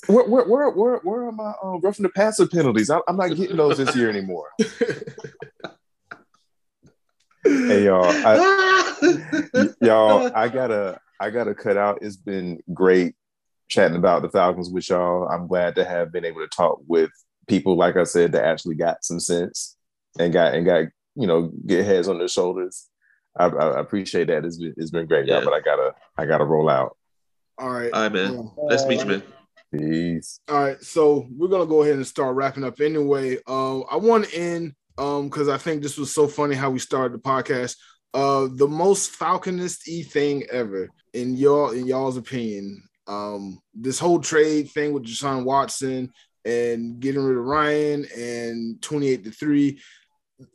[0.07, 2.89] Where, where, where, where, where are my uh, roughing the passer penalties?
[2.89, 4.51] I, I'm not getting those this year anymore.
[7.45, 8.95] Hey y'all, I,
[9.81, 12.01] y'all, I gotta, I gotta cut out.
[12.03, 13.15] It's been great
[13.69, 15.27] chatting about the Falcons with y'all.
[15.29, 17.11] I'm glad to have been able to talk with
[17.47, 19.77] people, like I said, that actually got some sense
[20.19, 22.89] and got and got you know get heads on their shoulders.
[23.39, 24.45] I, I I appreciate that.
[24.45, 25.45] It's been, it's been great, y'all.
[25.45, 26.97] But I gotta, I gotta roll out.
[27.57, 27.93] All right.
[27.93, 28.39] All right, man.
[28.39, 29.23] Um, Nice to meet you, man.
[29.73, 30.41] Peace.
[30.49, 33.37] All right, so we're gonna go ahead and start wrapping up anyway.
[33.47, 36.79] Um, I want to end um because I think this was so funny how we
[36.79, 37.77] started the podcast.
[38.15, 42.83] Uh, the most Falconist e thing ever in y'all in y'all's opinion.
[43.07, 46.11] Um, this whole trade thing with Deshaun Watson
[46.45, 49.81] and getting rid of Ryan and twenty eight to three.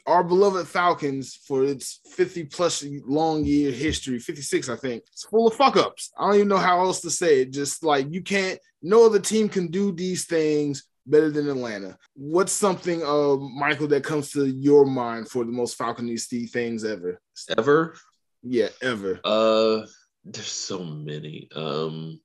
[0.05, 5.47] Our beloved Falcons, for its 50 plus long year history, 56, I think, it's full
[5.47, 6.11] of fuck ups.
[6.17, 7.51] I don't even know how else to say it.
[7.51, 11.97] Just like you can't no other team can do these things better than Atlanta.
[12.15, 17.19] What's something, uh, Michael, that comes to your mind for the most Falconisty things ever?
[17.57, 17.95] Ever?
[18.43, 19.21] Yeah, ever.
[19.23, 19.85] Uh,
[20.25, 21.47] there's so many.
[21.55, 22.19] Um,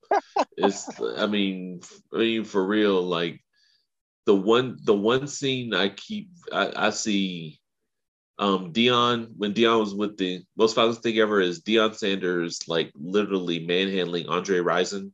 [0.57, 0.89] it's.
[1.17, 1.81] I mean,
[2.13, 3.01] I mean, for real.
[3.01, 3.41] Like
[4.25, 7.59] the one, the one scene I keep, I, I see.
[8.37, 12.89] Um, Deion when Deion was with the most Falcons thing ever is Deion Sanders like
[12.95, 15.11] literally manhandling Andre Rison,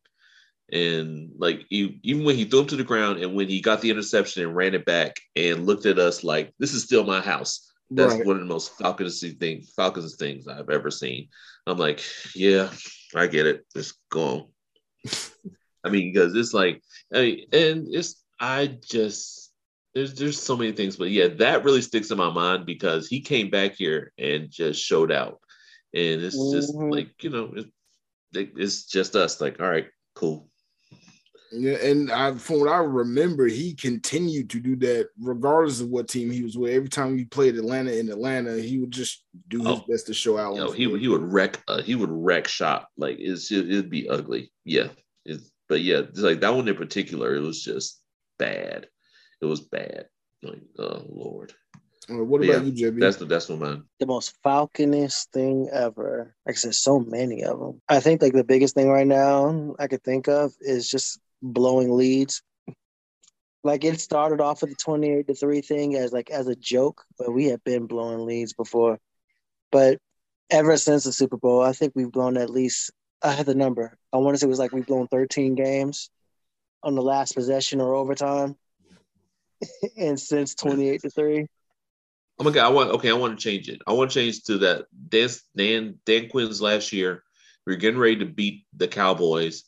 [0.72, 3.82] and like he, even when he threw him to the ground and when he got
[3.82, 7.20] the interception and ran it back and looked at us like this is still my
[7.20, 7.72] house.
[7.89, 8.26] That's Right.
[8.26, 11.30] one of the most Falcons thing, Falcons things I've ever seen.
[11.68, 12.03] I'm like,
[12.36, 12.70] yeah,
[13.16, 13.66] I get it.
[13.76, 14.47] Just go on.
[15.84, 16.82] I mean, because it's like,
[17.13, 19.51] I mean, and it's I just
[19.93, 23.21] there's there's so many things, but yeah, that really sticks in my mind because he
[23.21, 25.39] came back here and just showed out,
[25.93, 26.91] and it's just Mhm.
[26.91, 27.66] like you know, it,
[28.33, 29.39] it- it's just us.
[29.39, 30.49] Like, all right, cool.
[31.53, 36.09] Yeah, and I, from what I remember, he continued to do that regardless of what
[36.09, 36.74] team he was with.
[36.74, 39.86] Every time he played Atlanta in Atlanta, he would just do his Oh.
[39.87, 40.55] best to show out.
[40.55, 43.66] You know, he would he would wreck uh, he would wreck shop like it's just,
[43.70, 44.51] it'd be ugly.
[44.66, 44.89] Yeah,
[45.24, 48.01] it's, but yeah, it's like that one in particular, it was just
[48.37, 48.87] bad.
[49.41, 50.07] It was bad.
[50.43, 51.53] Like, oh Lord.
[52.09, 52.99] Uh, what But about yeah, you, JB?
[52.99, 53.83] That's the that's what mine.
[53.99, 56.36] The most falconist thing ever.
[56.45, 57.82] Like I said, so many of them.
[57.89, 61.95] I think like the biggest thing right now I could think of is just blowing
[61.95, 62.43] leads.
[63.63, 67.03] Like it started off with the twenty-eight to three thing as like as a joke,
[67.17, 68.99] but we have been blowing leads before.
[69.71, 69.97] But
[70.51, 72.91] ever since the Super Bowl, I think we've blown at least.
[73.24, 73.97] I had the number.
[74.13, 76.12] I want to say it was like we've blown thirteen games
[76.86, 78.55] on the last possession or overtime,
[79.97, 81.47] and since twenty-eight to three.
[82.39, 83.82] Oh my god, I want okay, I want to change it.
[83.87, 87.24] I want to change to that Dan Dan Dan Quinn's last year.
[87.66, 89.63] We're getting ready to beat the Cowboys,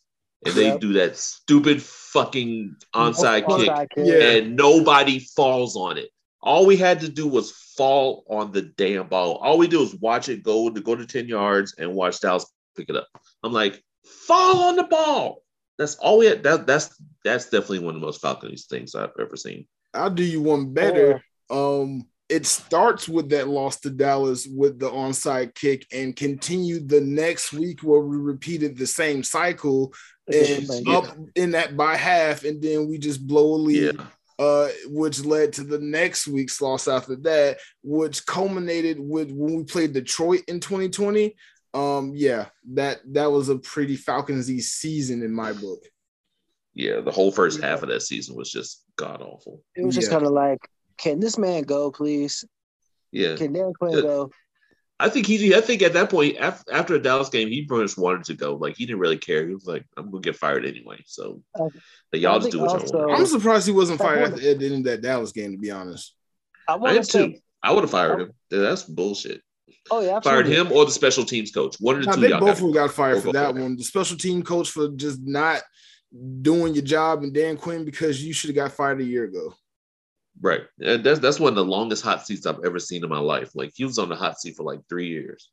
[0.45, 0.80] and they Yep.
[0.81, 4.06] do that stupid fucking onside kick, Onside kick.
[4.06, 4.30] Yeah.
[4.31, 6.10] and nobody falls on it.
[6.41, 9.38] All we had to do was fall on the damn ball.
[9.38, 12.45] All we do is watch it go to go to 10 yards and watch Dallas
[12.76, 13.07] pick it up.
[13.44, 15.41] I'm like, fall on the ball.
[15.78, 16.44] That's all we had.
[16.44, 19.68] That, that's that's definitely one of the most Falcons things I've ever seen.
[19.94, 21.24] I'll do you one better.
[21.49, 26.99] Um, it starts with that loss to Dallas with the onside kick and continued the
[27.02, 29.94] next week where we repeated the same cycle
[30.28, 30.98] and Yeah.
[30.98, 33.95] up in that by half, and then we just blow a lead.
[33.95, 34.06] Yeah.
[34.40, 39.64] uh, which led to the next week's loss after that, which culminated with when we
[39.64, 41.36] played Detroit in 2020.
[41.73, 45.84] Um, yeah, that that was a pretty Falconsy season in my book.
[46.73, 49.64] Yeah, the whole first half of that season was just god awful.
[49.76, 50.14] It was just Yeah.
[50.18, 50.60] kind of like,
[50.98, 52.45] can this man go, please?
[53.11, 54.02] Yeah, Can Dan Quinn Yeah.
[54.02, 54.31] go?
[54.99, 55.53] I think he.
[55.53, 58.34] I think at that point, after, after the Dallas game, he pretty much wanted to
[58.34, 58.56] go.
[58.56, 59.48] Like he didn't really care.
[59.48, 61.65] He was like, "I'm gonna get fired anyway." So, uh,
[62.11, 63.19] like, y'all just do what also, y'all want.
[63.19, 65.69] I'm surprised he wasn't fired wanna- at the, end of that Dallas game, to be
[65.69, 66.15] honest.
[66.68, 67.39] I I am say, too.
[67.61, 68.31] I would have fired him.
[68.49, 69.41] That's bullshit.
[69.92, 71.76] Oh yeah, Fired him or the special teams coach.
[71.80, 72.22] One of the Nah, two.
[72.22, 72.58] they y'all both got.
[72.58, 73.76] of them got fired for that one.
[73.76, 75.62] The special team coach for just not
[76.42, 79.54] doing your job, and Dan Quinn because you should have got fired a year ago.
[80.40, 80.62] Right.
[80.80, 83.52] And that's that's one of the longest hot seats I've ever seen in my life.
[83.56, 85.52] Like he was on the hot seat for like three years.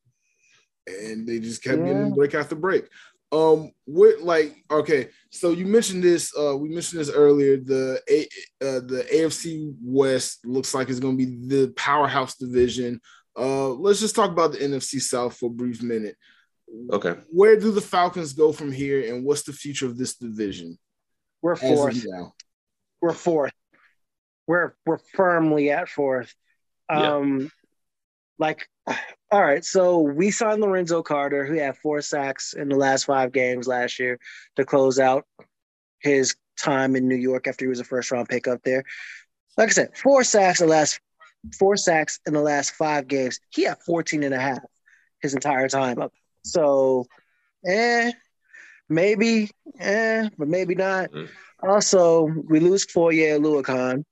[0.86, 1.86] and they just kept Yeah.
[1.86, 2.85] getting break after break.
[3.32, 6.31] Um, what like okay, so you mentioned this.
[6.39, 7.56] Uh, we mentioned this earlier.
[7.56, 8.20] The A,
[8.65, 13.01] uh, the AFC West looks like it's going to be the powerhouse division.
[13.36, 16.16] Uh, let's just talk about the NFC South for a brief minute.
[16.90, 17.15] Okay.
[17.31, 20.78] Where do the Falcons go from here, and what's the future of this division
[21.43, 22.05] We're fourth.
[22.06, 22.35] now?
[23.01, 23.52] We're fourth.
[24.47, 26.35] We're we're firmly at fourth.
[26.90, 27.15] Yeah.
[27.15, 27.51] Um,
[28.39, 28.69] like,
[29.31, 29.65] all right.
[29.65, 33.98] So we signed Lorenzo Carter, who had four sacks in the last five games last
[33.98, 34.19] year
[34.56, 35.24] to close out
[36.01, 38.85] his time in New York after he was a first round pick up there.
[39.56, 41.01] Like I said, four sacks the last
[41.58, 43.38] four sacks in the last five games.
[43.50, 44.60] He had 14 and a half
[45.20, 46.12] his entire time up.
[46.44, 47.06] So,
[47.66, 48.12] eh,
[48.88, 51.10] maybe, eh, but maybe not.
[51.10, 51.28] Mm.
[51.62, 54.04] Also, we lose Foye Oluokun.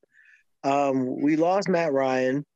[0.65, 2.47] Um, we lost Matt Ryan.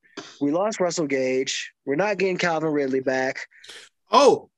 [0.41, 1.73] We lost Russell Gage.
[1.85, 3.39] We're not getting Calvin Ridley back.
[4.11, 4.49] Oh,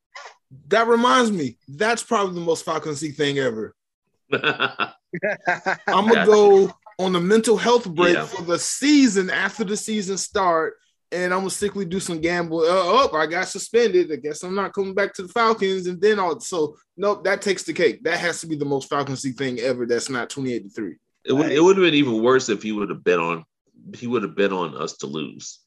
[0.67, 1.57] that reminds me.
[1.67, 3.75] That's probably the most Falconsy thing ever.
[4.31, 8.25] I'm gonna go on the mental health break Yeah.
[8.25, 10.75] for the season after the season start,
[11.11, 12.59] and I'm gonna sickly do some gamble.
[12.59, 14.11] Uh, oh, I got suspended.
[14.11, 16.39] I guess I'm not coming back to the Falcons, and then all.
[16.41, 18.03] So nope, that takes the cake.
[18.03, 19.85] That has to be the most Falconsy thing ever.
[19.87, 20.97] That's not 28 to three.
[21.25, 23.43] it would it would have been even worse if he would have bet on
[23.95, 25.59] he would have bet on us to lose.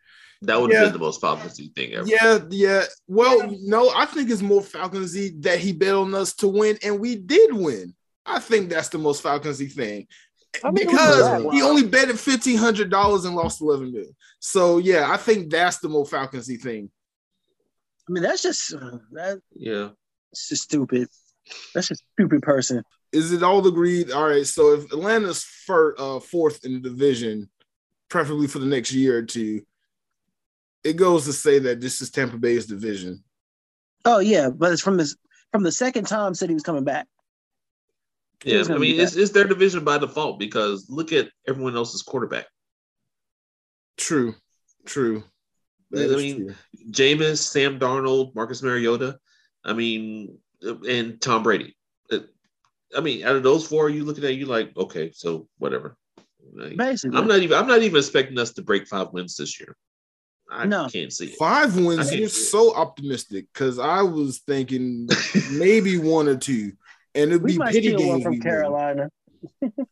[0.43, 0.87] That would have Yeah.
[0.89, 2.07] been the most Falconsy thing ever.
[2.07, 2.85] Yeah, yeah.
[3.07, 6.99] Well, no, I think it's more Falconsy that he bet on us to win, and
[7.01, 7.95] we did win.
[8.27, 10.07] I think that's the most Falconsy thing.
[10.65, 14.15] I mean, it was because he only betted fifteen hundred dollars and lost eleven million.
[14.41, 16.91] So yeah, I think that's the most Falconsy thing.
[18.09, 19.91] I mean, that's just uh, that's Yeah.
[20.35, 21.09] just stupid.
[21.75, 22.85] That's a stupid person.
[23.13, 24.11] Is it all agreed?
[24.11, 24.47] All right.
[24.47, 27.51] So if Atlanta's for, uh, fourth in the division,
[28.09, 29.63] preferably for the next year or two,
[30.85, 33.23] it goes to say that this is Tampa Bay's division.
[34.05, 35.17] Oh yeah, but it's from this
[35.51, 37.07] from the second Tom said he was coming back.
[38.45, 38.65] He Yeah.
[38.69, 42.47] I mean, it's, it's their division by default because look at everyone else's quarterback.
[43.97, 44.35] True.
[44.87, 45.25] True.
[45.91, 46.55] That I mean, true.
[46.91, 49.19] Jameis, Sam Darnold, Marcus Mariota.
[49.65, 51.77] I mean, and Tom Brady.
[52.11, 52.21] Uh,
[52.97, 55.97] I mean, out of those four, you looking at you like, okay, so whatever.
[56.55, 57.57] Like, Basically, I'm not even.
[57.57, 59.77] I'm not even expecting us to break five wins this year.
[60.51, 60.89] I No.
[60.89, 61.39] can't see it.
[61.39, 62.13] Five wins.
[62.13, 62.51] You're see it.
[62.51, 65.09] so optimistic because I was thinking
[65.53, 66.73] maybe one or two,
[67.15, 68.11] and it'd we be might pity steal games.
[68.11, 68.41] one from.
[68.41, 69.09] Carolina.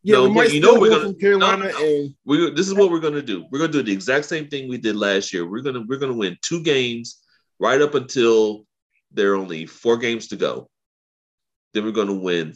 [0.03, 2.51] Yeah, No, we but might you know we're gonna- from Carolina, no, no, and We
[2.53, 3.47] this is what we're gonna do.
[3.51, 5.45] We're gonna do the exact same thing we did last year.
[5.49, 7.19] We're gonna we're gonna win two games
[7.59, 8.65] right up until
[9.13, 10.69] there are only four games to go.
[11.75, 12.55] Then we're gonna win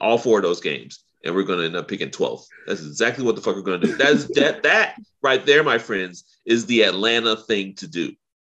[0.00, 2.44] all four of those games, and we're going to end up picking 12th.
[2.66, 3.96] That's exactly what the fuck we're going to do.
[3.96, 8.12] That's that that right there, my friends, is the Atlanta thing to do.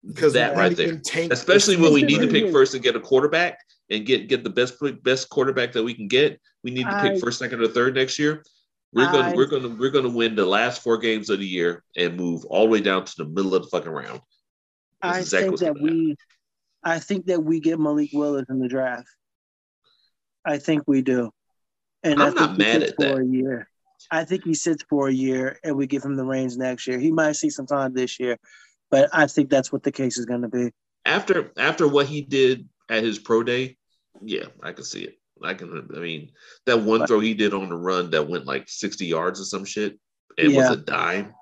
[0.05, 0.87] Because that we right there.
[1.13, 3.59] even Especially when we need to pick first and get a quarterback
[3.89, 6.39] and get get the best best quarterback that we can get.
[6.63, 8.43] We need to I- pick first, second, or third next year.
[8.93, 11.83] We're gonna I- we're gonna we're gonna win the last four games of the year
[11.95, 14.21] and move all the way down to the middle of the fucking round.
[15.01, 15.83] That's I exactly think that happen.
[15.83, 16.15] we,
[16.83, 19.07] I think that we get Malik Willis in the draft.
[20.45, 21.31] I think we do,
[22.03, 23.19] and I I'm think not mad at for that.
[23.19, 23.69] a year.
[24.11, 26.99] I think he sits for a year, and we give him the reins next year.
[26.99, 28.37] He might see some time this year,
[28.89, 30.71] but I think that's what the case is going to be.
[31.05, 33.76] after after what he did at his pro day,
[34.23, 35.17] yeah, I can see it.
[35.43, 35.87] I can.
[35.95, 36.31] I mean,
[36.65, 39.45] that one But- throw he did on the run that went like sixty yards or
[39.45, 39.99] some shit,
[40.37, 40.69] and Yeah.
[40.69, 41.33] was a dime.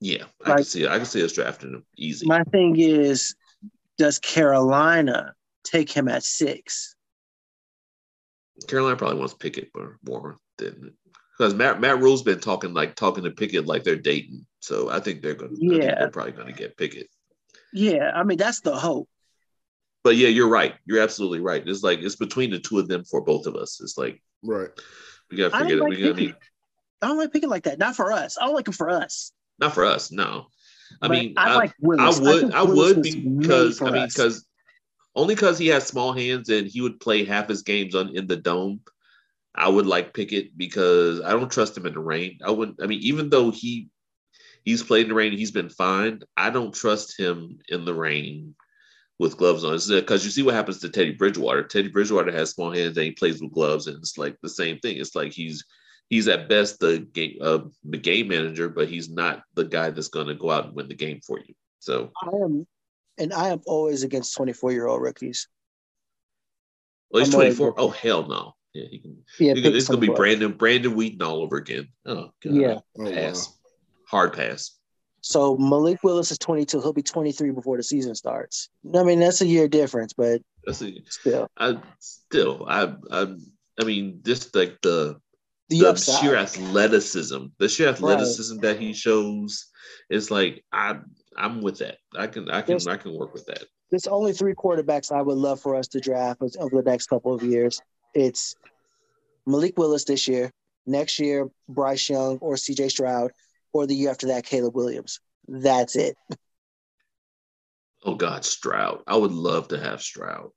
[0.00, 0.90] Yeah, I can see it.
[0.90, 2.26] I can see us drafting him easy.
[2.26, 3.34] My thing is,
[3.98, 5.34] does Carolina
[5.64, 6.94] take him at six?
[8.68, 10.92] Carolina probably wants Pickett more, more than
[11.38, 14.46] because Matt Matt Rhule's been talking like talking to Pickett like they're dating.
[14.60, 15.56] So I think they're going.
[15.56, 15.98] to Yeah.
[15.98, 17.08] they're probably going to get Pickett.
[17.72, 19.08] Yeah, I mean that's the hope.
[20.04, 20.74] But yeah, you're right.
[20.84, 21.62] You're absolutely right.
[21.66, 23.80] It's like it's between the two of them for both of us.
[23.80, 24.68] It's like Right.
[25.30, 25.80] we got to I don't it.
[25.80, 26.04] like We got.
[26.04, 26.42] I mean, Pickett.
[27.02, 27.78] I don't like picking like that.
[27.78, 28.36] Not for us.
[28.40, 29.32] I don't like him for us.
[29.58, 30.10] not for us.
[30.10, 30.46] No.
[31.00, 31.98] I But mean, I, like I would,
[32.40, 34.46] think I, would because I mean, because
[35.14, 38.26] only because he has small hands and he would play half his games on in
[38.26, 38.80] the dome.
[39.54, 42.38] I would like Pickett because I don't trust him in the rain.
[42.44, 42.82] I wouldn't.
[42.82, 43.88] I mean, even though he
[44.64, 46.22] he's played in the rain, he's been fine.
[46.36, 48.54] I don't trust him in the rain
[49.22, 49.78] with gloves on.
[49.88, 51.62] Because you see what happens to Teddy Bridgewater.
[51.62, 54.78] Teddy Bridgewater has small hands and he plays with gloves, and it's like the same
[54.80, 54.96] thing.
[54.98, 55.64] It's like he's
[56.10, 60.08] he's at best the game uh, the game manager, but he's not the guy that's
[60.08, 61.54] going to go out and win the game for you.
[61.78, 62.66] So I am,
[63.16, 65.48] and I am always against twenty-four-year-old rookies.
[67.10, 67.74] well, he's 24.
[67.78, 68.54] Oh hell no.
[68.74, 69.22] Yeah, he can.
[69.38, 71.88] Yeah, he can- it's gonna be Brandon Brandon Weeden all over again.
[72.06, 72.54] Oh god.
[72.54, 72.78] Yeah.
[72.98, 73.56] Oh, Pass.
[74.08, 74.78] Hard pass.
[75.22, 76.80] So Malik Willis is twenty-two.
[76.80, 78.68] He'll be twenty-three before the season starts.
[78.94, 83.34] I mean, that's a year difference, but That's a, still, I still I I
[83.80, 85.16] I mean just like the
[85.68, 89.66] the, the sheer athleticism, the sheer athleticism that he shows
[90.10, 90.98] is like I
[91.36, 91.98] I'm with that.
[92.16, 92.88] I can I can Yes.
[92.88, 93.64] I can work with that.
[93.90, 97.32] There's only three quarterbacks I would love for us to draft over the next couple
[97.32, 97.80] of years.
[98.14, 98.56] It's
[99.46, 100.50] Malik Willis this year,
[100.86, 102.88] next year Bryce Young or C.J.
[102.88, 103.32] Stroud,
[103.72, 105.20] or the year after that Caleb Williams.
[105.48, 106.16] That's it.
[108.04, 109.02] Oh God, Stroud.
[109.06, 110.50] I would love to have Stroud.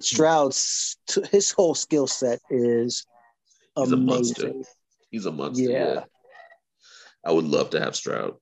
[0.00, 0.96] Stroud's
[1.30, 3.06] his whole skill set is
[3.76, 4.52] He's a monster.
[5.10, 5.62] He's a monster.
[5.64, 5.94] Yeah.
[5.94, 6.04] Yeah.
[7.24, 8.34] I would love to have Stroud.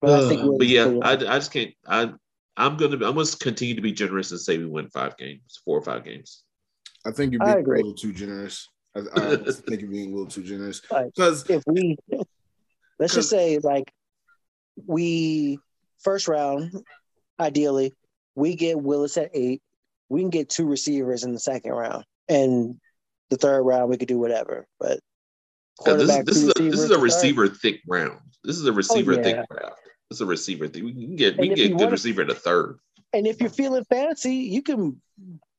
[0.00, 0.98] But I think Uh, but yeah.
[1.02, 1.74] I, I just can't.
[1.86, 2.12] I
[2.56, 5.78] I'm gonna I'm gonna continue to be generous and say we win five games, four
[5.78, 6.42] or five games.
[7.06, 8.68] I think you're I being a little too generous.
[8.94, 11.96] I, I think you're being a little too generous because if we
[12.98, 13.92] let's just say like
[14.86, 15.58] we
[16.00, 16.72] first round
[17.40, 17.94] ideally
[18.34, 19.62] we get willis at eight
[20.08, 22.78] we can get two receivers in the second round and
[23.30, 25.00] the third round we could do whatever but
[25.86, 26.98] Yeah, this, quarterback this is a this is receivers, a third.
[26.98, 28.20] Oh, receiver thick round.
[28.44, 29.22] This is a receiver yeah.
[29.22, 29.72] thick round.
[30.10, 30.82] This is a receiver thick.
[30.84, 32.78] We can get we can get good wanna- receiver in the third.
[33.14, 35.00] and if you're feeling fancy you can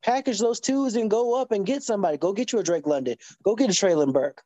[0.04, 3.16] package those twos and go up and get somebody go get you a drake london
[3.44, 4.44] go get a treylon burks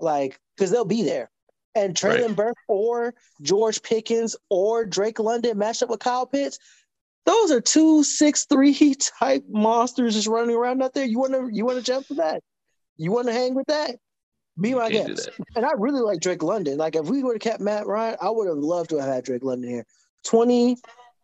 [0.00, 1.30] like because they'll be there
[1.74, 2.36] and Treylon Right.
[2.36, 6.58] Burks or George Pickens or Drake London matched up with Kyle Pitts.
[7.26, 11.04] Those are two six three type monsters just running around out there.
[11.04, 12.42] You want to you want to jump for that?
[12.96, 13.96] You want to hang with that?
[14.60, 15.30] Be my guest.
[15.56, 16.78] And I really like Drake London.
[16.78, 19.24] Like if we would have kept Matt Ryan, I would have loved to have had
[19.24, 19.84] Drake London here.
[20.26, 20.76] 20,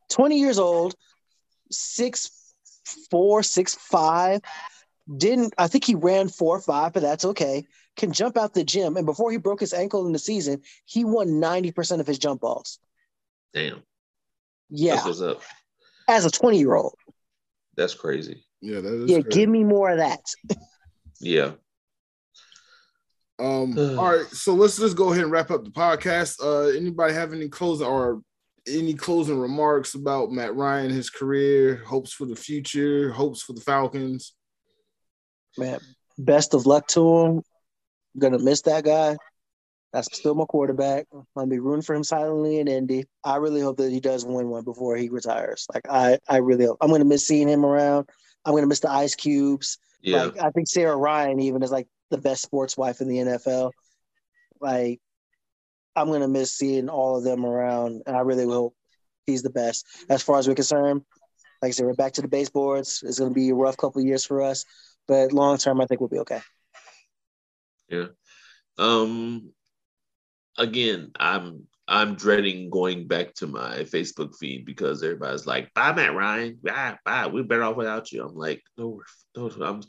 [0.08, 0.96] 20 years old,
[1.70, 2.28] six
[3.10, 4.40] four, six five.
[5.16, 7.66] Didn't I think he ran four five, but that's okay.
[7.96, 11.04] Can jump out the gym, and before he broke his ankle in the season, he
[11.04, 12.78] won ninety percent of his jump balls.
[13.52, 13.82] Damn.
[14.68, 15.42] Yeah, That's what's up.
[16.08, 16.94] as a twenty year old.
[17.76, 18.44] That's crazy.
[18.60, 19.40] yeah, that is Yeah, crazy.
[19.40, 20.20] give me more of that.
[21.20, 21.52] Yeah.
[23.38, 26.40] Um, all right, so let's just go ahead and wrap up the podcast.
[26.42, 28.22] Uh, anybody have any closing or
[28.70, 33.60] any closing remarks about Matt Ryan, his career, hopes for the future, hopes for the
[33.60, 34.34] Falcons?
[35.58, 35.80] Man,
[36.18, 37.42] best of luck to him.
[38.18, 39.16] Gonna miss that guy.
[39.92, 41.06] That's still my quarterback.
[41.12, 43.04] I'm gonna be rooting for him silently in Indy.
[43.24, 45.66] I really hope that he does win one before he retires.
[45.72, 46.78] Like I, I really hope.
[46.80, 48.08] I'm gonna miss seeing him around.
[48.44, 49.78] I'm gonna miss the ice cubes.
[50.02, 50.24] Yeah.
[50.24, 53.72] Like I think Sarah Ryan even is like the best sports wife in the NFL.
[54.60, 55.00] Like
[56.00, 58.74] I'm gonna miss seeing all of them around, and I really hope
[59.26, 59.86] he's the best.
[60.08, 61.02] As far as we're concerned,
[61.62, 63.02] like I said, we're back to the baseboards.
[63.06, 64.64] It's gonna be a rough couple years for us,
[65.06, 66.40] but long term, I think we'll be okay.
[67.88, 68.06] Yeah.
[68.78, 69.52] Um.
[70.58, 76.14] Again, I'm I'm dreading going back to my Facebook feed because everybody's like, "Bye, Matt
[76.14, 76.58] Ryan.
[76.62, 77.26] Bye, bye.
[77.26, 79.02] We're better off without you." I'm like, no,
[79.36, 79.50] no.
[79.60, 79.82] I'm.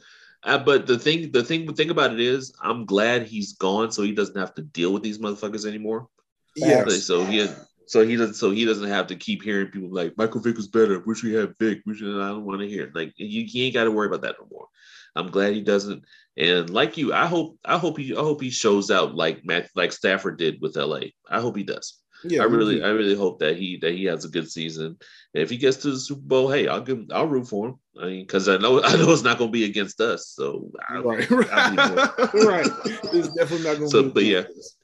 [0.44, 3.92] Uh, but the thing, the thing, the thing about it is, I'm glad he's gone,
[3.92, 6.08] so he doesn't have to deal with these motherfuckers anymore.
[6.56, 6.86] Yeah.
[6.88, 7.48] So he,
[7.86, 10.68] so he doesn't, so he doesn't have to keep hearing people like Michael Vick was
[10.68, 11.00] better.
[11.00, 11.82] Wish we had Vick.
[11.86, 12.22] We should.
[12.22, 12.92] I don't want to hear.
[12.96, 14.68] Like you, you ain't got to worry about that no more.
[15.16, 16.04] I'm glad he doesn't.
[16.38, 19.70] And like you, I hope, I hope he, I hope he shows out like Matt,
[19.76, 21.02] like Stafford did with LA.
[21.30, 22.01] I hope he does.
[22.24, 24.98] Yeah, I really, I really hope that he that he has a good season.
[25.34, 27.80] And if he gets to the Super Bowl, hey, I'll give, I'll root for him.
[28.00, 30.28] I mean, because I know, I know it's not going to be against us.
[30.28, 32.68] So I, right, right.
[33.14, 33.90] It's definitely not going to.
[33.90, 34.44] So, but yeah,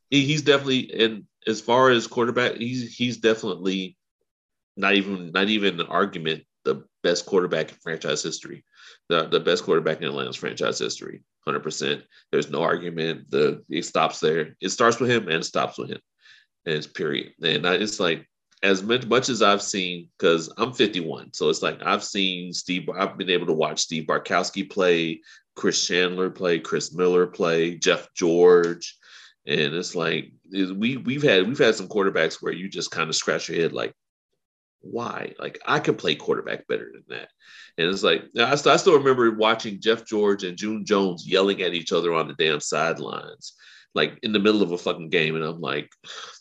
[0.10, 3.98] he, he's definitely, and as far as quarterback, he's he's definitely
[4.76, 8.64] not even not even an argument the best quarterback in franchise history,
[9.08, 12.04] the the best quarterback in Atlanta's franchise history, hundred percent.
[12.32, 13.32] There's no argument.
[13.32, 14.58] The it stops there.
[14.60, 16.02] It starts with him and stops with him.
[16.68, 17.34] And period.
[17.42, 18.28] And I, it's like
[18.62, 22.90] as much, much as I've seen, because I'm 51, so it's like I've seen Steve.
[22.90, 25.22] I've been able to watch Steve Bartkowski play,
[25.56, 28.98] Chris Chandler play, Chris Miller play, Jeff George,
[29.46, 33.16] and it's like we we've had we've had some quarterbacks where you just kind of
[33.16, 33.94] scratch your head like,
[34.82, 35.34] why?
[35.40, 37.30] Like I could play quarterback better than that.
[37.78, 41.74] And it's like I, I still remember watching Jeff George and June Jones yelling at
[41.74, 43.54] each other on the damn sidelines
[43.96, 45.90] like in the middle of a fucking game, and I'm like,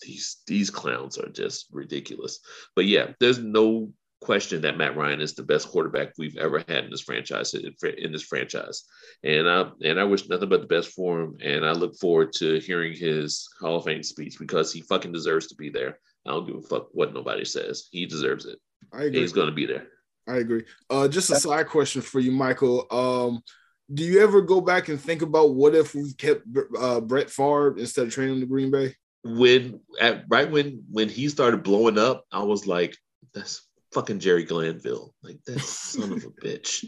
[0.02, 2.40] these these clowns are just ridiculous.
[2.74, 3.90] But yeah, there's no
[4.20, 8.12] question that Matt Ryan is the best quarterback we've ever had in this franchise in
[8.12, 8.85] this franchise,
[9.23, 11.36] and I and I wish nothing but the best for him.
[11.43, 15.47] And I look forward to hearing his Hall of Fame speech because he fucking deserves
[15.48, 15.98] to be there.
[16.27, 17.89] I don't give a fuck what nobody says.
[17.90, 18.59] He deserves it.
[18.93, 19.20] I agree.
[19.20, 19.86] He's going to be there.
[20.28, 20.64] I agree.
[20.90, 22.86] Uh, just a side question for you, Michael.
[22.90, 23.43] Um,
[23.92, 26.42] do you ever go back and think about what if we kept
[26.78, 28.94] uh, Brett Favre instead of training the Green Bay?
[29.22, 32.96] When at right when when he started blowing up, I was like,
[33.34, 36.84] "That's fucking Jerry Glanville, like that son of a bitch."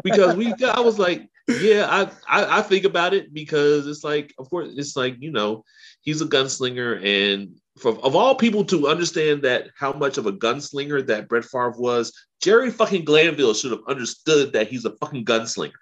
[0.04, 4.34] because we, I was like, "Yeah, I, I I think about it because it's like,
[4.38, 5.64] of course, it's like you know,
[6.02, 10.32] he's a gunslinger, and for, of all people to understand that how much of a
[10.32, 15.24] gunslinger that Brett Favre was, Jerry fucking Glanville should have understood that he's a fucking
[15.24, 15.72] gunslinger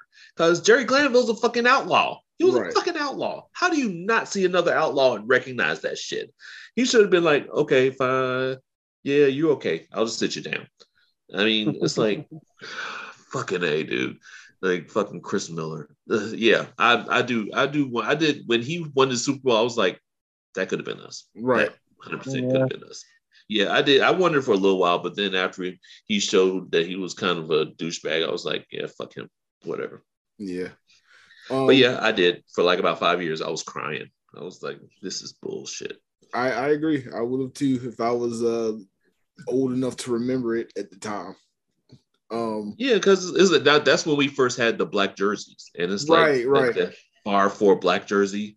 [0.40, 2.18] because Jerry Glanville's a fucking outlaw.
[2.38, 2.70] He was right.
[2.70, 3.44] a fucking outlaw.
[3.52, 6.32] How do you not see another outlaw and recognize that shit?
[6.74, 8.56] He should have been like, okay, fine.
[9.02, 9.86] Yeah, you're okay.
[9.92, 10.66] I'll just sit you down.
[11.36, 12.26] I mean, it's like,
[13.32, 14.16] fucking A, dude.
[14.62, 15.90] Like fucking Chris Miller.
[16.10, 17.50] Uh, yeah, I, I do.
[17.52, 18.00] I do.
[18.00, 18.44] I did.
[18.46, 20.00] When he won the Super Bowl, I was like,
[20.54, 21.28] that could have been us.
[21.36, 21.68] Right.
[22.08, 22.50] That 100% yeah.
[22.50, 23.04] could have been us.
[23.46, 24.00] Yeah, I did.
[24.00, 25.70] I wondered for a little while, but then after
[26.06, 29.28] he showed that he was kind of a douchebag, I was like, yeah, fuck him.
[29.64, 30.02] Whatever.
[30.40, 30.68] Yeah.
[31.50, 33.42] Um, but yeah, I did for like about five years.
[33.42, 34.08] I was crying.
[34.36, 35.98] I was like, this is bullshit.
[36.32, 37.06] I, I agree.
[37.14, 38.76] I would have too if I was uh,
[39.48, 41.34] old enough to remember it at the time.
[42.30, 46.26] Um, yeah, because that, that's when we first had the black jerseys, and it's like
[46.26, 46.74] right, right.
[46.74, 46.94] the
[47.26, 48.56] R four black jersey.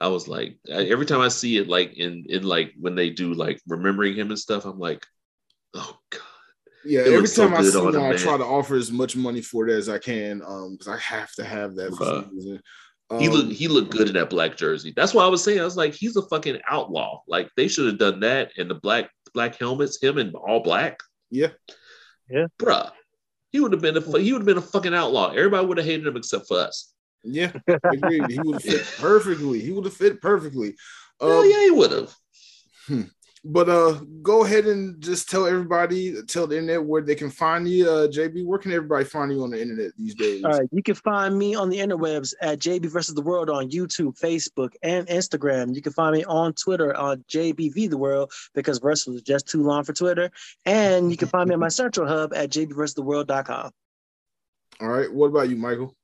[0.00, 3.32] I was like, every time I see it, like in in like when they do
[3.32, 5.06] like remembering him and stuff, I'm like,
[5.72, 6.20] oh god,
[6.84, 9.40] yeah, it every time so I see one, I try to offer as much money
[9.40, 12.60] for it as I can, um, because I have to have that for some.
[13.10, 14.92] Um, he looked he looked good in that black jersey.
[14.96, 17.20] That's why I was saying I was like, he's a fucking outlaw.
[17.28, 21.00] Like they should have done that and the black black helmets, him in all black.
[21.30, 21.48] Yeah,
[22.28, 22.90] yeah, bruh.
[23.50, 25.30] He would have been a he would have been a fucking outlaw.
[25.30, 26.92] Everybody would have hated him except for us.
[27.22, 28.22] Yeah, I agree.
[28.28, 29.60] he would have fit perfectly.
[29.60, 30.74] He would have fit perfectly.
[31.20, 32.14] Um, yeah, he would have.
[32.86, 33.02] Hmm.
[33.46, 37.68] But uh, go ahead and just tell everybody, tell the internet where they can find
[37.68, 37.86] you.
[37.86, 40.42] Uh, JB, where can everybody find you on the internet these days?
[40.44, 43.68] All right, you can find me on the interwebs at JB versus the World on
[43.68, 45.74] YouTube, Facebook, and Instagram.
[45.74, 49.62] You can find me on Twitter on JBV the World because versus was just too
[49.62, 50.30] long for Twitter,
[50.64, 53.70] and you can find me on my central hub at JBversusTheWorld.com.
[54.80, 55.94] All right, what about you, Michael?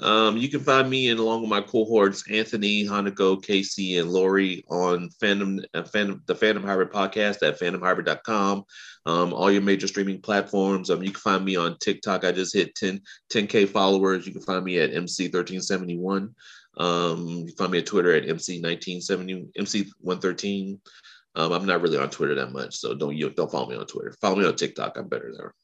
[0.00, 4.64] Um, you can find me and along with my cohorts, Anthony, Hanako, Casey, and Lori
[4.68, 8.64] on Fandom, uh, the Fandom Hybrid podcast at fandomhybrid.com.
[9.04, 10.90] Um, all your major streaming platforms.
[10.90, 12.24] Um, you can find me on TikTok.
[12.24, 13.00] I just hit 10,
[13.32, 14.26] 10K followers.
[14.26, 16.32] You can find me at MC1371.
[16.78, 20.78] Um, you can find me at Twitter at MC1970, MC113.
[21.34, 23.86] Um, I'm not really on Twitter that much, so don't you don't follow me on
[23.86, 24.14] Twitter.
[24.20, 24.98] Follow me on TikTok.
[24.98, 25.54] I'm better there.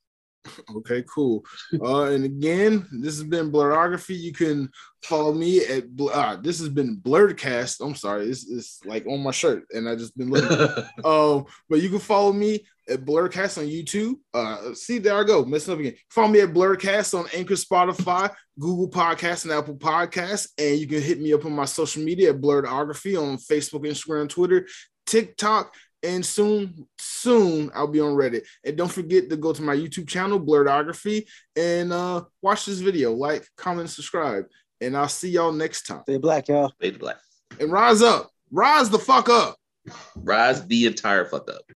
[0.76, 1.44] Okay, cool.
[1.80, 4.18] Uh, and again, this has been Blerdography.
[4.18, 4.70] You can
[5.02, 7.84] follow me at uh, this has been Blerdkast.
[7.84, 10.84] I'm sorry, this is like on my shirt, and I just been looking.
[11.04, 14.14] um, but you can follow me at Blerdkast on YouTube.
[14.32, 15.94] Uh, see, there I go, messing up again.
[16.10, 20.48] Follow me at Blerdkast on Anchor, Spotify, Google Podcasts, and Apple Podcasts.
[20.58, 24.28] And you can hit me up on my social media at Blerdography on Facebook, Instagram,
[24.28, 24.66] Twitter,
[25.06, 28.42] TikTok, and soon, soon I'll be on Reddit.
[28.64, 31.26] And don't forget to go to my YouTube channel, Blerdography,
[31.56, 33.12] and uh, watch this video.
[33.12, 34.44] Like, comment, subscribe.
[34.80, 36.02] And I'll see y'all next time.
[36.02, 36.72] Stay black, y'all.
[36.80, 37.18] Stay black.
[37.58, 38.30] And rise up.
[38.50, 39.56] Rise the fuck up.
[40.16, 41.62] Rise the entire fuck up.